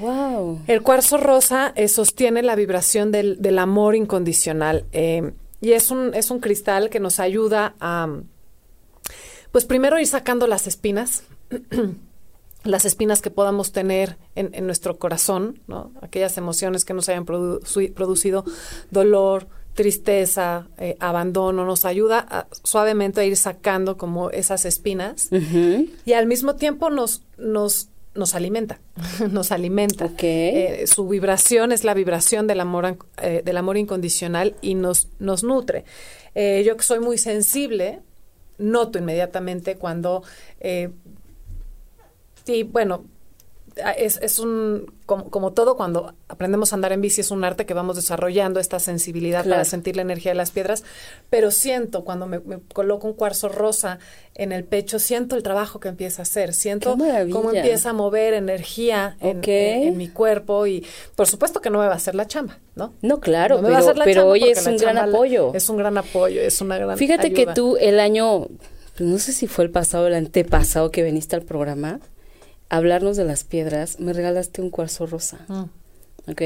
Wow. 0.00 0.60
El 0.66 0.82
cuarzo 0.82 1.16
rosa 1.16 1.72
eh, 1.74 1.88
sostiene 1.88 2.42
la 2.42 2.54
vibración 2.54 3.10
del, 3.10 3.40
del 3.40 3.58
amor 3.58 3.94
incondicional 3.94 4.84
eh, 4.92 5.32
y 5.60 5.72
es 5.72 5.90
un, 5.90 6.12
es 6.14 6.30
un 6.30 6.40
cristal 6.40 6.90
que 6.90 7.00
nos 7.00 7.18
ayuda 7.18 7.74
a, 7.80 8.08
pues 9.52 9.64
primero 9.64 9.98
ir 9.98 10.06
sacando 10.06 10.46
las 10.46 10.66
espinas. 10.66 11.22
las 12.64 12.84
espinas 12.84 13.22
que 13.22 13.30
podamos 13.30 13.72
tener 13.72 14.18
en, 14.34 14.50
en, 14.52 14.66
nuestro 14.66 14.98
corazón, 14.98 15.60
¿no? 15.66 15.92
aquellas 16.02 16.36
emociones 16.36 16.84
que 16.84 16.94
nos 16.94 17.08
hayan 17.08 17.24
producido 17.24 18.44
dolor, 18.90 19.46
tristeza, 19.76 20.66
eh, 20.78 20.96
abandono, 20.98 21.64
nos 21.64 21.84
ayuda 21.84 22.48
suavemente 22.64 23.20
a 23.20 23.24
ir 23.24 23.36
sacando 23.36 23.96
como 23.96 24.30
esas 24.30 24.64
espinas 24.64 25.28
y 25.30 26.12
al 26.14 26.26
mismo 26.26 26.56
tiempo 26.56 26.90
nos, 26.90 27.22
nos, 27.36 27.90
nos 28.14 28.34
alimenta, 28.34 28.80
nos 29.30 29.52
alimenta. 29.52 30.10
Eh, 30.18 30.84
su 30.86 31.06
vibración 31.06 31.70
es 31.70 31.84
la 31.84 31.94
vibración 31.94 32.48
del 32.48 32.60
amor, 32.60 32.96
eh, 33.22 33.42
del 33.44 33.56
amor 33.58 33.76
incondicional 33.76 34.56
y 34.62 34.74
nos, 34.74 35.08
nos 35.20 35.44
nutre. 35.44 35.84
yo 36.34 36.76
que 36.76 36.82
soy 36.82 36.98
muy 36.98 37.18
sensible, 37.18 38.00
noto 38.58 38.98
inmediatamente 38.98 39.76
cuando, 39.76 40.22
y 42.46 42.62
bueno, 42.62 43.04
es, 43.98 44.18
es 44.22 44.38
un, 44.38 44.90
como, 45.04 45.52
todo, 45.52 45.76
cuando 45.76 46.14
aprendemos 46.28 46.72
a 46.72 46.76
andar 46.76 46.92
en 46.92 47.02
bici, 47.02 47.20
es 47.20 47.30
un 47.30 47.44
arte 47.44 47.66
que 47.66 47.74
vamos 47.74 47.96
desarrollando 47.96 48.58
esta 48.58 48.78
sensibilidad 48.80 49.46
para 49.46 49.64
sentir 49.64 49.96
la 49.96 50.02
energía 50.02 50.32
de 50.32 50.36
las 50.36 50.50
piedras, 50.50 50.82
pero 51.28 51.50
siento 51.50 52.02
cuando 52.02 52.26
me, 52.26 52.40
coloco 52.72 53.06
un 53.06 53.12
cuarzo 53.12 53.50
rosa 53.50 53.98
en 54.34 54.52
el 54.52 54.64
pecho, 54.64 54.98
siento 54.98 55.36
el 55.36 55.42
trabajo 55.42 55.78
que 55.78 55.88
empieza 55.88 56.22
a 56.22 56.24
hacer, 56.24 56.54
siento 56.54 56.96
cómo 57.30 57.52
empieza 57.52 57.90
a 57.90 57.92
mover 57.92 58.34
energía 58.34 59.16
en, 59.20 59.96
mi 59.96 60.08
cuerpo 60.08 60.66
y 60.66 60.84
por 61.14 61.26
supuesto 61.26 61.60
que 61.60 61.68
no 61.68 61.78
me 61.78 61.86
va 61.86 61.92
a 61.92 61.96
hacer 61.96 62.14
la 62.14 62.26
chamba, 62.26 62.58
¿no? 62.76 62.94
No, 63.02 63.20
claro, 63.20 63.60
pero, 63.62 63.94
pero 64.04 64.28
hoy 64.28 64.44
es 64.44 64.66
un 64.66 64.78
gran 64.78 64.96
apoyo. 64.96 65.52
Es 65.54 65.68
un 65.68 65.76
gran 65.76 65.98
apoyo, 65.98 66.40
es 66.40 66.60
una 66.60 66.78
gran 66.78 66.96
Fíjate 66.96 67.32
que 67.32 67.46
tú 67.46 67.76
el 67.76 68.00
año, 68.00 68.48
pues 68.96 69.08
no 69.08 69.18
sé 69.18 69.32
si 69.32 69.46
fue 69.46 69.64
el 69.64 69.70
pasado 69.70 70.04
o 70.04 70.06
el 70.06 70.14
antepasado 70.14 70.90
que 70.90 71.02
viniste 71.02 71.36
al 71.36 71.42
programa, 71.42 72.00
hablarnos 72.68 73.16
de 73.16 73.24
las 73.24 73.44
piedras, 73.44 74.00
me 74.00 74.12
regalaste 74.12 74.62
un 74.62 74.70
cuarzo 74.70 75.06
rosa. 75.06 75.44
Mm. 75.48 75.64
¿Ok? 76.28 76.42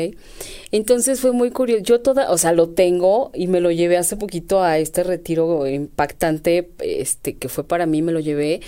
Entonces 0.72 1.20
fue 1.20 1.32
muy 1.32 1.50
curioso. 1.50 1.82
Yo 1.82 2.00
toda, 2.02 2.30
o 2.30 2.36
sea, 2.36 2.52
lo 2.52 2.68
tengo 2.68 3.30
y 3.32 3.46
me 3.46 3.60
lo 3.60 3.70
llevé 3.70 3.96
hace 3.96 4.14
poquito 4.14 4.62
a 4.62 4.76
este 4.76 5.02
retiro 5.02 5.66
impactante, 5.66 6.70
este, 6.80 7.38
que 7.38 7.48
fue 7.48 7.64
para 7.64 7.86
mí, 7.86 8.02
me 8.02 8.12
lo 8.12 8.20
llevé. 8.20 8.60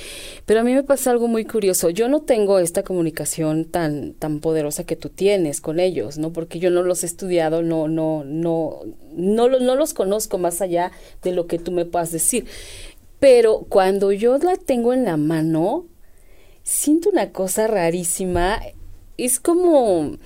Pero 0.47 0.61
a 0.61 0.63
mí 0.63 0.73
me 0.73 0.83
pasa 0.85 1.11
algo 1.11 1.29
muy 1.29 1.45
curioso. 1.45 1.91
Yo 1.91 2.09
no 2.09 2.23
tengo 2.23 2.59
esta 2.59 2.83
comunicación 2.83 3.67
tan, 3.67 4.15
tan 4.15 4.41
poderosa 4.41 4.85
que 4.85 4.97
tú 4.97 5.11
tienes 5.11 5.61
con 5.61 5.81
ellos, 5.81 6.17
¿no? 6.17 6.33
Porque 6.33 6.59
yo 6.59 6.71
no 6.71 6.83
los 6.83 7.03
he 7.03 7.07
estudiado, 7.07 7.63
no, 7.63 7.89
no, 7.89 8.25
no, 8.25 8.81
no, 9.15 9.49
no 9.49 9.77
los 9.77 9.93
conozco 9.93 10.39
más 10.39 10.63
allá 10.63 10.93
de 11.23 11.33
lo 11.33 11.47
que 11.47 11.59
tú 11.59 11.73
me 11.73 11.85
puedas 11.85 12.11
decir. 12.11 12.47
Pero 13.21 13.67
cuando 13.69 14.13
yo 14.13 14.39
la 14.39 14.57
tengo 14.57 14.95
en 14.95 15.05
la 15.05 15.19
mano, 15.19 15.85
siento 16.63 17.11
una 17.11 17.31
cosa 17.31 17.67
rarísima. 17.67 18.61
Es 19.17 19.41
como, 19.41 20.17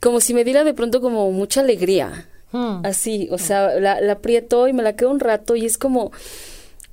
como 0.00 0.20
si 0.20 0.34
me 0.34 0.44
diera 0.44 0.64
de 0.64 0.74
pronto 0.74 1.00
como 1.00 1.30
mucha 1.32 1.60
alegría. 1.60 2.28
Hmm. 2.52 2.84
Así, 2.84 3.28
o 3.30 3.38
sea, 3.38 3.78
la, 3.78 4.00
la, 4.00 4.12
aprieto 4.12 4.66
y 4.68 4.72
me 4.72 4.82
la 4.82 4.96
quedo 4.96 5.10
un 5.10 5.20
rato 5.20 5.54
y 5.54 5.66
es 5.66 5.78
como, 5.78 6.10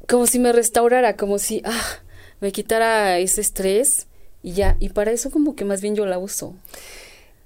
como 0.07 0.27
si 0.27 0.39
me 0.39 0.51
restaurara, 0.51 1.15
como 1.15 1.39
si, 1.39 1.61
ah, 1.65 1.99
me 2.39 2.51
quitara 2.51 3.17
ese 3.19 3.41
estrés 3.41 4.07
y 4.43 4.53
ya. 4.53 4.77
Y 4.79 4.89
para 4.89 5.11
eso 5.11 5.31
como 5.31 5.55
que 5.55 5.65
más 5.65 5.81
bien 5.81 5.95
yo 5.95 6.05
la 6.05 6.19
uso. 6.19 6.55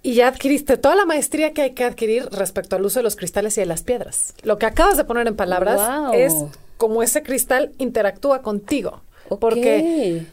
Y 0.03 0.15
ya 0.15 0.27
adquiriste 0.27 0.77
toda 0.77 0.95
la 0.95 1.05
maestría 1.05 1.53
que 1.53 1.61
hay 1.61 1.71
que 1.71 1.83
adquirir 1.83 2.25
respecto 2.31 2.75
al 2.75 2.83
uso 2.83 2.99
de 2.99 3.03
los 3.03 3.15
cristales 3.15 3.55
y 3.57 3.61
de 3.61 3.67
las 3.67 3.83
piedras. 3.83 4.33
Lo 4.41 4.57
que 4.57 4.65
acabas 4.65 4.97
de 4.97 5.03
poner 5.03 5.27
en 5.27 5.35
palabras 5.35 5.79
es 6.13 6.33
como 6.77 7.03
ese 7.03 7.21
cristal 7.21 7.71
interactúa 7.77 8.41
contigo. 8.41 9.03
Porque 9.39 10.25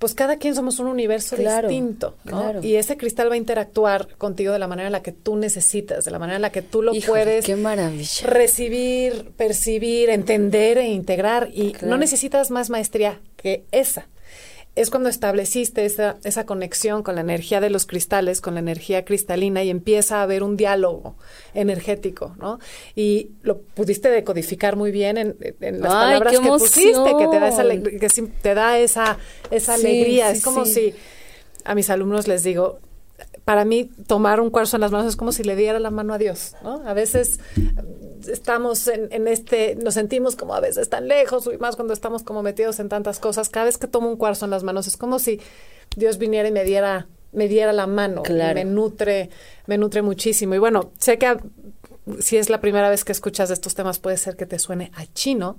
pues 0.00 0.14
cada 0.14 0.38
quien 0.38 0.54
somos 0.54 0.78
un 0.78 0.86
universo 0.86 1.36
distinto, 1.36 2.16
¿no? 2.24 2.62
Y 2.62 2.76
ese 2.76 2.96
cristal 2.96 3.28
va 3.28 3.34
a 3.34 3.36
interactuar 3.36 4.08
contigo 4.16 4.50
de 4.50 4.58
la 4.58 4.66
manera 4.66 4.86
en 4.88 4.92
la 4.92 5.02
que 5.02 5.12
tú 5.12 5.36
necesitas, 5.36 6.06
de 6.06 6.10
la 6.10 6.18
manera 6.18 6.36
en 6.36 6.42
la 6.42 6.50
que 6.50 6.62
tú 6.62 6.80
lo 6.80 6.92
puedes 7.06 7.46
recibir, 8.22 9.30
percibir, 9.36 10.08
entender 10.08 10.78
e 10.78 10.88
integrar. 10.88 11.50
Y 11.52 11.76
no 11.82 11.98
necesitas 11.98 12.50
más 12.50 12.70
maestría 12.70 13.20
que 13.36 13.66
esa 13.72 14.06
es 14.76 14.90
cuando 14.90 15.08
estableciste 15.08 15.84
esa, 15.84 16.16
esa 16.22 16.46
conexión 16.46 17.02
con 17.02 17.16
la 17.16 17.20
energía 17.22 17.60
de 17.60 17.70
los 17.70 17.86
cristales, 17.86 18.40
con 18.40 18.54
la 18.54 18.60
energía 18.60 19.04
cristalina 19.04 19.64
y 19.64 19.70
empieza 19.70 20.20
a 20.20 20.22
haber 20.22 20.42
un 20.42 20.56
diálogo 20.56 21.16
energético, 21.54 22.34
¿no? 22.38 22.60
Y 22.94 23.30
lo 23.42 23.58
pudiste 23.58 24.10
decodificar 24.10 24.76
muy 24.76 24.92
bien 24.92 25.18
en, 25.18 25.36
las 25.80 25.92
palabras 25.92 26.38
que 26.38 26.48
pusiste, 26.48 27.16
que 27.18 27.28
te 27.28 27.40
da 27.40 27.48
esa, 27.48 27.68
que 27.68 28.08
te 28.42 28.54
da 28.54 28.78
esa, 28.78 29.18
esa 29.50 29.74
alegría. 29.74 30.30
es 30.30 30.42
como 30.42 30.64
si 30.64 30.94
a 31.64 31.74
mis 31.74 31.90
alumnos 31.90 32.28
les 32.28 32.42
digo, 32.42 32.78
para 33.50 33.64
mí 33.64 33.90
tomar 34.06 34.38
un 34.38 34.48
cuarzo 34.48 34.76
en 34.76 34.80
las 34.80 34.92
manos 34.92 35.08
es 35.08 35.16
como 35.16 35.32
si 35.32 35.42
le 35.42 35.56
diera 35.56 35.80
la 35.80 35.90
mano 35.90 36.14
a 36.14 36.18
Dios, 36.18 36.54
¿no? 36.62 36.86
A 36.86 36.94
veces 36.94 37.40
estamos 38.28 38.86
en, 38.86 39.26
este, 39.26 39.74
nos 39.74 39.94
sentimos 39.94 40.36
como 40.36 40.54
a 40.54 40.60
veces 40.60 40.88
tan 40.88 41.08
lejos, 41.08 41.50
y 41.52 41.58
más 41.58 41.74
cuando 41.74 41.92
estamos 41.92 42.22
como 42.22 42.44
metidos 42.44 42.78
en 42.78 42.88
tantas 42.88 43.18
cosas. 43.18 43.48
Cada 43.48 43.66
vez 43.66 43.76
que 43.76 43.88
tomo 43.88 44.08
un 44.08 44.16
cuarzo 44.16 44.44
en 44.44 44.52
las 44.52 44.62
manos 44.62 44.86
es 44.86 44.96
como 44.96 45.18
si 45.18 45.40
Dios 45.96 46.18
viniera 46.18 46.48
y 46.48 46.52
me 46.52 46.62
diera, 46.62 47.08
me 47.32 47.48
diera 47.48 47.72
la 47.72 47.88
mano. 47.88 48.22
me 48.28 48.64
nutre, 48.64 49.30
me 49.66 49.78
nutre 49.78 50.02
muchísimo. 50.02 50.54
Y 50.54 50.58
bueno, 50.58 50.92
sé 51.00 51.18
que 51.18 51.36
si 52.20 52.36
es 52.36 52.50
la 52.50 52.60
primera 52.60 52.88
vez 52.88 53.04
que 53.04 53.10
escuchas 53.10 53.48
de 53.48 53.54
estos 53.54 53.74
temas 53.74 53.98
puede 53.98 54.16
ser 54.16 54.36
que 54.36 54.46
te 54.46 54.60
suene 54.60 54.92
a 54.94 55.06
chino, 55.06 55.58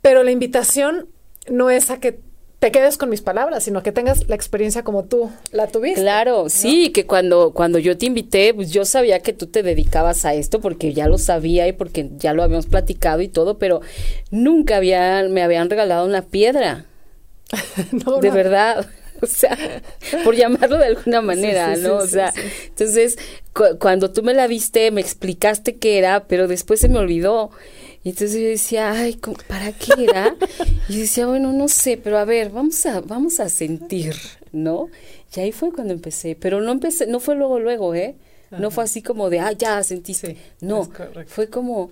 pero 0.00 0.22
la 0.22 0.30
invitación 0.30 1.10
no 1.46 1.68
es 1.68 1.90
a 1.90 2.00
que 2.00 2.20
te 2.58 2.72
quedes 2.72 2.96
con 2.96 3.10
mis 3.10 3.20
palabras, 3.20 3.64
sino 3.64 3.82
que 3.82 3.92
tengas 3.92 4.28
la 4.28 4.34
experiencia 4.34 4.82
como 4.82 5.04
tú 5.04 5.30
la 5.52 5.66
tuviste. 5.66 6.00
Claro, 6.00 6.48
sí, 6.48 6.90
que 6.90 7.06
cuando, 7.06 7.52
cuando 7.52 7.78
yo 7.78 7.98
te 7.98 8.06
invité, 8.06 8.54
pues 8.54 8.70
yo 8.70 8.84
sabía 8.84 9.20
que 9.20 9.32
tú 9.32 9.46
te 9.46 9.62
dedicabas 9.62 10.24
a 10.24 10.34
esto 10.34 10.60
porque 10.60 10.94
ya 10.94 11.06
lo 11.06 11.18
sabía 11.18 11.68
y 11.68 11.72
porque 11.72 12.10
ya 12.16 12.32
lo 12.32 12.42
habíamos 12.42 12.66
platicado 12.66 13.20
y 13.20 13.28
todo, 13.28 13.58
pero 13.58 13.82
nunca 14.30 14.76
había, 14.76 15.26
me 15.28 15.42
habían 15.42 15.68
regalado 15.68 16.06
una 16.06 16.22
piedra. 16.22 16.86
de 18.20 18.30
verdad. 18.30 18.86
O 19.22 19.26
sea, 19.26 19.56
por 20.24 20.34
llamarlo 20.34 20.76
de 20.76 20.86
alguna 20.86 21.22
manera, 21.22 21.76
¿no? 21.76 21.96
o 21.98 22.06
sea, 22.06 22.34
entonces, 22.66 23.16
cuando 23.78 24.10
tú 24.10 24.22
me 24.22 24.34
la 24.34 24.48
viste, 24.48 24.90
me 24.90 25.00
explicaste 25.00 25.76
qué 25.76 25.98
era, 25.98 26.26
pero 26.26 26.48
después 26.48 26.80
se 26.80 26.88
me 26.88 26.98
olvidó. 26.98 27.50
Y 28.04 28.10
entonces 28.10 28.40
yo 28.40 28.48
decía, 28.48 28.92
ay, 28.92 29.18
¿para 29.48 29.72
qué 29.72 30.04
era? 30.04 30.36
Y 30.88 30.92
yo 30.92 30.98
decía, 31.00 31.26
bueno, 31.26 31.52
no 31.52 31.68
sé, 31.68 31.96
pero 31.96 32.18
a 32.18 32.26
ver, 32.26 32.50
vamos 32.50 32.84
a, 32.84 33.00
vamos 33.00 33.40
a 33.40 33.48
sentir, 33.48 34.14
¿no? 34.52 34.88
Y 35.34 35.40
ahí 35.40 35.52
fue 35.52 35.72
cuando 35.72 35.94
empecé, 35.94 36.36
pero 36.38 36.60
no 36.60 36.70
empecé, 36.70 37.06
no 37.06 37.18
fue 37.18 37.34
luego, 37.34 37.58
luego, 37.58 37.94
¿eh? 37.94 38.14
No 38.50 38.70
fue 38.70 38.84
así 38.84 39.02
como 39.02 39.30
de, 39.30 39.40
ah, 39.40 39.52
ya 39.52 39.82
sentiste. 39.82 40.36
no, 40.60 40.88
fue 41.26 41.48
como 41.48 41.90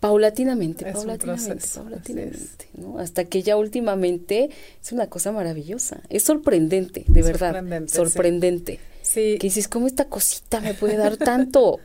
paulatinamente, 0.00 0.84
paulatinamente, 0.92 1.66
paulatinamente, 1.74 2.68
¿no? 2.74 2.98
Hasta 2.98 3.24
que 3.24 3.42
ya 3.42 3.56
últimamente 3.56 4.50
es 4.82 4.92
una 4.92 5.08
cosa 5.08 5.32
maravillosa. 5.32 6.02
Es 6.08 6.24
sorprendente, 6.24 7.04
de 7.06 7.22
verdad. 7.22 7.52
Sorprendente. 7.52 7.94
Sorprendente. 7.94 8.80
Sí. 9.02 9.38
Que 9.40 9.46
dices, 9.46 9.68
¿cómo 9.68 9.86
esta 9.86 10.06
cosita 10.06 10.60
me 10.60 10.74
puede 10.74 10.96
dar 10.96 11.16
tanto? 11.16 11.80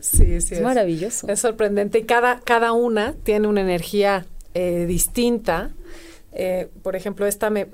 Sí, 0.00 0.40
sí. 0.40 0.54
Es, 0.54 0.60
maravilloso. 0.60 1.28
Es 1.28 1.40
sorprendente. 1.40 1.98
Y 1.98 2.02
cada, 2.04 2.40
cada 2.40 2.72
una 2.72 3.14
tiene 3.22 3.48
una 3.48 3.60
energía 3.60 4.26
eh, 4.54 4.86
distinta. 4.86 5.70
Eh, 6.32 6.68
por 6.82 6.96
ejemplo, 6.96 7.26
esta 7.26 7.50
me, 7.50 7.68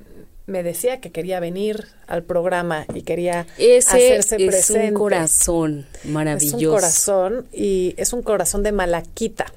me 0.47 0.63
decía 0.63 1.01
que 1.01 1.13
quería 1.13 1.41
venir 1.41 1.87
al 2.07 2.25
programa 2.25 2.87
y 2.95 3.03
quería 3.03 3.47
Ese 3.59 3.89
hacerse 3.89 4.37
es 4.45 4.71
un 4.71 4.95
corazón 4.95 5.87
maravilloso. 6.05 6.57
Es 6.57 6.63
un 6.63 6.71
corazón 6.71 7.47
y 7.53 7.95
es 7.97 8.13
un 8.13 8.23
corazón 8.23 8.63
de 8.63 8.73
malaquita. 8.73 9.53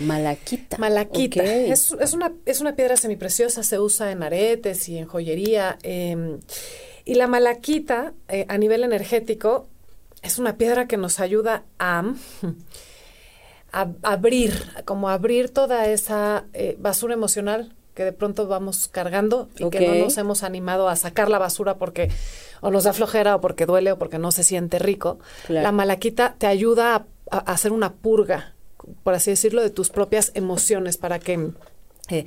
Malaquita. 0.00 0.78
Malaquita. 0.78 1.44
Es, 1.44 1.94
es, 2.00 2.12
una, 2.14 2.32
es 2.46 2.60
una 2.60 2.74
piedra 2.74 2.96
semipreciosa, 2.96 3.62
se 3.62 3.78
usa 3.78 4.10
en 4.12 4.22
aretes 4.22 4.88
y 4.88 4.96
en 4.96 5.06
joyería. 5.06 5.78
Em, 5.82 6.40
y 7.04 7.14
la 7.14 7.26
malaquita, 7.26 8.14
eh, 8.28 8.46
a 8.48 8.56
nivel 8.56 8.82
energético, 8.82 9.68
es 10.22 10.38
una 10.38 10.56
piedra 10.56 10.86
que 10.86 10.96
nos 10.96 11.20
ayuda 11.20 11.64
a, 11.78 12.04
a 13.72 13.88
abrir, 14.02 14.52
como 14.84 15.08
abrir 15.08 15.50
toda 15.50 15.86
esa 15.86 16.44
eh, 16.52 16.76
basura 16.78 17.14
emocional 17.14 17.74
que 17.94 18.04
de 18.04 18.12
pronto 18.12 18.46
vamos 18.46 18.88
cargando 18.88 19.48
y 19.58 19.68
que 19.68 19.86
no 19.86 19.94
nos 19.94 20.16
hemos 20.16 20.42
animado 20.42 20.88
a 20.88 20.96
sacar 20.96 21.28
la 21.28 21.38
basura 21.38 21.76
porque 21.76 22.10
o 22.60 22.70
nos 22.70 22.84
da 22.84 22.92
flojera 22.92 23.36
o 23.36 23.40
porque 23.40 23.66
duele 23.66 23.92
o 23.92 23.98
porque 23.98 24.18
no 24.18 24.30
se 24.32 24.44
siente 24.44 24.78
rico. 24.78 25.18
La 25.48 25.72
malaquita 25.72 26.34
te 26.38 26.46
ayuda 26.46 27.06
a, 27.30 27.38
hacer 27.38 27.72
una 27.72 27.92
purga, 27.94 28.54
por 29.02 29.14
así 29.14 29.30
decirlo, 29.30 29.60
de 29.62 29.70
tus 29.70 29.90
propias 29.90 30.30
emociones 30.34 30.96
para 30.96 31.18
que, 31.18 31.50
eh, 32.10 32.26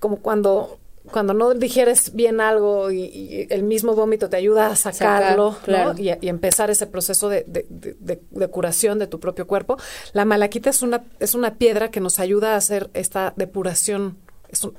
como 0.00 0.16
cuando 0.16 0.78
cuando 1.10 1.34
no 1.34 1.54
digieres 1.54 2.14
bien 2.14 2.40
algo 2.40 2.90
y, 2.90 3.46
el 3.50 3.62
mismo 3.62 3.94
vómito 3.94 4.28
te 4.28 4.36
ayuda 4.36 4.68
a 4.68 4.76
sacarlo 4.76 5.56
y, 5.96 6.08
empezar 6.28 6.70
ese 6.70 6.86
proceso 6.86 7.28
de, 7.28 7.44
de, 7.46 8.48
curación 8.48 8.98
de 8.98 9.06
tu 9.06 9.20
propio 9.20 9.46
cuerpo, 9.46 9.76
la 10.12 10.24
malaquita 10.24 10.70
es 10.70 10.82
una, 10.82 11.04
es 11.20 11.34
una 11.34 11.54
piedra 11.56 11.90
que 11.90 12.00
nos 12.00 12.20
ayuda 12.20 12.54
a 12.54 12.56
hacer 12.56 12.90
esta 12.94 13.32
depuración 13.36 14.18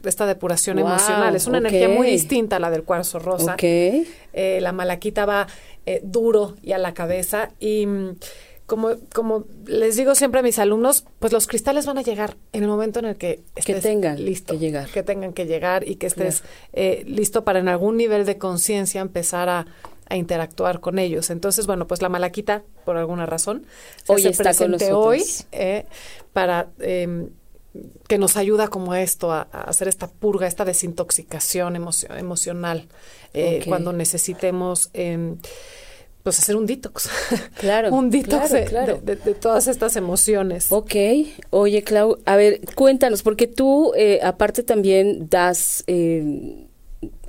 esta 0.04 0.26
depuración 0.26 0.80
emocional. 0.80 1.36
Es 1.36 1.48
una 1.48 1.58
energía 1.58 1.90
muy 1.90 2.08
distinta 2.08 2.56
a 2.56 2.60
la 2.60 2.70
del 2.70 2.84
cuarzo 2.84 3.20
rosa. 3.20 3.58
Eh, 3.62 4.60
la 4.62 4.72
malaquita 4.72 5.26
va 5.26 5.48
eh, 5.86 6.00
duro 6.04 6.56
y 6.62 6.72
a 6.72 6.78
la 6.78 6.94
cabeza 6.94 7.52
y 7.60 7.86
mm, 7.86 8.16
como, 8.66 8.92
como 9.14 9.46
les 9.66 9.96
digo 9.96 10.16
siempre 10.16 10.40
a 10.40 10.44
mis 10.44 10.58
alumnos, 10.60 11.06
pues 11.20 11.32
los 11.32 11.48
cristales 11.48 11.86
van 11.86 11.98
a 11.98 12.02
llegar 12.02 12.36
en 12.52 12.64
el 12.64 12.70
momento 12.70 13.00
en 13.00 13.06
el 13.06 13.16
que 13.16 13.44
estés 13.56 13.76
que 13.76 13.82
tengan 13.82 14.24
listo, 14.24 14.54
que 14.54 14.60
llegar. 14.60 14.90
Que 14.90 15.04
tengan 15.04 15.34
que 15.34 15.46
llegar 15.46 15.88
y 15.88 15.96
que 15.96 16.08
estés 16.08 16.44
eh, 16.74 17.04
listo 17.06 17.44
para 17.44 17.60
en 17.60 17.68
algún 17.68 17.98
nivel 17.98 18.26
de 18.26 18.38
conciencia 18.38 19.02
empezar 19.02 19.50
a, 19.50 19.66
interactuar 20.12 20.82
con 20.82 21.00
ellos. 21.00 21.32
Entonces, 21.32 21.66
bueno, 21.66 21.88
pues 21.88 22.04
la 22.04 22.10
malaquita, 22.10 22.62
por 22.86 22.96
alguna 22.96 23.26
razón, 23.26 23.66
hoy 24.06 24.28
está 24.28 24.54
con 24.54 24.72
nosotros. 24.72 24.98
hoy 25.04 25.24
para 26.32 26.68
em, 26.80 27.30
que 28.08 28.18
nos 28.18 28.38
ayuda 28.38 28.68
como 28.68 28.92
a 28.92 29.02
esto, 29.02 29.32
a, 29.32 29.42
hacer 29.42 29.88
esta 29.88 30.08
purga, 30.08 30.48
esta 30.48 30.64
desintoxicación 30.64 31.76
emocional, 31.76 32.88
eh, 33.34 33.64
cuando 33.68 33.94
necesitemos 33.94 34.90
em, 34.94 35.38
pues 36.26 36.40
hacer 36.40 36.56
un 36.56 36.66
detox. 36.66 37.08
Claro. 37.60 37.94
un 37.94 38.10
detox 38.10 38.52
De, 38.52 39.16
todas 39.40 39.68
estas 39.68 39.96
emociones. 39.96 40.72
Ok. 40.72 40.96
Oye, 41.52 41.84
Clau, 41.84 42.18
a 42.26 42.36
ver, 42.36 42.62
cuéntanos, 42.74 43.22
porque 43.22 43.46
tú 43.46 43.94
eh, 43.96 44.20
aparte 44.24 44.64
también 44.64 45.30
das 45.30 45.84
eh, 45.86 46.66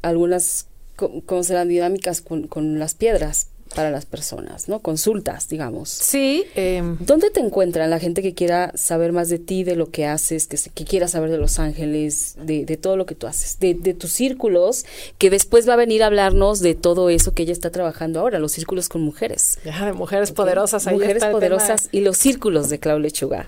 algunas, 0.01 0.69
¿cómo 0.97 1.43
serán 1.43 1.69
dinámicas 1.69 2.23
con, 2.23 2.49
con 2.49 2.79
las 2.79 2.95
piedras? 2.95 3.51
Para 3.75 3.91
las 3.91 4.07
personas, 4.07 4.69
¿no? 4.69 4.81
Consultas, 4.81 5.49
digamos. 5.49 5.91
Sí. 5.91 6.45
Eh, 6.55 6.83
¿Dónde 7.01 7.31
te 7.31 7.41
encuentran 7.41 7.91
la 7.91 7.99
gente 7.99 8.23
que 8.23 8.35
quiera 8.35 8.73
saber 8.75 9.13
más 9.13 9.29
de 9.29 9.39
ti, 9.39 9.65
de 9.65 9.77
lo 9.77 9.91
que 9.91 10.07
haces, 10.07 10.47
que, 10.47 10.59
que 10.75 10.85
quiera 10.85 11.09
saber 11.09 11.31
de 11.31 11.39
Los 11.39 11.59
Ángeles, 11.59 12.37
de, 12.41 12.65
de 12.65 12.77
todo 12.77 12.97
lo 12.97 13.07
que 13.07 13.15
tú 13.15 13.27
haces, 13.27 13.59
de, 13.59 13.75
de, 13.75 13.95
tus 13.95 14.13
círculos, 14.13 14.85
que 15.19 15.31
después 15.31 15.69
va 15.69 15.75
a 15.75 15.77
venir 15.77 16.03
a 16.03 16.07
hablarnos 16.07 16.61
de 16.61 16.75
todo 16.75 17.11
eso 17.11 17.33
que 17.33 17.43
ella 17.43 17.53
está 17.53 17.71
trabajando 17.71 18.21
ahora, 18.21 18.39
los 18.39 18.53
círculos 18.53 18.89
con 18.89 19.03
mujeres? 19.03 19.59
Ya, 19.65 19.87
de 19.87 19.93
mujeres 19.93 20.33
poderosas. 20.33 20.87
Ahí 20.87 20.95
mujeres 20.95 21.25
poderosas 21.25 21.89
y 21.93 22.01
los 22.01 22.17
círculos 22.17 22.69
de 22.69 22.79
Clau 22.79 22.99
Lechuga. 22.99 23.47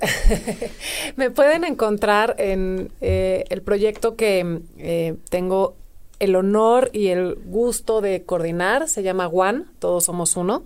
Me 1.16 1.30
pueden 1.30 1.64
encontrar 1.64 2.34
en 2.38 2.90
eh, 3.00 3.44
el 3.48 3.62
proyecto 3.62 4.16
que 4.16 4.60
eh, 4.78 5.14
tengo 5.30 5.76
el 6.18 6.36
honor 6.36 6.90
y 6.92 7.08
el 7.08 7.36
gusto 7.44 8.00
de 8.00 8.24
coordinar. 8.24 8.88
Se 8.88 9.02
llama 9.02 9.28
One, 9.28 9.64
todos 9.78 10.04
somos 10.04 10.36
uno. 10.36 10.64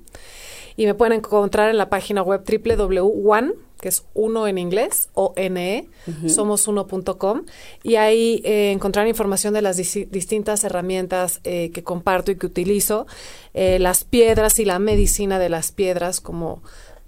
Y 0.77 0.87
me 0.87 0.95
pueden 0.95 1.19
encontrar 1.19 1.71
en 1.71 1.77
la 1.77 1.91
página 1.91 2.23
web 2.23 2.43
www.one, 2.47 3.53
que 3.81 3.89
es 3.89 4.05
uno 4.15 4.47
en 4.47 4.59
inglés, 4.59 5.11
o 5.13 5.35
n 5.37 5.61
e, 5.61 6.29
somos 6.29 6.67
uno.com. 6.67 7.43
Y 7.83 7.97
ahí 7.97 8.41
eh, 8.45 8.73
encontrar 8.73 9.07
información 9.07 9.53
de 9.53 9.63
las 9.63 9.77
distintas 9.77 10.65
herramientas 10.65 11.41
eh, 11.45 11.71
que 11.73 11.83
comparto 11.83 12.31
y 12.31 12.37
que 12.37 12.47
utilizo, 12.47 13.07
eh, 13.55 13.79
las 13.81 14.05
piedras 14.05 14.59
y 14.61 14.65
la 14.65 14.79
medicina 14.79 15.39
de 15.39 15.51
las 15.51 15.73
piedras 15.73 16.21
como 16.21 16.63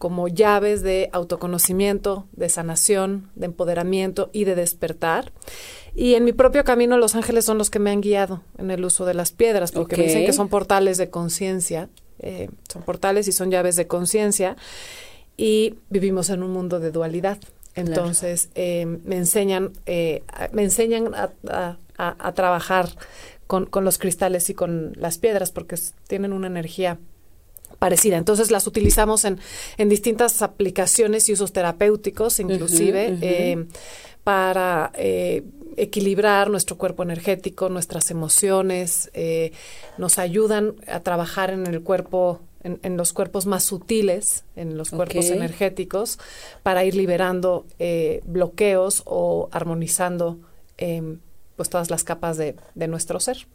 como 0.05 0.29
llaves 0.29 0.83
de 0.83 1.09
autoconocimiento, 1.13 2.27
de 2.33 2.51
sanación, 2.51 3.31
de 3.37 3.47
empoderamiento 3.47 4.29
y 4.35 4.45
de 4.45 4.55
despertar. 4.55 5.33
Y 5.95 6.15
en 6.15 6.25
mi 6.25 6.33
propio 6.33 6.65
camino, 6.65 6.97
los 6.99 7.15
ángeles 7.15 7.45
son 7.45 7.57
los 7.57 7.71
que 7.71 7.79
me 7.79 7.91
han 7.91 8.01
guiado 8.01 8.43
en 8.59 8.71
el 8.71 8.85
uso 8.85 9.05
de 9.05 9.15
las 9.15 9.31
piedras, 9.31 9.71
porque 9.71 9.97
me 9.97 10.05
dicen 10.05 10.27
que 10.27 10.33
son 10.33 10.49
portales 10.49 10.99
de 10.99 11.09
conciencia, 11.09 11.89
eh, 12.19 12.49
son 12.69 12.83
portales 12.83 13.29
y 13.29 13.33
son 13.33 13.51
llaves 13.51 13.77
de 13.77 13.87
conciencia, 13.87 14.57
y 15.37 15.77
vivimos 15.91 16.31
en 16.31 16.43
un 16.43 16.51
mundo 16.51 16.81
de 16.81 16.91
dualidad. 16.91 17.39
Entonces, 17.77 18.51
eh, 18.55 18.87
me 19.05 19.17
enseñan, 19.17 19.73
eh, 19.87 20.23
me 20.53 20.65
enseñan 20.65 21.13
a, 21.15 22.33
trabajar 22.35 22.89
con, 23.47 23.67
con, 23.67 23.85
los 23.85 23.99
cristales 23.99 24.51
y 24.51 24.55
con 24.55 24.93
las 24.97 25.19
piedras, 25.19 25.53
porque 25.53 25.77
tienen 26.09 26.33
una 26.33 26.49
energía 26.49 26.99
parecida. 27.79 28.17
Entonces 28.17 28.51
las 28.51 28.67
utilizamos 28.67 29.25
en, 29.25 29.39
en 29.77 29.89
distintas 29.89 30.43
aplicaciones 30.43 31.29
y 31.29 31.35
usos 31.35 31.53
terapéuticos, 31.53 32.41
inclusive, 32.41 33.69
para 34.25 34.93
equilibrar 35.77 36.51
nuestro 36.51 36.77
cuerpo 36.77 37.03
energético, 37.03 37.69
nuestras 37.69 38.11
emociones, 38.11 39.11
eh, 39.15 39.53
nos 39.99 40.19
ayudan 40.19 40.75
a 40.87 41.01
trabajar 41.01 41.51
en 41.51 41.67
el 41.67 41.83
cuerpo, 41.83 42.41
en, 42.63 42.97
los 42.97 43.13
cuerpos 43.13 43.47
más 43.47 43.65
sutiles, 43.65 44.45
en 44.57 44.77
los 44.77 44.91
cuerpos 44.91 45.27
energéticos, 45.27 46.19
para 46.63 46.85
ir 46.85 46.95
liberando 46.95 47.67
eh, 47.79 48.23
bloqueos 48.25 49.03
o 49.05 49.49
armonizando 49.53 50.39
em, 50.79 51.19
pues 51.57 51.69
todas 51.69 51.91
las 51.91 52.05
capas 52.05 52.37
de, 52.37 52.57
nuestro 52.89 53.21
ser. 53.21 53.47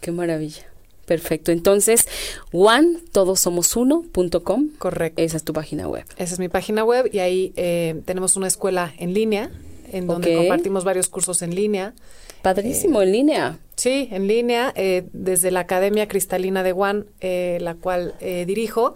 Qué 0.00 0.12
maravilla. 0.12 0.66
Perfecto. 1.06 1.52
Entonces, 1.52 2.08
one, 2.52 2.98
todos 3.12 3.38
somos 3.38 3.76
uno.com. 3.76 4.70
Correcto. 4.78 5.22
Esa 5.22 5.36
es 5.36 5.44
tu 5.44 5.52
página 5.52 5.86
web. 5.86 6.04
Esa 6.16 6.34
es 6.34 6.40
mi 6.40 6.48
página 6.48 6.84
web 6.84 7.08
y 7.12 7.20
ahí 7.20 7.52
eh, 7.54 8.02
tenemos 8.04 8.36
una 8.36 8.48
escuela 8.48 8.92
en 8.98 9.14
línea 9.14 9.50
en 9.92 10.06
donde 10.06 10.34
compartimos 10.34 10.84
varios 10.84 11.08
cursos 11.08 11.42
en 11.42 11.54
línea. 11.54 11.94
Padrísimo, 12.42 13.02
en 13.02 13.12
línea. 13.12 13.58
Sí, 13.76 14.08
en 14.10 14.26
línea, 14.26 14.72
eh, 14.76 15.08
desde 15.12 15.50
la 15.50 15.60
Academia 15.60 16.08
Cristalina 16.08 16.62
de 16.62 16.72
Juan, 16.72 17.06
eh, 17.20 17.58
la 17.60 17.74
cual 17.74 18.14
eh, 18.20 18.44
dirijo. 18.46 18.94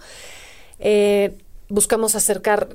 Buscamos 1.71 2.15
acercar, 2.15 2.69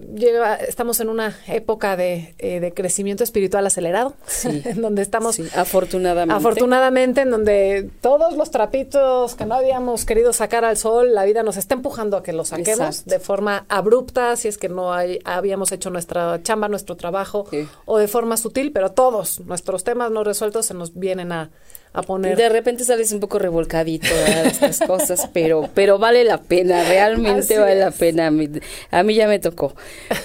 estamos 0.67 0.99
en 0.99 1.09
una 1.09 1.37
época 1.47 1.95
de, 1.95 2.33
eh, 2.39 2.59
de 2.59 2.73
crecimiento 2.73 3.23
espiritual 3.23 3.67
acelerado, 3.67 4.15
en 4.43 4.81
donde 4.81 5.01
estamos... 5.01 5.39
afortunadamente. 5.55 6.33
Afortunadamente, 6.33 7.21
en 7.21 7.31
donde 7.31 7.89
todos 8.01 8.35
los 8.35 8.51
trapitos 8.51 9.35
que 9.35 9.45
no 9.45 9.55
habíamos 9.55 10.05
querido 10.05 10.33
sacar 10.33 10.65
al 10.65 10.77
sol, 10.77 11.13
la 11.13 11.25
vida 11.25 11.43
nos 11.43 11.57
está 11.57 11.75
empujando 11.75 12.17
a 12.17 12.23
que 12.23 12.33
los 12.33 12.49
saquemos 12.49 13.05
de 13.05 13.19
forma 13.19 13.65
abrupta, 13.69 14.35
si 14.37 14.47
es 14.47 14.57
que 14.57 14.69
no 14.69 14.93
hay, 14.93 15.19
habíamos 15.25 15.71
hecho 15.71 15.89
nuestra 15.89 16.41
chamba, 16.41 16.69
nuestro 16.69 16.95
trabajo, 16.95 17.45
o 17.85 17.97
de 17.97 18.07
forma 18.07 18.37
sutil, 18.37 18.71
pero 18.71 18.91
todos 18.91 19.41
nuestros 19.41 19.83
temas 19.83 20.09
no 20.09 20.23
resueltos 20.23 20.65
se 20.65 20.73
nos 20.73 20.97
vienen 20.97 21.31
a, 21.31 21.51
a 21.95 22.03
poner. 22.03 22.37
De 22.37 22.49
repente 22.49 22.83
sales 22.83 23.11
un 23.11 23.19
poco 23.19 23.39
revolcadito 23.39 24.13
de 24.13 24.47
estas 24.47 24.79
cosas, 24.79 25.29
pero, 25.33 25.69
pero 25.73 25.97
vale 25.97 26.23
la 26.23 26.41
pena, 26.41 26.83
realmente 26.83 27.57
vale 27.57 27.79
la 27.79 27.91
pena. 27.91 28.27
A 28.27 28.31
mí, 28.31 28.49
a 28.91 29.03
mí, 29.03 29.15
ya 29.15 29.27
me 29.27 29.39
tocó. 29.39 29.75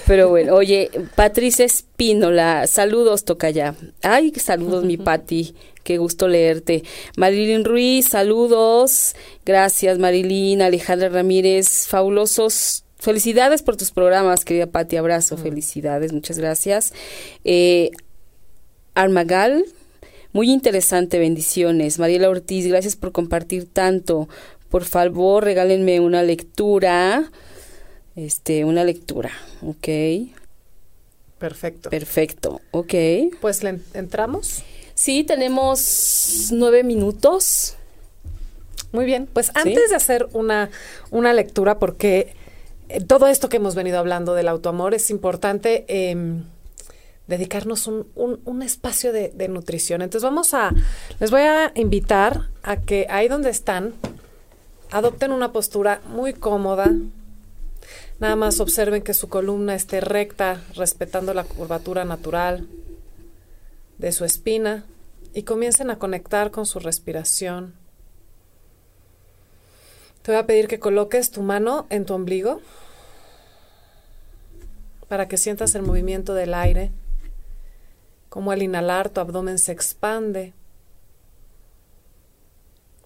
Pero 0.06 0.28
bueno, 0.28 0.54
oye, 0.54 0.90
Patricia 1.14 1.64
Espínola, 1.64 2.66
saludos, 2.66 3.24
ya. 3.54 3.74
Ay, 4.02 4.32
saludos, 4.36 4.84
mi 4.84 4.96
Pati. 4.96 5.54
Qué 5.84 5.96
gusto 5.96 6.28
leerte. 6.28 6.82
Marilyn 7.16 7.64
Ruiz, 7.64 8.08
saludos. 8.08 9.14
Gracias, 9.46 9.98
Marilyn. 9.98 10.62
Alejandra 10.62 11.08
Ramírez, 11.08 11.86
fabulosos 11.86 12.84
Felicidades 13.00 13.62
por 13.62 13.78
tus 13.78 13.92
programas, 13.92 14.44
querida 14.44 14.66
Pati. 14.66 14.96
Abrazo, 14.96 15.38
felicidades, 15.38 16.12
muchas 16.12 16.38
gracias. 16.38 16.92
Eh, 17.44 17.92
Armagal, 18.94 19.64
muy 20.32 20.50
interesante, 20.50 21.18
bendiciones. 21.18 21.98
Mariela 21.98 22.28
Ortiz, 22.28 22.66
gracias 22.66 22.96
por 22.96 23.12
compartir 23.12 23.68
tanto. 23.70 24.28
Por 24.68 24.84
favor, 24.84 25.44
regálenme 25.44 26.00
una 26.00 26.22
lectura. 26.22 27.30
Este, 28.16 28.64
una 28.64 28.84
lectura, 28.84 29.30
¿ok? 29.62 29.88
Perfecto. 31.38 31.90
Perfecto, 31.90 32.60
ok. 32.70 32.94
Pues 33.40 33.62
le 33.62 33.80
entramos. 33.94 34.62
Sí, 34.94 35.24
tenemos 35.24 36.48
nueve 36.52 36.84
minutos. 36.84 37.76
Muy 38.92 39.06
bien, 39.06 39.28
pues 39.32 39.50
antes 39.54 39.90
de 39.90 39.96
hacer 39.96 40.28
una, 40.32 40.70
una 41.10 41.32
lectura, 41.32 41.78
porque 41.78 42.34
eh, 42.88 43.00
todo 43.00 43.26
esto 43.28 43.48
que 43.48 43.56
hemos 43.56 43.74
venido 43.74 43.98
hablando 43.98 44.34
del 44.34 44.48
autoamor 44.48 44.94
es 44.94 45.10
importante. 45.10 45.84
Eh, 45.88 46.42
dedicarnos 47.30 47.86
un, 47.86 48.08
un, 48.16 48.62
espacio 48.62 49.12
de, 49.12 49.28
de, 49.28 49.46
nutrición. 49.46 50.02
Entonces 50.02 50.24
vamos 50.24 50.52
a, 50.52 50.72
les 51.20 51.30
voy 51.30 51.42
a 51.42 51.70
invitar 51.76 52.48
a 52.64 52.76
que 52.78 53.06
ahí 53.08 53.28
donde 53.28 53.50
están, 53.50 53.94
adopten 54.90 55.30
una 55.30 55.52
postura 55.52 56.02
muy 56.08 56.34
cómoda. 56.34 56.92
Nada 58.18 58.34
más 58.34 58.58
observen 58.58 59.02
que 59.02 59.14
su 59.14 59.28
columna 59.28 59.76
esté 59.76 60.00
recta, 60.00 60.60
respetando 60.74 61.32
la 61.32 61.44
curvatura 61.44 62.04
natural 62.04 62.66
de 63.98 64.10
su 64.10 64.24
espina 64.24 64.84
y 65.32 65.44
comiencen 65.44 65.88
a 65.90 66.00
conectar 66.00 66.50
con 66.50 66.66
su 66.66 66.80
respiración. 66.80 67.74
Te 70.22 70.32
voy 70.32 70.40
a 70.40 70.46
pedir 70.46 70.66
que 70.66 70.80
coloques 70.80 71.30
tu 71.30 71.42
mano 71.42 71.86
en 71.90 72.06
tu 72.06 72.14
ombligo 72.14 72.60
para 75.06 75.28
que 75.28 75.38
sientas 75.38 75.76
el 75.76 75.82
movimiento 75.82 76.34
del 76.34 76.54
aire 76.54 76.90
como 78.30 78.52
al 78.52 78.62
inhalar 78.62 79.10
tu 79.10 79.20
abdomen 79.20 79.58
se 79.58 79.72
expande, 79.72 80.54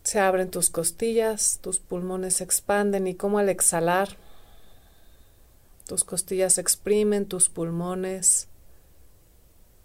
se 0.04 0.20
abren 0.20 0.50
tus 0.50 0.68
costillas, 0.68 1.58
tus 1.62 1.78
pulmones 1.78 2.36
se 2.36 2.44
expanden 2.44 3.06
y 3.06 3.14
como 3.14 3.38
al 3.38 3.48
exhalar 3.48 4.18
tus 5.86 6.04
costillas 6.04 6.52
se 6.52 6.60
exprimen, 6.60 7.26
tus 7.26 7.48
pulmones, 7.48 8.48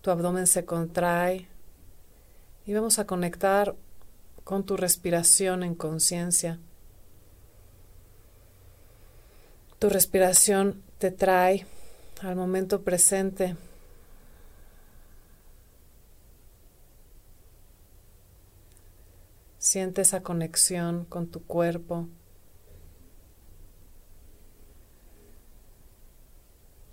tu 0.01 0.11
abdomen 0.11 0.45
se 0.45 0.65
contrae. 0.65 1.47
Y 2.65 2.73
vamos 2.73 2.99
a 2.99 3.07
conectar 3.07 3.75
con 4.43 4.65
tu 4.65 4.75
respiración 4.75 5.63
en 5.63 5.73
conciencia. 5.73 6.59
Tu 9.79 9.89
respiración 9.89 10.83
te 10.97 11.11
trae 11.11 11.65
al 12.21 12.35
momento 12.35 12.81
presente 12.81 13.55
Siente 19.59 20.01
esa 20.01 20.23
conexión 20.23 21.03
con 21.03 21.27
tu 21.27 21.43
cuerpo. 21.43 22.07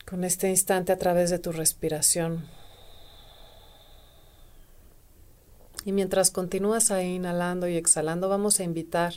Con 0.04 0.24
este 0.24 0.50
instante 0.50 0.92
a 0.92 0.98
través 0.98 1.30
de 1.30 1.38
tu 1.38 1.52
respiración. 1.52 2.44
Y 5.84 5.92
mientras 5.92 6.32
continúas 6.32 6.90
ahí 6.90 7.14
inhalando 7.14 7.68
y 7.68 7.76
exhalando, 7.76 8.28
vamos 8.28 8.58
a 8.58 8.64
invitar 8.64 9.14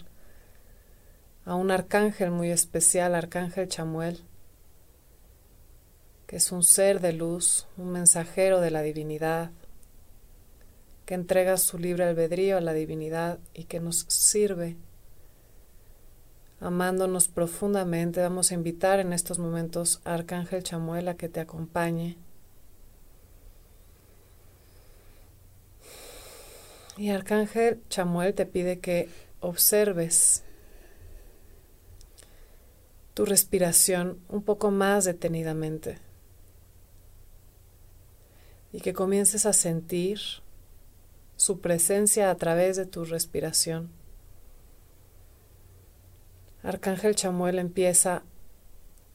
a 1.44 1.56
un 1.56 1.72
arcángel 1.72 2.30
muy 2.30 2.52
especial, 2.52 3.16
Arcángel 3.16 3.68
Chamuel, 3.68 4.24
que 6.28 6.36
es 6.36 6.52
un 6.52 6.62
ser 6.62 7.00
de 7.00 7.14
luz, 7.14 7.66
un 7.76 7.92
mensajero 7.92 8.62
de 8.62 8.70
la 8.70 8.84
divinidad, 8.84 9.50
que 11.10 11.16
entrega 11.16 11.58
su 11.58 11.80
libre 11.80 12.04
albedrío 12.04 12.58
a 12.58 12.62
la 12.62 12.72
divinidad 12.72 13.40
y 13.56 13.64
que 13.64 13.80
nos 13.80 14.06
sirve. 14.10 14.78
Amándonos 16.60 17.28
profundamente, 17.28 18.22
vamos 18.22 18.52
a 18.52 18.54
invitar 18.54 19.00
en 19.00 19.12
estos 19.12 19.40
momentos 19.40 20.02
a 20.06 20.14
Arcángel 20.14 20.62
Chamuel 20.62 21.08
a 21.08 21.16
que 21.16 21.28
te 21.28 21.40
acompañe. 21.40 22.16
Y 26.96 27.10
Arcángel 27.10 27.82
Chamuel 27.90 28.36
te 28.36 28.46
pide 28.46 28.78
que 28.78 29.10
observes 29.40 30.44
tu 33.16 33.26
respiración 33.26 34.20
un 34.30 34.44
poco 34.44 34.70
más 34.70 35.06
detenidamente 35.06 35.98
y 38.72 38.82
que 38.82 38.94
comiences 38.94 39.48
a 39.48 39.54
sentir 39.54 40.20
su 41.40 41.62
presencia 41.62 42.30
a 42.30 42.36
través 42.36 42.76
de 42.76 42.86
tu 42.86 43.06
respiración. 43.06 43.90
Arcángel 46.64 47.16
Chamuel 47.16 47.60
empieza 47.60 48.24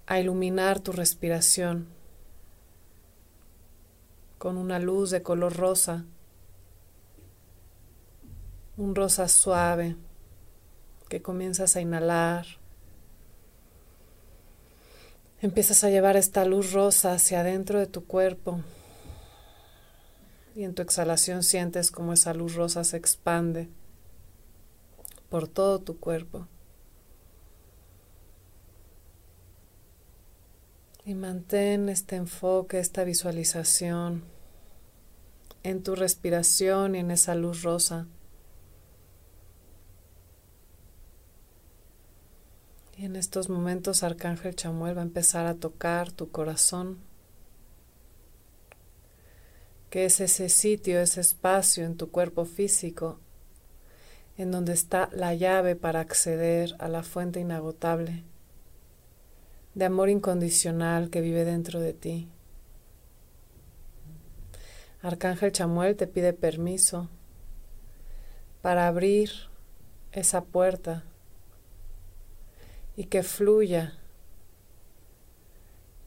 a 0.07 0.18
iluminar 0.18 0.81
tu 0.81 0.93
respiración 0.93 1.87
con 4.39 4.57
una 4.57 4.79
luz 4.79 5.11
de 5.11 5.22
color 5.22 5.55
rosa, 5.55 6.07
un 8.79 8.95
rosa 8.95 9.29
suave 9.29 9.95
que 11.11 11.20
comienzas 11.20 11.77
a 11.77 11.83
inhalar. 11.83 12.47
Empiezas 15.43 15.85
a 15.85 15.91
llevar 15.91 16.16
esta 16.16 16.47
luz 16.47 16.72
rosa 16.72 17.12
hacia 17.12 17.41
adentro 17.41 17.79
de 17.79 17.87
tu 17.87 18.07
cuerpo 18.07 18.62
y 20.55 20.65
en 20.65 20.75
tu 20.75 20.83
exhalación 20.83 21.43
sientes 21.43 21.91
como 21.91 22.13
esa 22.13 22.33
luz 22.33 22.55
rosa 22.55 22.85
se 22.85 22.97
expande 22.97 23.69
por 25.29 25.49
todo 25.49 25.81
tu 25.81 25.99
cuerpo. 25.99 26.47
Y 31.05 31.15
mantén 31.15 31.89
este 31.89 32.17
enfoque, 32.17 32.79
esta 32.79 33.05
visualización 33.05 34.23
en 35.63 35.83
tu 35.83 35.97
respiración 35.97 36.95
y 36.95 37.01
en 37.01 37.11
esa 37.11 37.35
luz 37.35 37.63
rosa. 37.63 38.07
Y 42.97 43.05
en 43.05 43.17
estos 43.17 43.49
momentos 43.49 44.03
Arcángel 44.03 44.55
Chamuel 44.55 44.97
va 44.97 45.01
a 45.01 45.05
empezar 45.05 45.47
a 45.47 45.57
tocar 45.57 46.13
tu 46.13 46.31
corazón 46.31 46.99
que 49.95 50.07
es 50.07 50.19
ese 50.19 50.49
sitio, 50.49 51.01
ese 51.01 51.21
espacio 51.21 51.85
en 51.85 51.97
tu 51.97 52.11
cuerpo 52.11 52.47
físico 52.47 53.21
en 54.37 54.51
donde 54.51 54.73
está 54.73 55.09
la 55.13 55.35
llave 55.35 55.77
para 55.77 56.01
acceder 56.01 56.75
a 56.81 56.89
la 56.89 57.05
fuente 57.05 57.39
inagotable 57.39 58.25
de 59.77 59.85
amor 59.85 60.09
incondicional 60.09 61.11
que 61.11 61.21
vive 61.21 61.45
dentro 61.45 61.79
de 61.79 61.93
ti. 61.93 62.29
Arcángel 65.01 65.53
Chamuel 65.53 65.95
te 65.95 66.09
pide 66.09 66.33
permiso 66.33 67.09
para 68.63 68.89
abrir 68.89 69.31
esa 70.11 70.43
puerta 70.43 71.05
y 72.97 73.05
que 73.05 73.23
fluya, 73.23 73.97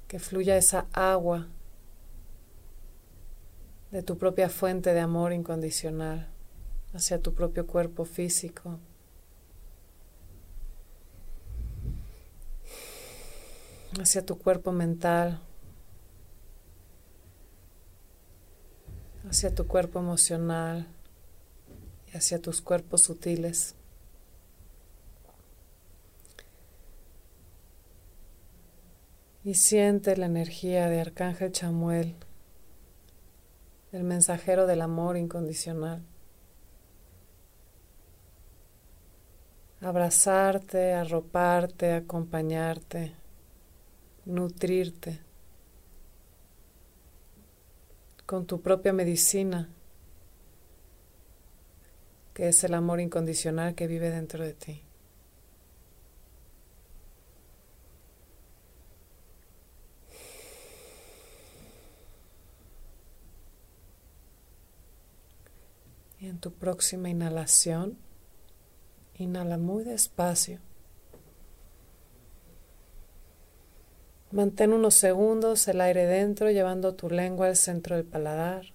que 0.10 0.20
fluya 0.20 0.58
esa 0.58 0.88
agua 0.92 1.48
de 3.98 4.04
tu 4.04 4.16
propia 4.16 4.48
fuente 4.48 4.94
de 4.94 5.00
amor 5.00 5.34
incondicional 5.34 6.28
hacia 6.94 7.20
tu 7.20 7.34
propio 7.34 7.66
cuerpo 7.66 8.06
físico. 8.06 8.78
hacia 14.00 14.24
tu 14.24 14.38
cuerpo 14.38 14.72
mental, 14.72 15.40
hacia 19.28 19.56
tu 19.56 19.66
cuerpo 19.66 19.98
emocional 19.98 20.86
y 22.14 22.18
hacia 22.18 22.40
tus 22.40 22.62
cuerpos 22.62 23.02
sutiles. 23.02 23.74
Y 29.44 29.56
siente 29.56 30.16
la 30.18 30.28
energía 30.28 30.88
de 30.88 31.02
Arcángel 31.02 31.52
Chamuel, 31.52 32.16
el 33.92 34.04
mensajero 34.04 34.66
del 34.68 34.82
amor 34.82 35.18
incondicional. 35.18 36.04
Abrazarte, 39.80 40.94
arroparte, 40.94 41.94
acompañarte, 41.94 43.14
nutrirte 44.26 45.20
con 48.26 48.46
tu 48.46 48.62
propia 48.62 48.92
medicina, 48.92 49.70
que 52.34 52.50
es 52.50 52.64
el 52.64 52.74
amor 52.74 53.00
incondicional 53.00 53.74
que 53.74 53.88
vive 53.88 54.10
dentro 54.10 54.44
de 54.44 54.54
ti. 54.54 54.87
En 66.38 66.42
tu 66.42 66.54
próxima 66.54 67.10
inhalación, 67.10 67.98
inhala 69.16 69.58
muy 69.58 69.84
despacio. 69.84 70.60
Mantén 74.30 74.72
unos 74.72 74.94
segundos 74.94 75.68
el 75.68 75.82
aire 75.82 76.06
dentro, 76.06 76.52
llevando 76.52 76.94
tu 76.94 77.10
lengua 77.10 77.48
al 77.48 77.56
centro 77.56 77.96
del 77.96 78.06
paladar. 78.06 78.66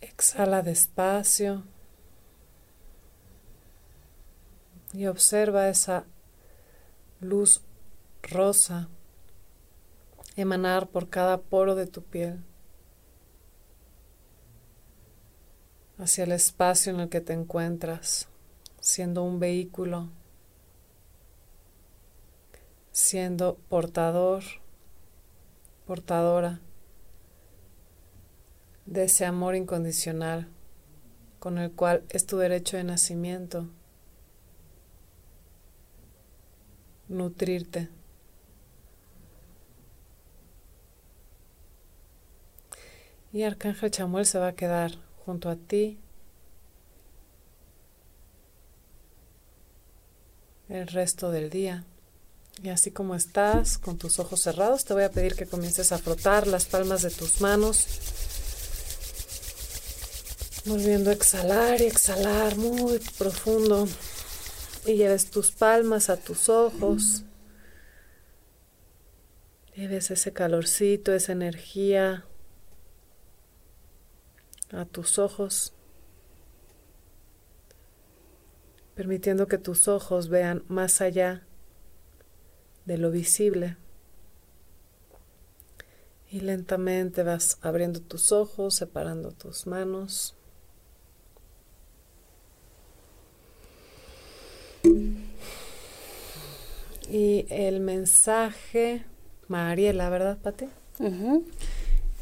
Exhala 0.00 0.62
despacio 0.62 1.62
y 4.92 5.06
observa 5.06 5.68
esa 5.68 6.04
luz 7.20 7.62
rosa 8.22 8.88
emanar 10.34 10.88
por 10.88 11.08
cada 11.08 11.38
poro 11.38 11.76
de 11.76 11.86
tu 11.86 12.02
piel 12.02 12.42
hacia 15.98 16.24
el 16.24 16.32
espacio 16.32 16.92
en 16.92 17.00
el 17.00 17.08
que 17.08 17.20
te 17.20 17.32
encuentras, 17.32 18.28
siendo 18.80 19.22
un 19.22 19.38
vehículo 19.40 20.10
siendo 22.94 23.56
portador, 23.68 24.44
portadora 25.84 26.60
de 28.86 29.04
ese 29.04 29.24
amor 29.24 29.56
incondicional 29.56 30.46
con 31.40 31.58
el 31.58 31.72
cual 31.72 32.04
es 32.08 32.24
tu 32.24 32.38
derecho 32.38 32.76
de 32.76 32.84
nacimiento 32.84 33.68
nutrirte. 37.08 37.88
Y 43.32 43.42
Arcángel 43.42 43.90
Chamuel 43.90 44.24
se 44.24 44.38
va 44.38 44.48
a 44.48 44.54
quedar 44.54 44.92
junto 45.24 45.48
a 45.48 45.56
ti 45.56 45.98
el 50.68 50.86
resto 50.86 51.30
del 51.30 51.50
día. 51.50 51.84
Y 52.62 52.68
así 52.68 52.90
como 52.90 53.14
estás, 53.14 53.78
con 53.78 53.98
tus 53.98 54.18
ojos 54.18 54.40
cerrados, 54.40 54.84
te 54.84 54.94
voy 54.94 55.02
a 55.02 55.10
pedir 55.10 55.34
que 55.34 55.46
comiences 55.46 55.92
a 55.92 55.98
frotar 55.98 56.46
las 56.46 56.66
palmas 56.66 57.02
de 57.02 57.10
tus 57.10 57.40
manos. 57.40 57.86
Volviendo 60.64 61.10
a 61.10 61.12
exhalar 61.12 61.80
y 61.80 61.84
exhalar 61.84 62.56
muy 62.56 62.98
profundo. 63.18 63.88
Y 64.86 64.94
lleves 64.94 65.30
tus 65.30 65.50
palmas 65.50 66.10
a 66.10 66.16
tus 66.16 66.48
ojos. 66.48 67.24
Lleves 69.74 70.10
ese 70.10 70.32
calorcito, 70.32 71.12
esa 71.12 71.32
energía 71.32 72.24
a 74.74 74.84
tus 74.84 75.18
ojos. 75.18 75.72
Permitiendo 78.94 79.48
que 79.48 79.58
tus 79.58 79.88
ojos 79.88 80.28
vean 80.28 80.64
más 80.68 81.00
allá 81.00 81.46
de 82.84 82.98
lo 82.98 83.10
visible. 83.10 83.76
Y 86.30 86.40
lentamente 86.40 87.22
vas 87.22 87.58
abriendo 87.62 88.00
tus 88.00 88.32
ojos, 88.32 88.74
separando 88.74 89.32
tus 89.32 89.66
manos. 89.66 90.36
Y 97.08 97.46
el 97.50 97.80
mensaje, 97.80 99.04
Mariela, 99.48 100.10
¿verdad, 100.10 100.38
Pati? 100.38 100.68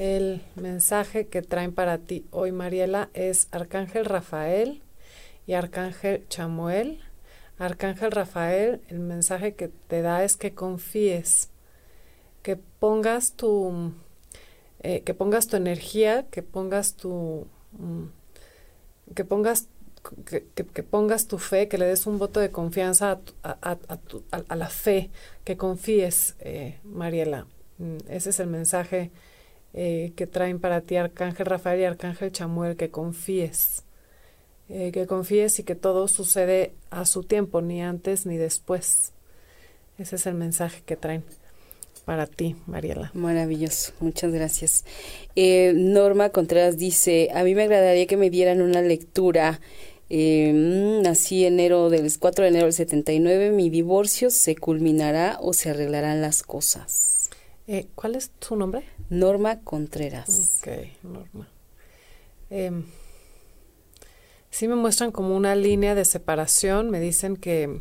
El 0.02 0.42
mensaje 0.56 1.28
que 1.28 1.42
traen 1.42 1.72
para 1.72 1.96
ti 1.96 2.26
hoy, 2.32 2.50
Mariela, 2.50 3.08
es 3.14 3.46
Arcángel 3.52 4.04
Rafael 4.04 4.82
y 5.46 5.52
Arcángel 5.52 6.26
Chamuel 6.28 6.98
Arcángel 7.56 8.10
Rafael, 8.10 8.80
el 8.88 8.98
mensaje 8.98 9.54
que 9.54 9.68
te 9.68 10.02
da 10.02 10.24
es 10.24 10.36
que 10.36 10.54
confíes, 10.54 11.50
que 12.42 12.56
pongas 12.56 13.34
tu, 13.34 13.92
eh, 14.80 15.02
que 15.02 15.14
pongas 15.14 15.46
tu 15.46 15.54
energía, 15.54 16.26
que 16.32 16.42
pongas 16.42 16.94
tu, 16.94 17.46
mm, 17.70 18.06
que 19.14 19.24
pongas 19.24 19.68
que, 20.26 20.82
pongas 20.82 21.28
tu 21.28 21.38
fe, 21.38 21.68
que 21.68 21.78
le 21.78 21.86
des 21.86 22.08
un 22.08 22.18
voto 22.18 22.40
de 22.40 22.50
confianza 22.50 23.20
a, 23.44 24.56
la 24.56 24.68
fe, 24.68 25.10
que 25.44 25.56
confíes, 25.56 26.34
eh, 26.40 26.80
Mariela. 26.82 27.46
Mm, 27.78 27.98
ese 28.08 28.30
es 28.30 28.40
el 28.40 28.48
mensaje 28.48 29.12
eh, 29.74 30.12
que 30.16 30.26
traen 30.26 30.60
para 30.60 30.80
ti 30.82 30.96
Arcángel 30.96 31.46
Rafael 31.46 31.80
y 31.80 31.84
Arcángel 31.84 32.32
Chamuel, 32.32 32.76
que 32.76 32.90
confíes. 32.90 33.84
Eh, 34.68 34.90
que 34.92 35.06
confíes 35.06 35.58
y 35.58 35.64
que 35.64 35.74
todo 35.74 36.08
sucede 36.08 36.72
a 36.90 37.04
su 37.04 37.24
tiempo, 37.24 37.60
ni 37.60 37.82
antes 37.82 38.26
ni 38.26 38.36
después. 38.36 39.12
Ese 39.98 40.16
es 40.16 40.26
el 40.26 40.34
mensaje 40.34 40.82
que 40.86 40.96
traen 40.96 41.24
para 42.04 42.26
ti, 42.26 42.56
Mariela. 42.66 43.10
Maravilloso, 43.14 43.92
muchas 44.00 44.32
gracias. 44.32 44.84
Eh, 45.36 45.72
Norma 45.76 46.30
Contreras 46.30 46.76
dice, 46.76 47.28
a 47.34 47.44
mí 47.44 47.54
me 47.54 47.64
agradaría 47.64 48.06
que 48.06 48.16
me 48.16 48.30
dieran 48.30 48.62
una 48.62 48.82
lectura. 48.82 49.60
Eh, 50.10 50.52
nací 51.02 51.44
enero 51.44 51.88
del 51.88 52.10
4 52.18 52.42
de 52.42 52.48
enero 52.48 52.66
del 52.66 52.74
79, 52.74 53.50
mi 53.50 53.70
divorcio 53.70 54.30
se 54.30 54.56
culminará 54.56 55.38
o 55.40 55.52
se 55.52 55.70
arreglarán 55.70 56.20
las 56.20 56.42
cosas. 56.42 57.21
Eh, 57.72 57.88
¿Cuál 57.94 58.16
es 58.16 58.28
tu 58.32 58.54
nombre? 58.54 58.82
Norma 59.08 59.60
Contreras. 59.60 60.58
Ok, 60.60 60.68
Norma. 61.04 61.48
Em, 62.50 62.84
sí 64.50 64.68
me 64.68 64.74
muestran 64.74 65.10
como 65.10 65.34
una 65.34 65.56
línea 65.56 65.94
de 65.94 66.04
separación, 66.04 66.90
me 66.90 67.00
dicen 67.00 67.34
que 67.34 67.80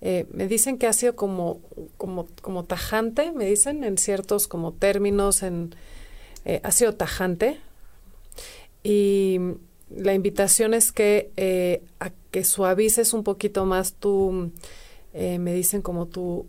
eh, 0.00 0.26
me 0.32 0.48
dicen 0.48 0.78
que 0.78 0.88
ha 0.88 0.92
sido 0.92 1.14
como, 1.14 1.60
como, 1.96 2.26
como 2.42 2.64
tajante, 2.64 3.30
me 3.30 3.44
dicen 3.44 3.84
en 3.84 3.98
ciertos 3.98 4.48
como 4.48 4.72
términos, 4.72 5.44
en, 5.44 5.76
eh, 6.44 6.60
ha 6.64 6.72
sido 6.72 6.96
tajante. 6.96 7.60
Y 8.82 9.38
la 9.90 10.12
invitación 10.12 10.74
es 10.74 10.90
que 10.90 11.84
a 12.00 12.10
que 12.32 12.42
suavices 12.42 13.12
un 13.12 13.22
poquito 13.22 13.64
más 13.64 13.92
tu, 13.92 14.50
me 15.14 15.54
dicen 15.54 15.82
como 15.82 16.06
tu, 16.06 16.48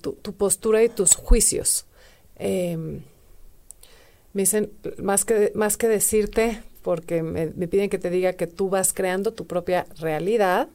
tu, 0.00 0.12
tu, 0.12 0.32
postura 0.34 0.82
y 0.82 0.88
tus 0.88 1.14
juicios. 1.14 1.86
me 2.38 3.02
dicen, 4.32 4.72
más 4.98 5.24
que, 5.24 5.52
más 5.54 5.76
que 5.76 5.88
decirte, 5.88 6.62
porque 6.82 7.22
me, 7.22 7.48
piden 7.68 7.88
que 7.88 7.98
te 7.98 8.10
diga 8.10 8.34
que 8.34 8.46
tú 8.46 8.68
vas 8.68 8.92
creando 8.92 9.32
tu 9.32 9.46
propia 9.46 9.86
realidad. 9.98 10.68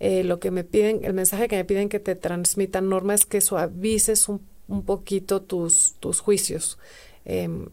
Eh, 0.00 0.24
lo 0.24 0.40
que 0.40 0.50
me 0.50 0.64
piden, 0.64 1.04
el 1.04 1.14
mensaje 1.14 1.48
que 1.48 1.56
me 1.56 1.64
piden 1.64 1.88
que 1.88 2.00
te 2.00 2.16
transmitan, 2.16 2.88
Norma, 2.88 3.14
es 3.14 3.24
que 3.24 3.40
suavices 3.40 4.28
un, 4.28 4.42
un 4.68 4.82
poquito 4.82 5.40
tus, 5.42 5.94
tus 6.00 6.20
juicios. 6.20 6.78
Em, 7.24 7.68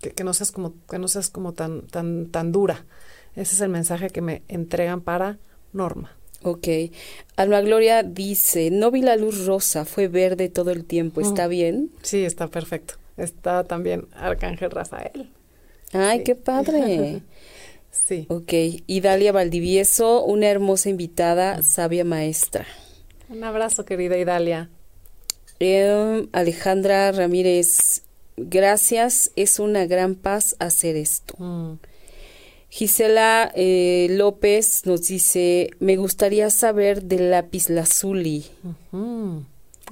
que, 0.00 0.24
no 0.24 0.34
seas 0.34 0.50
como, 0.50 0.74
que 0.88 0.98
no 0.98 1.06
seas 1.06 1.30
como 1.30 1.52
tan, 1.52 1.86
tan, 1.86 2.26
tan 2.26 2.50
dura. 2.50 2.84
Ese 3.36 3.54
es 3.54 3.60
el 3.60 3.68
mensaje 3.68 4.10
que 4.10 4.20
me 4.20 4.42
entregan 4.48 5.00
para 5.00 5.38
Norma. 5.72 6.16
Ok. 6.44 6.68
Alma 7.36 7.60
Gloria 7.60 8.02
dice, 8.02 8.70
no 8.70 8.90
vi 8.90 9.02
la 9.02 9.16
luz 9.16 9.46
rosa, 9.46 9.84
fue 9.84 10.08
verde 10.08 10.48
todo 10.48 10.70
el 10.70 10.84
tiempo. 10.84 11.20
¿Está 11.20 11.46
mm. 11.46 11.50
bien? 11.50 11.90
Sí, 12.02 12.24
está 12.24 12.48
perfecto. 12.48 12.94
Está 13.16 13.64
también 13.64 14.06
Arcángel 14.14 14.70
Rafael. 14.70 15.30
Ay, 15.92 16.22
qué 16.24 16.34
padre. 16.34 17.22
Sí. 17.92 18.24
Ok. 18.30 18.52
Y 18.86 19.00
Dalia 19.02 19.32
Valdivieso, 19.32 20.24
una 20.24 20.46
hermosa 20.46 20.88
invitada, 20.88 21.60
sabia 21.60 22.06
maestra. 22.06 22.66
Un 23.28 23.44
abrazo, 23.44 23.84
querida 23.84 24.16
Idalia. 24.16 24.70
Em, 25.60 26.26
Alejandra 26.32 27.12
Ramírez, 27.12 28.02
gracias, 28.38 29.30
es 29.36 29.58
una 29.58 29.84
gran 29.84 30.14
paz 30.14 30.56
hacer 30.58 30.96
esto. 30.96 31.34
Mm. 31.36 31.74
Gisela 32.74 33.52
eh, 33.54 34.06
López 34.12 34.86
nos 34.86 35.02
dice, 35.02 35.68
me 35.78 35.96
gustaría 35.96 36.48
saber 36.48 37.02
del 37.02 37.30
lápiz 37.30 37.68
lazuli. 37.68 38.46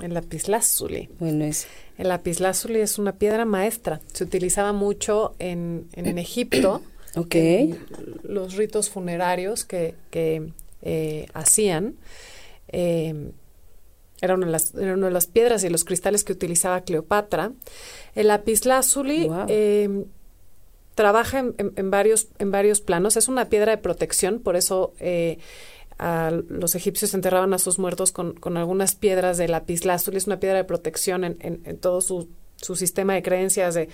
El 0.03 0.15
lapislázuli. 0.15 1.11
Bueno, 1.19 1.45
es 1.45 1.67
El 1.99 2.09
lapislázuli 2.09 2.81
es 2.81 2.99
una 2.99 3.13
piedra 3.17 3.45
maestra. 3.45 4.01
Se 4.15 4.25
utilizaba 4.25 4.73
mucho 4.73 5.35
en, 5.39 5.89
en 5.93 6.17
Egipto. 6.19 6.81
ok. 7.17 7.35
en 7.35 7.79
los 8.23 8.57
ritos 8.57 8.89
funerarios 8.89 9.67
que, 9.67 9.95
que, 10.11 10.51
eh, 10.81 11.27
hacían. 11.35 11.97
Eh, 12.69 13.31
era, 14.23 14.37
una 14.37 14.47
de 14.47 14.53
las, 14.53 14.75
era 14.75 14.95
una 14.95 15.09
de 15.09 15.13
las 15.13 15.27
piedras 15.27 15.63
y 15.65 15.69
los 15.69 15.85
cristales 15.85 16.25
que 16.25 16.33
utilizaba 16.33 16.81
Cleopatra. 16.81 17.53
El 18.15 18.29
lapislázuli 18.29 19.29
Wow. 19.29 19.45
eh, 19.49 20.05
trabaja 21.03 21.39
en, 21.39 21.55
en- 21.59 21.73
en 21.77 21.91
varios, 21.91 22.29
en 22.39 22.51
varios 22.51 22.81
planos. 22.81 23.17
Es 23.17 23.29
una 23.29 23.45
piedra 23.49 23.71
de 23.73 23.79
protección, 23.79 24.39
por 24.41 24.55
eso 24.57 24.93
eh, 25.01 25.39
a 25.99 26.31
los 26.49 26.75
egipcios 26.75 27.15
enterraban 27.15 27.53
a 27.55 27.59
sus 27.59 27.79
muertos 27.79 28.13
con, 28.13 28.33
con 28.35 28.57
algunas 28.57 28.95
piedras 28.95 29.39
de 29.39 29.49
lapislázuli. 29.49 30.17
Es 30.19 30.27
una 30.27 30.39
piedra 30.41 30.59
de 30.59 30.65
protección 30.65 31.25
en, 31.25 31.37
en- 31.41 31.61
en 31.65 31.77
todo 31.79 32.01
su, 32.03 32.29
su 32.57 32.77
sistema 32.77 33.15
de 33.15 33.23
creencias 33.23 33.75
de 33.75 33.89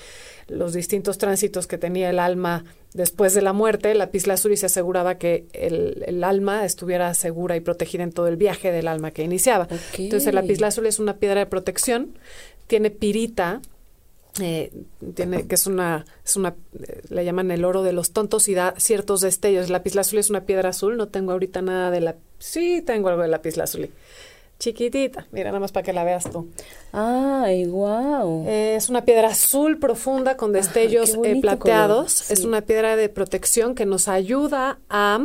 los 0.49 0.73
distintos 0.73 1.19
tránsitos 1.19 1.67
que 1.69 1.79
tenía 1.79 2.11
el 2.11 2.19
alma 2.19 2.65
después 2.95 3.35
de 3.35 3.43
la 3.43 3.53
muerte. 3.53 3.95
Lapislázuli 3.95 4.57
se 4.57 4.67
aseguraba 4.67 5.19
que 5.19 5.47
el, 5.53 6.03
el 6.07 6.25
alma 6.25 6.65
estuviera 6.65 7.13
segura 7.15 7.55
y 7.57 7.61
protegida 7.61 8.03
en 8.03 8.13
todo 8.13 8.27
el 8.27 8.37
viaje 8.37 8.73
del 8.73 8.89
alma 8.89 9.11
que 9.13 9.23
iniciaba. 9.23 9.65
Ok. 9.71 9.99
Entonces 10.01 10.27
el 10.29 10.35
lapislázuli 10.35 10.89
es 10.89 10.99
una 10.99 11.15
piedra 11.19 11.39
de 11.41 11.47
protección, 11.47 12.19
tiene 12.67 12.91
pirita, 12.91 13.61
eh, 14.41 14.73
tiene 15.15 15.47
que 15.47 15.55
es 15.55 15.67
una, 15.67 16.05
es 16.25 16.37
una, 16.37 16.55
eh, 16.81 17.03
le 17.09 17.25
llaman 17.25 17.51
el 17.51 17.65
oro 17.65 17.83
de 17.83 17.93
los 17.93 18.13
tontos 18.13 18.49
y 18.49 18.55
da 18.55 18.75
ciertos 18.77 19.21
destellos. 19.21 19.67
El 19.67 19.73
lapislázuli 19.73 20.21
es 20.21 20.31
una 20.31 20.45
piedra 20.45 20.71
azul, 20.71 20.97
no 20.97 21.09
tengo 21.09 21.33
ahorita 21.33 21.63
nada 21.63 21.91
de 21.91 22.01
la, 22.01 22.17
sí 22.39 22.83
tengo 22.83 23.09
algo 23.09 23.23
de 23.23 23.29
lapislázuli, 23.29 23.91
chiquitita, 24.59 25.27
mira 25.33 25.51
nada 25.51 25.61
más 25.61 25.73
para 25.73 25.85
que 25.85 25.93
la 25.93 26.05
veas 26.05 26.31
tú. 26.31 26.49
Ay, 26.93 27.67
wow. 27.67 28.47
Eh, 28.47 28.77
es 28.77 28.89
una 28.89 29.05
piedra 29.05 29.29
azul 29.29 29.79
profunda 29.79 30.37
con 30.37 30.53
destellos 30.53 31.17
eh, 31.25 31.39
plateados. 31.41 32.31
Es 32.31 32.45
una 32.45 32.63
piedra 32.63 32.97
de 32.97 33.09
protección 33.09 33.75
que 33.75 33.87
nos 33.87 34.09
ayuda 34.09 34.79
a 34.89 35.21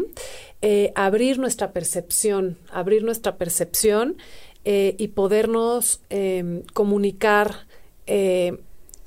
abrir 0.95 1.39
nuestra 1.39 1.71
percepción, 1.71 2.57
abrir 2.71 3.03
nuestra 3.03 3.37
percepción 3.37 4.17
y 4.63 5.07
podernos 5.07 6.01
eh, 6.11 6.61
comunicar 6.73 7.65
eh, 8.13 8.57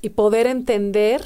y 0.05 0.09
poder 0.09 0.45
entender 0.47 1.21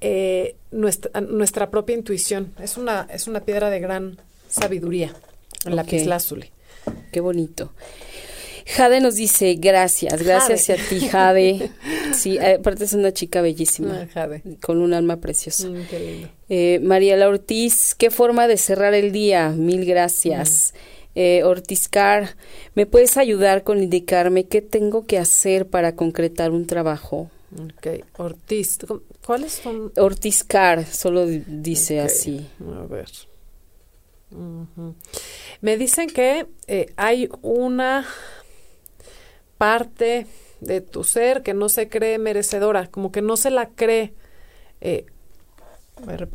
eh, 0.00 0.56
nuestra, 0.70 1.20
nuestra 1.20 1.70
propia 1.70 1.94
intuición. 1.96 2.52
Es 2.60 2.76
una, 2.76 3.06
es 3.12 3.26
una 3.26 3.40
piedra 3.40 3.70
de 3.70 3.80
gran 3.80 4.18
sabiduría, 4.48 5.12
el 5.64 5.72
Ok. 5.72 5.76
lapislázuli. 5.76 6.50
Qué 7.12 7.20
bonito. 7.20 7.72
Jade 8.66 9.00
nos 9.00 9.14
dice, 9.14 9.54
gracias, 9.58 10.22
gracias 10.22 10.66
Jade. 10.66 10.80
a 10.82 10.88
ti, 10.88 11.00
Jade. 11.08 11.70
Sí, 12.14 12.38
aparte 12.38 12.84
es 12.84 12.94
una 12.94 13.12
chica 13.12 13.40
bellísima, 13.42 14.02
Ah, 14.02 14.06
Jade. 14.12 14.42
con 14.62 14.80
un 14.80 14.94
alma 14.94 15.18
preciosa. 15.18 15.68
Mm, 15.68 15.86
qué 15.90 16.00
lindo. 16.00 16.28
Eh, 16.48 16.80
Mariela 16.82 17.28
Ortiz, 17.28 17.94
qué 17.94 18.10
forma 18.10 18.48
de 18.48 18.56
cerrar 18.56 18.94
el 18.94 19.12
día. 19.12 19.50
Mil 19.50 19.84
gracias. 19.84 20.72
Eh, 21.14 21.42
Ortiz 21.44 21.88
Car, 21.88 22.36
¿me 22.74 22.86
puedes 22.86 23.16
ayudar 23.16 23.62
con 23.64 23.82
indicarme 23.82 24.44
qué 24.44 24.62
tengo 24.62 25.06
que 25.06 25.18
hacer 25.18 25.66
para 25.66 25.94
concretar 25.94 26.50
un 26.52 26.66
trabajo? 26.66 27.30
Ok, 27.58 27.86
Ortiz. 28.18 28.78
¿cu- 28.86 29.02
¿Cuáles 29.24 29.52
son? 29.52 29.92
Ortiz 29.96 30.44
Car, 30.44 30.84
solo 30.84 31.26
di- 31.26 31.42
dice 31.46 32.00
así. 32.00 32.46
A 32.60 32.86
ver. 32.86 33.10
Me 35.60 35.76
dicen 35.76 36.08
que 36.08 36.46
eh, 36.66 36.92
hay 36.96 37.28
una 37.42 38.04
parte 39.58 40.26
de 40.60 40.80
tu 40.80 41.04
ser 41.04 41.42
que 41.42 41.54
no 41.54 41.68
se 41.68 41.88
cree 41.88 42.18
merecedora, 42.18 42.88
como 42.88 43.12
que 43.12 43.22
no 43.22 43.36
se 43.36 43.50
la 43.50 43.68
cree. 43.70 44.14
eh, 44.80 45.06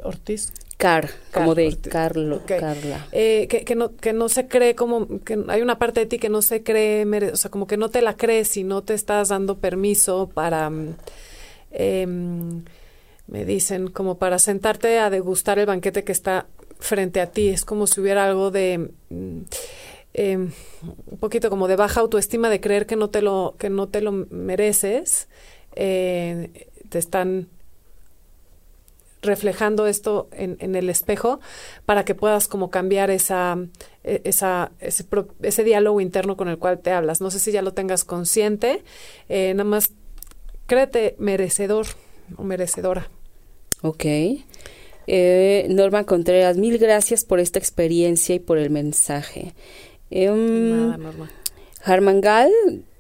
Ortiz. 0.04 0.52
Car, 0.82 1.12
como 1.32 1.54
de. 1.54 1.78
Carlo. 1.92 2.42
Carla. 2.46 3.08
Eh, 3.12 3.46
que, 3.48 3.64
que 3.66 3.76
no, 3.76 3.96
que 3.96 4.14
no 4.14 4.30
se 4.30 4.48
cree 4.48 4.74
como, 4.74 5.20
que 5.24 5.38
hay 5.48 5.62
una 5.62 5.78
parte 5.78 6.00
de 6.00 6.06
ti 6.08 6.18
que 6.18 6.30
no 6.30 6.42
se 6.42 6.64
cree, 6.64 7.06
mere- 7.06 7.32
o 7.34 7.36
sea, 7.36 7.52
como 7.52 7.68
que 7.68 7.78
no 7.78 7.90
te 7.90 8.02
la 8.02 8.18
crees 8.18 8.58
y 8.58 8.64
no 8.64 8.82
te 8.82 8.96
estás 8.96 9.30
dando 9.30 9.60
permiso 9.60 10.32
para, 10.34 10.72
mm, 10.72 10.96
em, 11.72 12.64
me 13.28 13.46
dicen, 13.46 13.90
como 13.92 14.18
para 14.18 14.40
sentarte 14.40 14.98
a 15.00 15.10
degustar 15.12 15.60
el 15.60 15.68
banquete 15.68 16.04
que 16.04 16.12
está 16.12 16.48
frente 16.80 17.22
a 17.22 17.28
ti. 17.28 17.50
Es 17.50 17.64
como 17.64 17.86
si 17.86 18.02
hubiera 18.02 18.26
algo 18.26 18.50
de, 18.50 18.90
mm, 19.10 19.38
em, 20.16 20.52
un 21.12 21.18
poquito 21.20 21.50
como 21.52 21.68
de 21.68 21.76
baja 21.76 22.02
autoestima, 22.02 22.50
de 22.50 22.60
creer 22.60 22.88
que 22.88 22.96
no 22.96 23.10
te 23.12 23.22
lo, 23.22 23.56
que 23.60 23.70
no 23.70 23.88
te 23.88 24.02
lo 24.02 24.12
mereces. 24.32 25.28
Eh, 25.76 26.68
te 26.90 26.98
están 27.00 27.48
reflejando 29.22 29.88
esto 29.88 30.30
en, 30.32 30.58
en 30.60 30.76
el 30.76 30.90
espejo 30.90 31.40
para 31.86 32.06
que 32.06 32.16
puedas 32.16 32.48
como 32.48 32.70
cambiar 32.70 33.10
esa, 33.12 33.58
e- 34.04 34.22
esa, 34.24 34.72
ese, 34.80 35.06
ese 35.42 35.64
diálogo 35.64 36.02
interno 36.02 36.38
con 36.38 36.48
el 36.48 36.58
cual 36.58 36.80
te 36.80 36.92
hablas. 36.92 37.22
No 37.22 37.32
sé 37.32 37.40
si 37.40 37.52
ya 37.52 37.62
lo 37.62 37.74
tengas 37.74 38.04
consciente, 38.04 38.84
eh, 39.30 39.54
nada 39.54 39.70
más 39.70 39.92
créete 40.68 41.16
merecedor 41.20 41.88
o 42.38 42.44
merecedora. 42.44 43.10
Ok. 43.82 44.06
Eh, 45.08 45.66
Norma 45.70 46.04
Contreras, 46.06 46.58
mil 46.58 46.78
gracias 46.78 47.26
por 47.26 47.40
esta 47.40 47.60
experiencia 47.60 48.36
y 48.36 48.40
por 48.40 48.58
el 48.58 48.70
mensaje. 48.70 49.54
Em, 50.10 50.70
Nada, 50.88 50.98
Norma. 50.98 51.30
Harmangal 51.84 52.52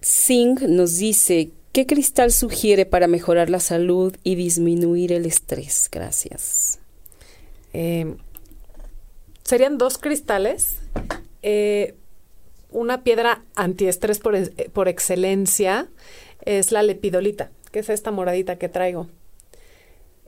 Singh 0.01 0.61
nos 0.67 0.97
dice, 0.97 1.51
¿qué 1.71 1.85
cristal 1.85 2.31
sugiere 2.31 2.85
para 2.85 3.07
mejorar 3.07 3.49
la 3.49 3.59
salud 3.59 4.15
y 4.23 4.35
disminuir 4.35 5.11
el 5.11 5.25
estrés? 5.25 5.89
Gracias. 5.91 6.79
Eh, 7.73 8.15
serían 9.43 9.77
dos 9.77 9.97
cristales, 9.97 10.77
eh, 11.41 11.95
una 12.71 13.03
piedra 13.03 13.43
antiestrés 13.55 14.19
por, 14.19 14.35
eh, 14.35 14.49
por 14.71 14.87
excelencia 14.87 15.89
es 16.45 16.71
la 16.71 16.83
lepidolita, 16.83 17.51
que 17.71 17.79
es 17.79 17.89
esta 17.89 18.11
moradita 18.11 18.57
que 18.57 18.69
traigo. 18.69 19.07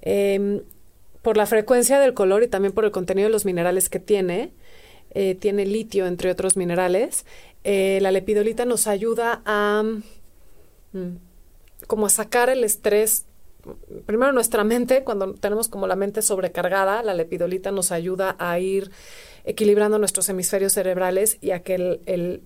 Em, 0.01 0.61
por 1.21 1.37
la 1.37 1.45
frecuencia 1.45 1.99
del 1.99 2.13
color 2.13 2.43
y 2.43 2.49
también 2.49 2.73
por 2.73 2.83
el 2.83 2.91
contenido 2.91 3.29
de 3.29 3.31
los 3.31 3.45
minerales 3.45 3.87
que 3.89 3.99
tiene, 3.99 4.51
eh, 5.11 5.35
tiene 5.35 5.65
litio 5.65 6.05
entre 6.05 6.31
otros 6.31 6.57
minerales, 6.57 7.25
la 7.63 8.11
lepidolita 8.11 8.65
nos 8.65 8.87
ayuda 8.87 9.41
a 9.45 9.83
mm, 10.91 11.32
como 11.87 12.05
a 12.05 12.09
sacar 12.09 12.49
el 12.49 12.63
estrés 12.63 13.25
primero 14.05 14.31
nuestra 14.33 14.63
mente, 14.63 15.03
cuando 15.03 15.33
tenemos 15.35 15.67
como 15.67 15.87
la 15.87 15.95
mente 15.95 16.21
sobrecargada, 16.21 17.01
la 17.03 17.13
lepidolita 17.13 17.71
nos 17.71 17.91
ayuda 17.91 18.35
a 18.39 18.59
ir 18.59 18.91
equilibrando 19.45 19.99
nuestros 19.99 20.27
hemisferios 20.29 20.73
cerebrales 20.73 21.37
y 21.41 21.51
a 21.51 21.63
que 21.63 21.75
el, 21.75 22.01
el 22.05 22.43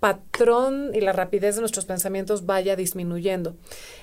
patrón 0.00 0.90
y 0.94 1.00
la 1.00 1.12
rapidez 1.12 1.56
de 1.56 1.62
nuestros 1.62 1.84
pensamientos 1.84 2.46
vaya 2.46 2.76
disminuyendo. 2.76 3.56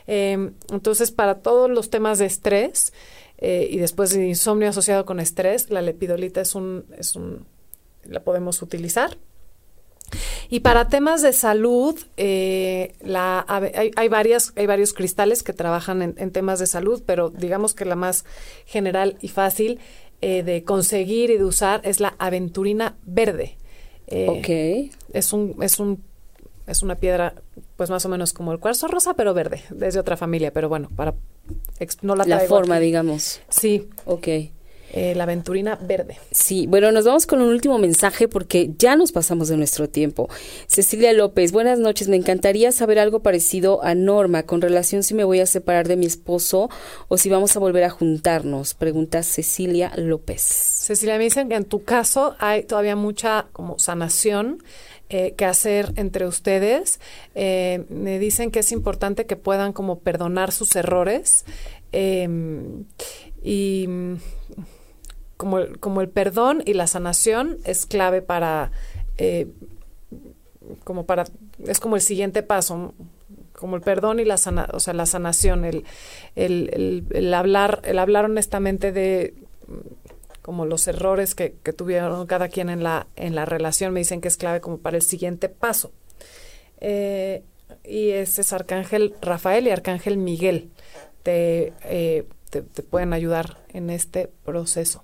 Eh, 0.07 0.51
entonces, 0.71 1.11
para 1.11 1.39
todos 1.39 1.69
los 1.69 1.89
temas 1.89 2.19
de 2.19 2.26
estrés 2.26 2.93
eh, 3.38 3.67
y 3.69 3.78
después 3.78 4.11
de 4.11 4.28
insomnio 4.28 4.69
asociado 4.69 5.05
con 5.05 5.19
estrés, 5.19 5.69
la 5.69 5.82
lepidolita 5.82 6.41
es 6.41 6.55
un, 6.55 6.86
es 6.97 7.15
un, 7.15 7.45
la 8.03 8.21
podemos 8.21 8.61
utilizar. 8.61 9.17
Y 10.49 10.61
para 10.61 10.88
temas 10.88 11.22
de 11.22 11.34
salud, 11.34 11.99
eh, 12.18 12.93
la, 13.01 13.45
hay, 13.47 13.91
hay 13.95 14.07
varias, 14.07 14.53
hay 14.55 14.66
varios 14.66 14.93
cristales 14.93 15.43
que 15.43 15.53
trabajan 15.53 16.01
en, 16.01 16.16
en 16.18 16.32
temas 16.32 16.59
de 16.59 16.68
salud, 16.68 17.03
pero 17.05 17.30
digamos 17.30 17.74
que 17.74 17.86
la 17.86 17.95
más 17.95 18.26
general 18.66 19.18
y 19.22 19.28
fácil 19.30 19.80
eh, 20.22 20.43
de 20.43 20.64
conseguir 20.64 21.30
y 21.32 21.38
de 21.38 21.43
usar 21.43 21.82
es 21.84 21.99
la 21.99 22.16
aventurina 22.18 22.95
verde. 23.05 23.57
Eh, 24.07 24.28
ok. 24.30 24.91
es 25.14 25.34
un, 25.34 25.61
es 25.61 25.80
un, 25.80 26.03
es 26.68 26.82
una 26.82 26.95
piedra, 26.95 27.34
pues 27.76 27.89
más 27.89 28.05
o 28.05 28.09
menos 28.09 28.32
como 28.32 28.51
el 28.53 28.59
cuarzo 28.59 28.88
rosa, 28.88 29.16
pero 29.16 29.34
verde, 29.34 29.64
desde 29.70 29.99
otra 29.99 30.16
familia, 30.16 30.51
pero 30.53 30.70
bueno, 30.70 30.89
para 30.95 31.14
no 32.01 32.16
la, 32.16 32.26
La 32.26 32.39
forma, 32.41 32.76
aquí. 32.76 32.86
digamos. 32.86 33.41
Sí, 33.49 33.89
Ok. 34.05 34.28
Eh, 34.95 35.15
la 35.15 35.23
aventurina 35.23 35.75
verde. 35.81 36.19
Sí, 36.29 36.67
bueno, 36.67 36.91
nos 36.91 37.05
vamos 37.05 37.25
con 37.25 37.41
un 37.41 37.49
último 37.49 37.79
mensaje 37.79 38.27
porque 38.27 38.69
ya 38.77 38.95
nos 38.95 39.11
pasamos 39.11 39.47
de 39.47 39.57
nuestro 39.57 39.89
tiempo. 39.89 40.29
Cecilia 40.67 41.11
López, 41.13 41.51
buenas 41.51 41.79
noches. 41.79 42.09
Me 42.09 42.15
encantaría 42.15 42.71
saber 42.71 42.99
algo 42.99 43.21
parecido 43.21 43.83
a 43.83 43.95
Norma 43.95 44.43
con 44.43 44.61
relación 44.61 45.01
si 45.01 45.15
me 45.15 45.23
voy 45.23 45.39
a 45.39 45.47
separar 45.47 45.87
de 45.87 45.95
mi 45.95 46.05
esposo 46.05 46.69
o 47.07 47.17
si 47.17 47.27
vamos 47.27 47.55
a 47.55 47.59
volver 47.59 47.83
a 47.85 47.89
juntarnos. 47.89 48.75
Pregunta 48.75 49.23
Cecilia 49.23 49.91
López. 49.97 50.43
Cecilia, 50.43 51.17
me 51.17 51.23
dicen 51.23 51.49
que 51.49 51.55
en 51.55 51.65
tu 51.65 51.83
caso 51.83 52.35
hay 52.37 52.61
todavía 52.61 52.95
mucha 52.95 53.47
como 53.51 53.79
sanación 53.79 54.61
eh, 55.09 55.33
que 55.35 55.45
hacer 55.45 55.91
entre 55.95 56.27
ustedes. 56.27 56.99
Eh, 57.33 57.85
me 57.89 58.19
dicen 58.19 58.51
que 58.51 58.59
es 58.59 58.71
importante 58.71 59.25
que 59.25 59.37
puedan 59.37 59.73
como 59.73 60.01
perdonar 60.01 60.51
sus 60.51 60.75
errores 60.75 61.45
em, 61.91 62.85
y 63.43 63.87
como, 65.43 65.59
como, 65.79 66.01
el 66.01 66.09
perdón 66.09 66.63
y 66.65 66.73
la 66.73 66.87
sanación 66.87 67.57
es 67.65 67.85
clave 67.85 68.21
para 68.21 68.71
eh, 69.17 69.47
como 70.83 71.05
para 71.05 71.25
es 71.65 71.79
como 71.79 71.95
el 71.95 72.01
siguiente 72.01 72.43
paso 72.43 72.93
como 73.51 73.75
el 73.75 73.81
perdón 73.81 74.19
y 74.19 74.25
la 74.25 74.37
sana, 74.37 74.69
o 74.73 74.79
sea 74.79 74.93
la 74.93 75.05
sanación 75.05 75.65
el, 75.65 75.83
el, 76.35 77.05
el 77.11 77.33
hablar 77.33 77.81
el 77.83 77.99
hablar 77.99 78.25
honestamente 78.25 78.91
de 78.91 79.33
como 80.43 80.65
los 80.65 80.87
errores 80.87 81.35
que, 81.35 81.49
tuvieron 81.49 82.27
cada 82.27 82.49
quien 82.49 82.69
en 82.69 82.83
la, 82.83 83.07
en 83.15 83.33
la 83.33 83.45
relación, 83.45 83.93
me 83.93 84.01
dicen 84.01 84.21
que 84.21 84.27
es 84.27 84.37
clave 84.37 84.59
como 84.59 84.77
para 84.77 84.97
el 84.97 85.01
siguiente 85.01 85.49
paso. 85.49 85.91
Eh, 86.81 87.43
y 87.85 88.09
ese 88.09 88.41
es 88.41 88.51
Arcángel 88.51 89.15
Rafael 89.21 89.65
y 89.65 89.71
Arcángel 89.71 90.17
Miguel. 90.17 90.69
Eh, 91.25 92.25
te, 92.49 92.61
te 92.61 92.83
pueden 92.83 93.13
ayudar 93.13 93.57
en 93.69 93.89
este 93.89 94.29
proceso. 94.43 95.03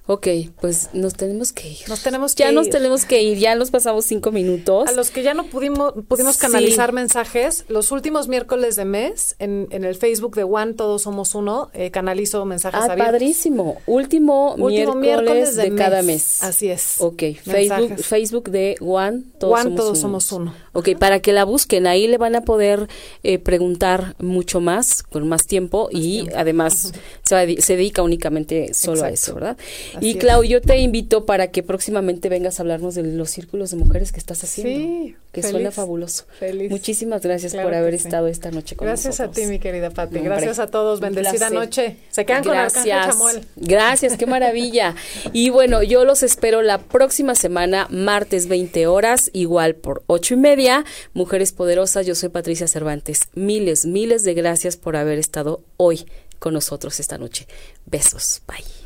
Ok, 0.07 0.27
pues 0.59 0.89
nos 0.93 1.13
tenemos 1.13 1.53
que 1.53 1.69
ir. 1.69 1.77
Nos 1.87 2.01
tenemos 2.01 2.33
que 2.33 2.43
ya 2.43 2.51
nos 2.51 2.69
tenemos 2.69 3.05
que 3.05 3.21
ir, 3.21 3.37
ya 3.37 3.53
nos 3.53 3.69
pasamos 3.69 4.03
cinco 4.03 4.31
minutos. 4.31 4.89
A 4.89 4.93
los 4.93 5.11
que 5.11 5.21
ya 5.21 5.35
no 5.35 5.45
pudimos, 5.45 5.93
pudimos 6.07 6.37
canalizar 6.37 6.91
mensajes, 6.91 7.65
los 7.67 7.91
últimos 7.91 8.27
miércoles 8.27 8.75
de 8.75 8.85
mes, 8.85 9.35
en, 9.37 9.67
en 9.69 9.83
el 9.83 9.95
Facebook 9.95 10.35
de 10.35 10.43
One 10.43 10.73
Todos 10.73 11.03
Somos 11.03 11.35
Uno, 11.35 11.69
eh, 11.73 11.91
canalizo 11.91 12.43
mensajes 12.45 12.81
ah, 12.89 12.95
padrísimo. 12.97 13.77
Último, 13.85 14.55
miércoles, 14.57 15.55
de, 15.55 15.75
cada 15.75 16.01
mes. 16.01 16.41
Así 16.41 16.69
es. 16.69 16.95
Ok, 16.97 17.23
Facebook, 17.43 17.97
Facebook 17.99 18.49
de 18.49 18.77
One 18.81 19.21
Todos, 19.39 19.53
One, 19.53 19.63
somos, 19.63 19.77
todos 19.77 19.89
uno. 19.91 20.01
somos 20.01 20.31
Uno. 20.31 20.53
Ok, 20.73 20.89
para 20.97 21.19
que 21.19 21.31
la 21.31 21.43
busquen, 21.43 21.85
ahí 21.85 22.07
le 22.07 22.17
van 22.17 22.35
a 22.35 22.41
poder 22.41 22.89
eh, 23.21 23.37
preguntar 23.37 24.15
mucho 24.17 24.61
más, 24.61 25.03
con 25.03 25.27
más 25.29 25.45
tiempo, 25.45 25.89
y 25.91 26.27
además 26.35 26.91
se, 27.23 27.61
se, 27.61 27.75
dedica 27.75 28.01
únicamente 28.01 28.73
solo 28.73 29.03
a 29.03 29.09
eso, 29.09 29.35
¿verdad? 29.35 29.57
Y 29.99 30.15
Clau, 30.15 30.43
yo 30.43 30.61
te 30.61 30.77
invito 30.77 31.25
para 31.25 31.51
que 31.51 31.63
próximamente 31.63 32.29
vengas 32.29 32.59
a 32.59 32.63
hablarnos 32.63 32.95
de 32.95 33.03
los 33.03 33.29
círculos 33.29 33.71
de 33.71 33.77
mujeres 33.77 34.11
que 34.11 34.19
estás 34.19 34.43
haciendo. 34.43 34.79
Sí, 34.79 35.15
que 35.31 35.43
suena 35.43 35.71
fabuloso. 35.71 36.25
Feliz. 36.39 36.71
Muchísimas 36.71 37.21
gracias 37.21 37.55
por 37.55 37.73
haber 37.73 37.93
estado 37.93 38.27
esta 38.27 38.51
noche 38.51 38.75
con 38.75 38.87
gracias 38.87 39.19
nosotros. 39.19 39.35
Gracias 39.35 39.47
a 39.47 39.49
ti, 39.49 39.51
mi 39.51 39.59
querida 39.59 39.89
Pati. 39.89 40.19
gracias 40.19 40.59
a 40.59 40.67
todos. 40.67 40.99
Bendecida 40.99 41.49
noche. 41.49 41.97
Se 42.09 42.25
quedan 42.25 42.43
gracias. 42.43 42.83
con 42.83 43.11
Chamuel. 43.11 43.45
Gracias, 43.55 44.17
qué 44.17 44.25
maravilla. 44.25 44.95
y 45.33 45.49
bueno, 45.49 45.83
yo 45.83 46.05
los 46.05 46.23
espero 46.23 46.61
la 46.61 46.77
próxima 46.77 47.35
semana, 47.35 47.87
martes 47.89 48.47
20 48.47 48.87
horas, 48.87 49.29
igual 49.33 49.75
por 49.75 50.03
ocho 50.07 50.33
y 50.33 50.37
media. 50.37 50.85
Mujeres 51.13 51.51
Poderosas, 51.51 52.05
yo 52.05 52.15
soy 52.15 52.29
Patricia 52.29 52.67
Cervantes. 52.67 53.27
Miles, 53.33 53.85
miles 53.85 54.23
de 54.23 54.33
gracias 54.33 54.77
por 54.77 54.95
haber 54.95 55.19
estado 55.19 55.61
hoy 55.77 56.05
con 56.39 56.53
nosotros 56.53 56.99
esta 56.99 57.17
noche. 57.17 57.47
Besos. 57.85 58.41
Bye. 58.47 58.80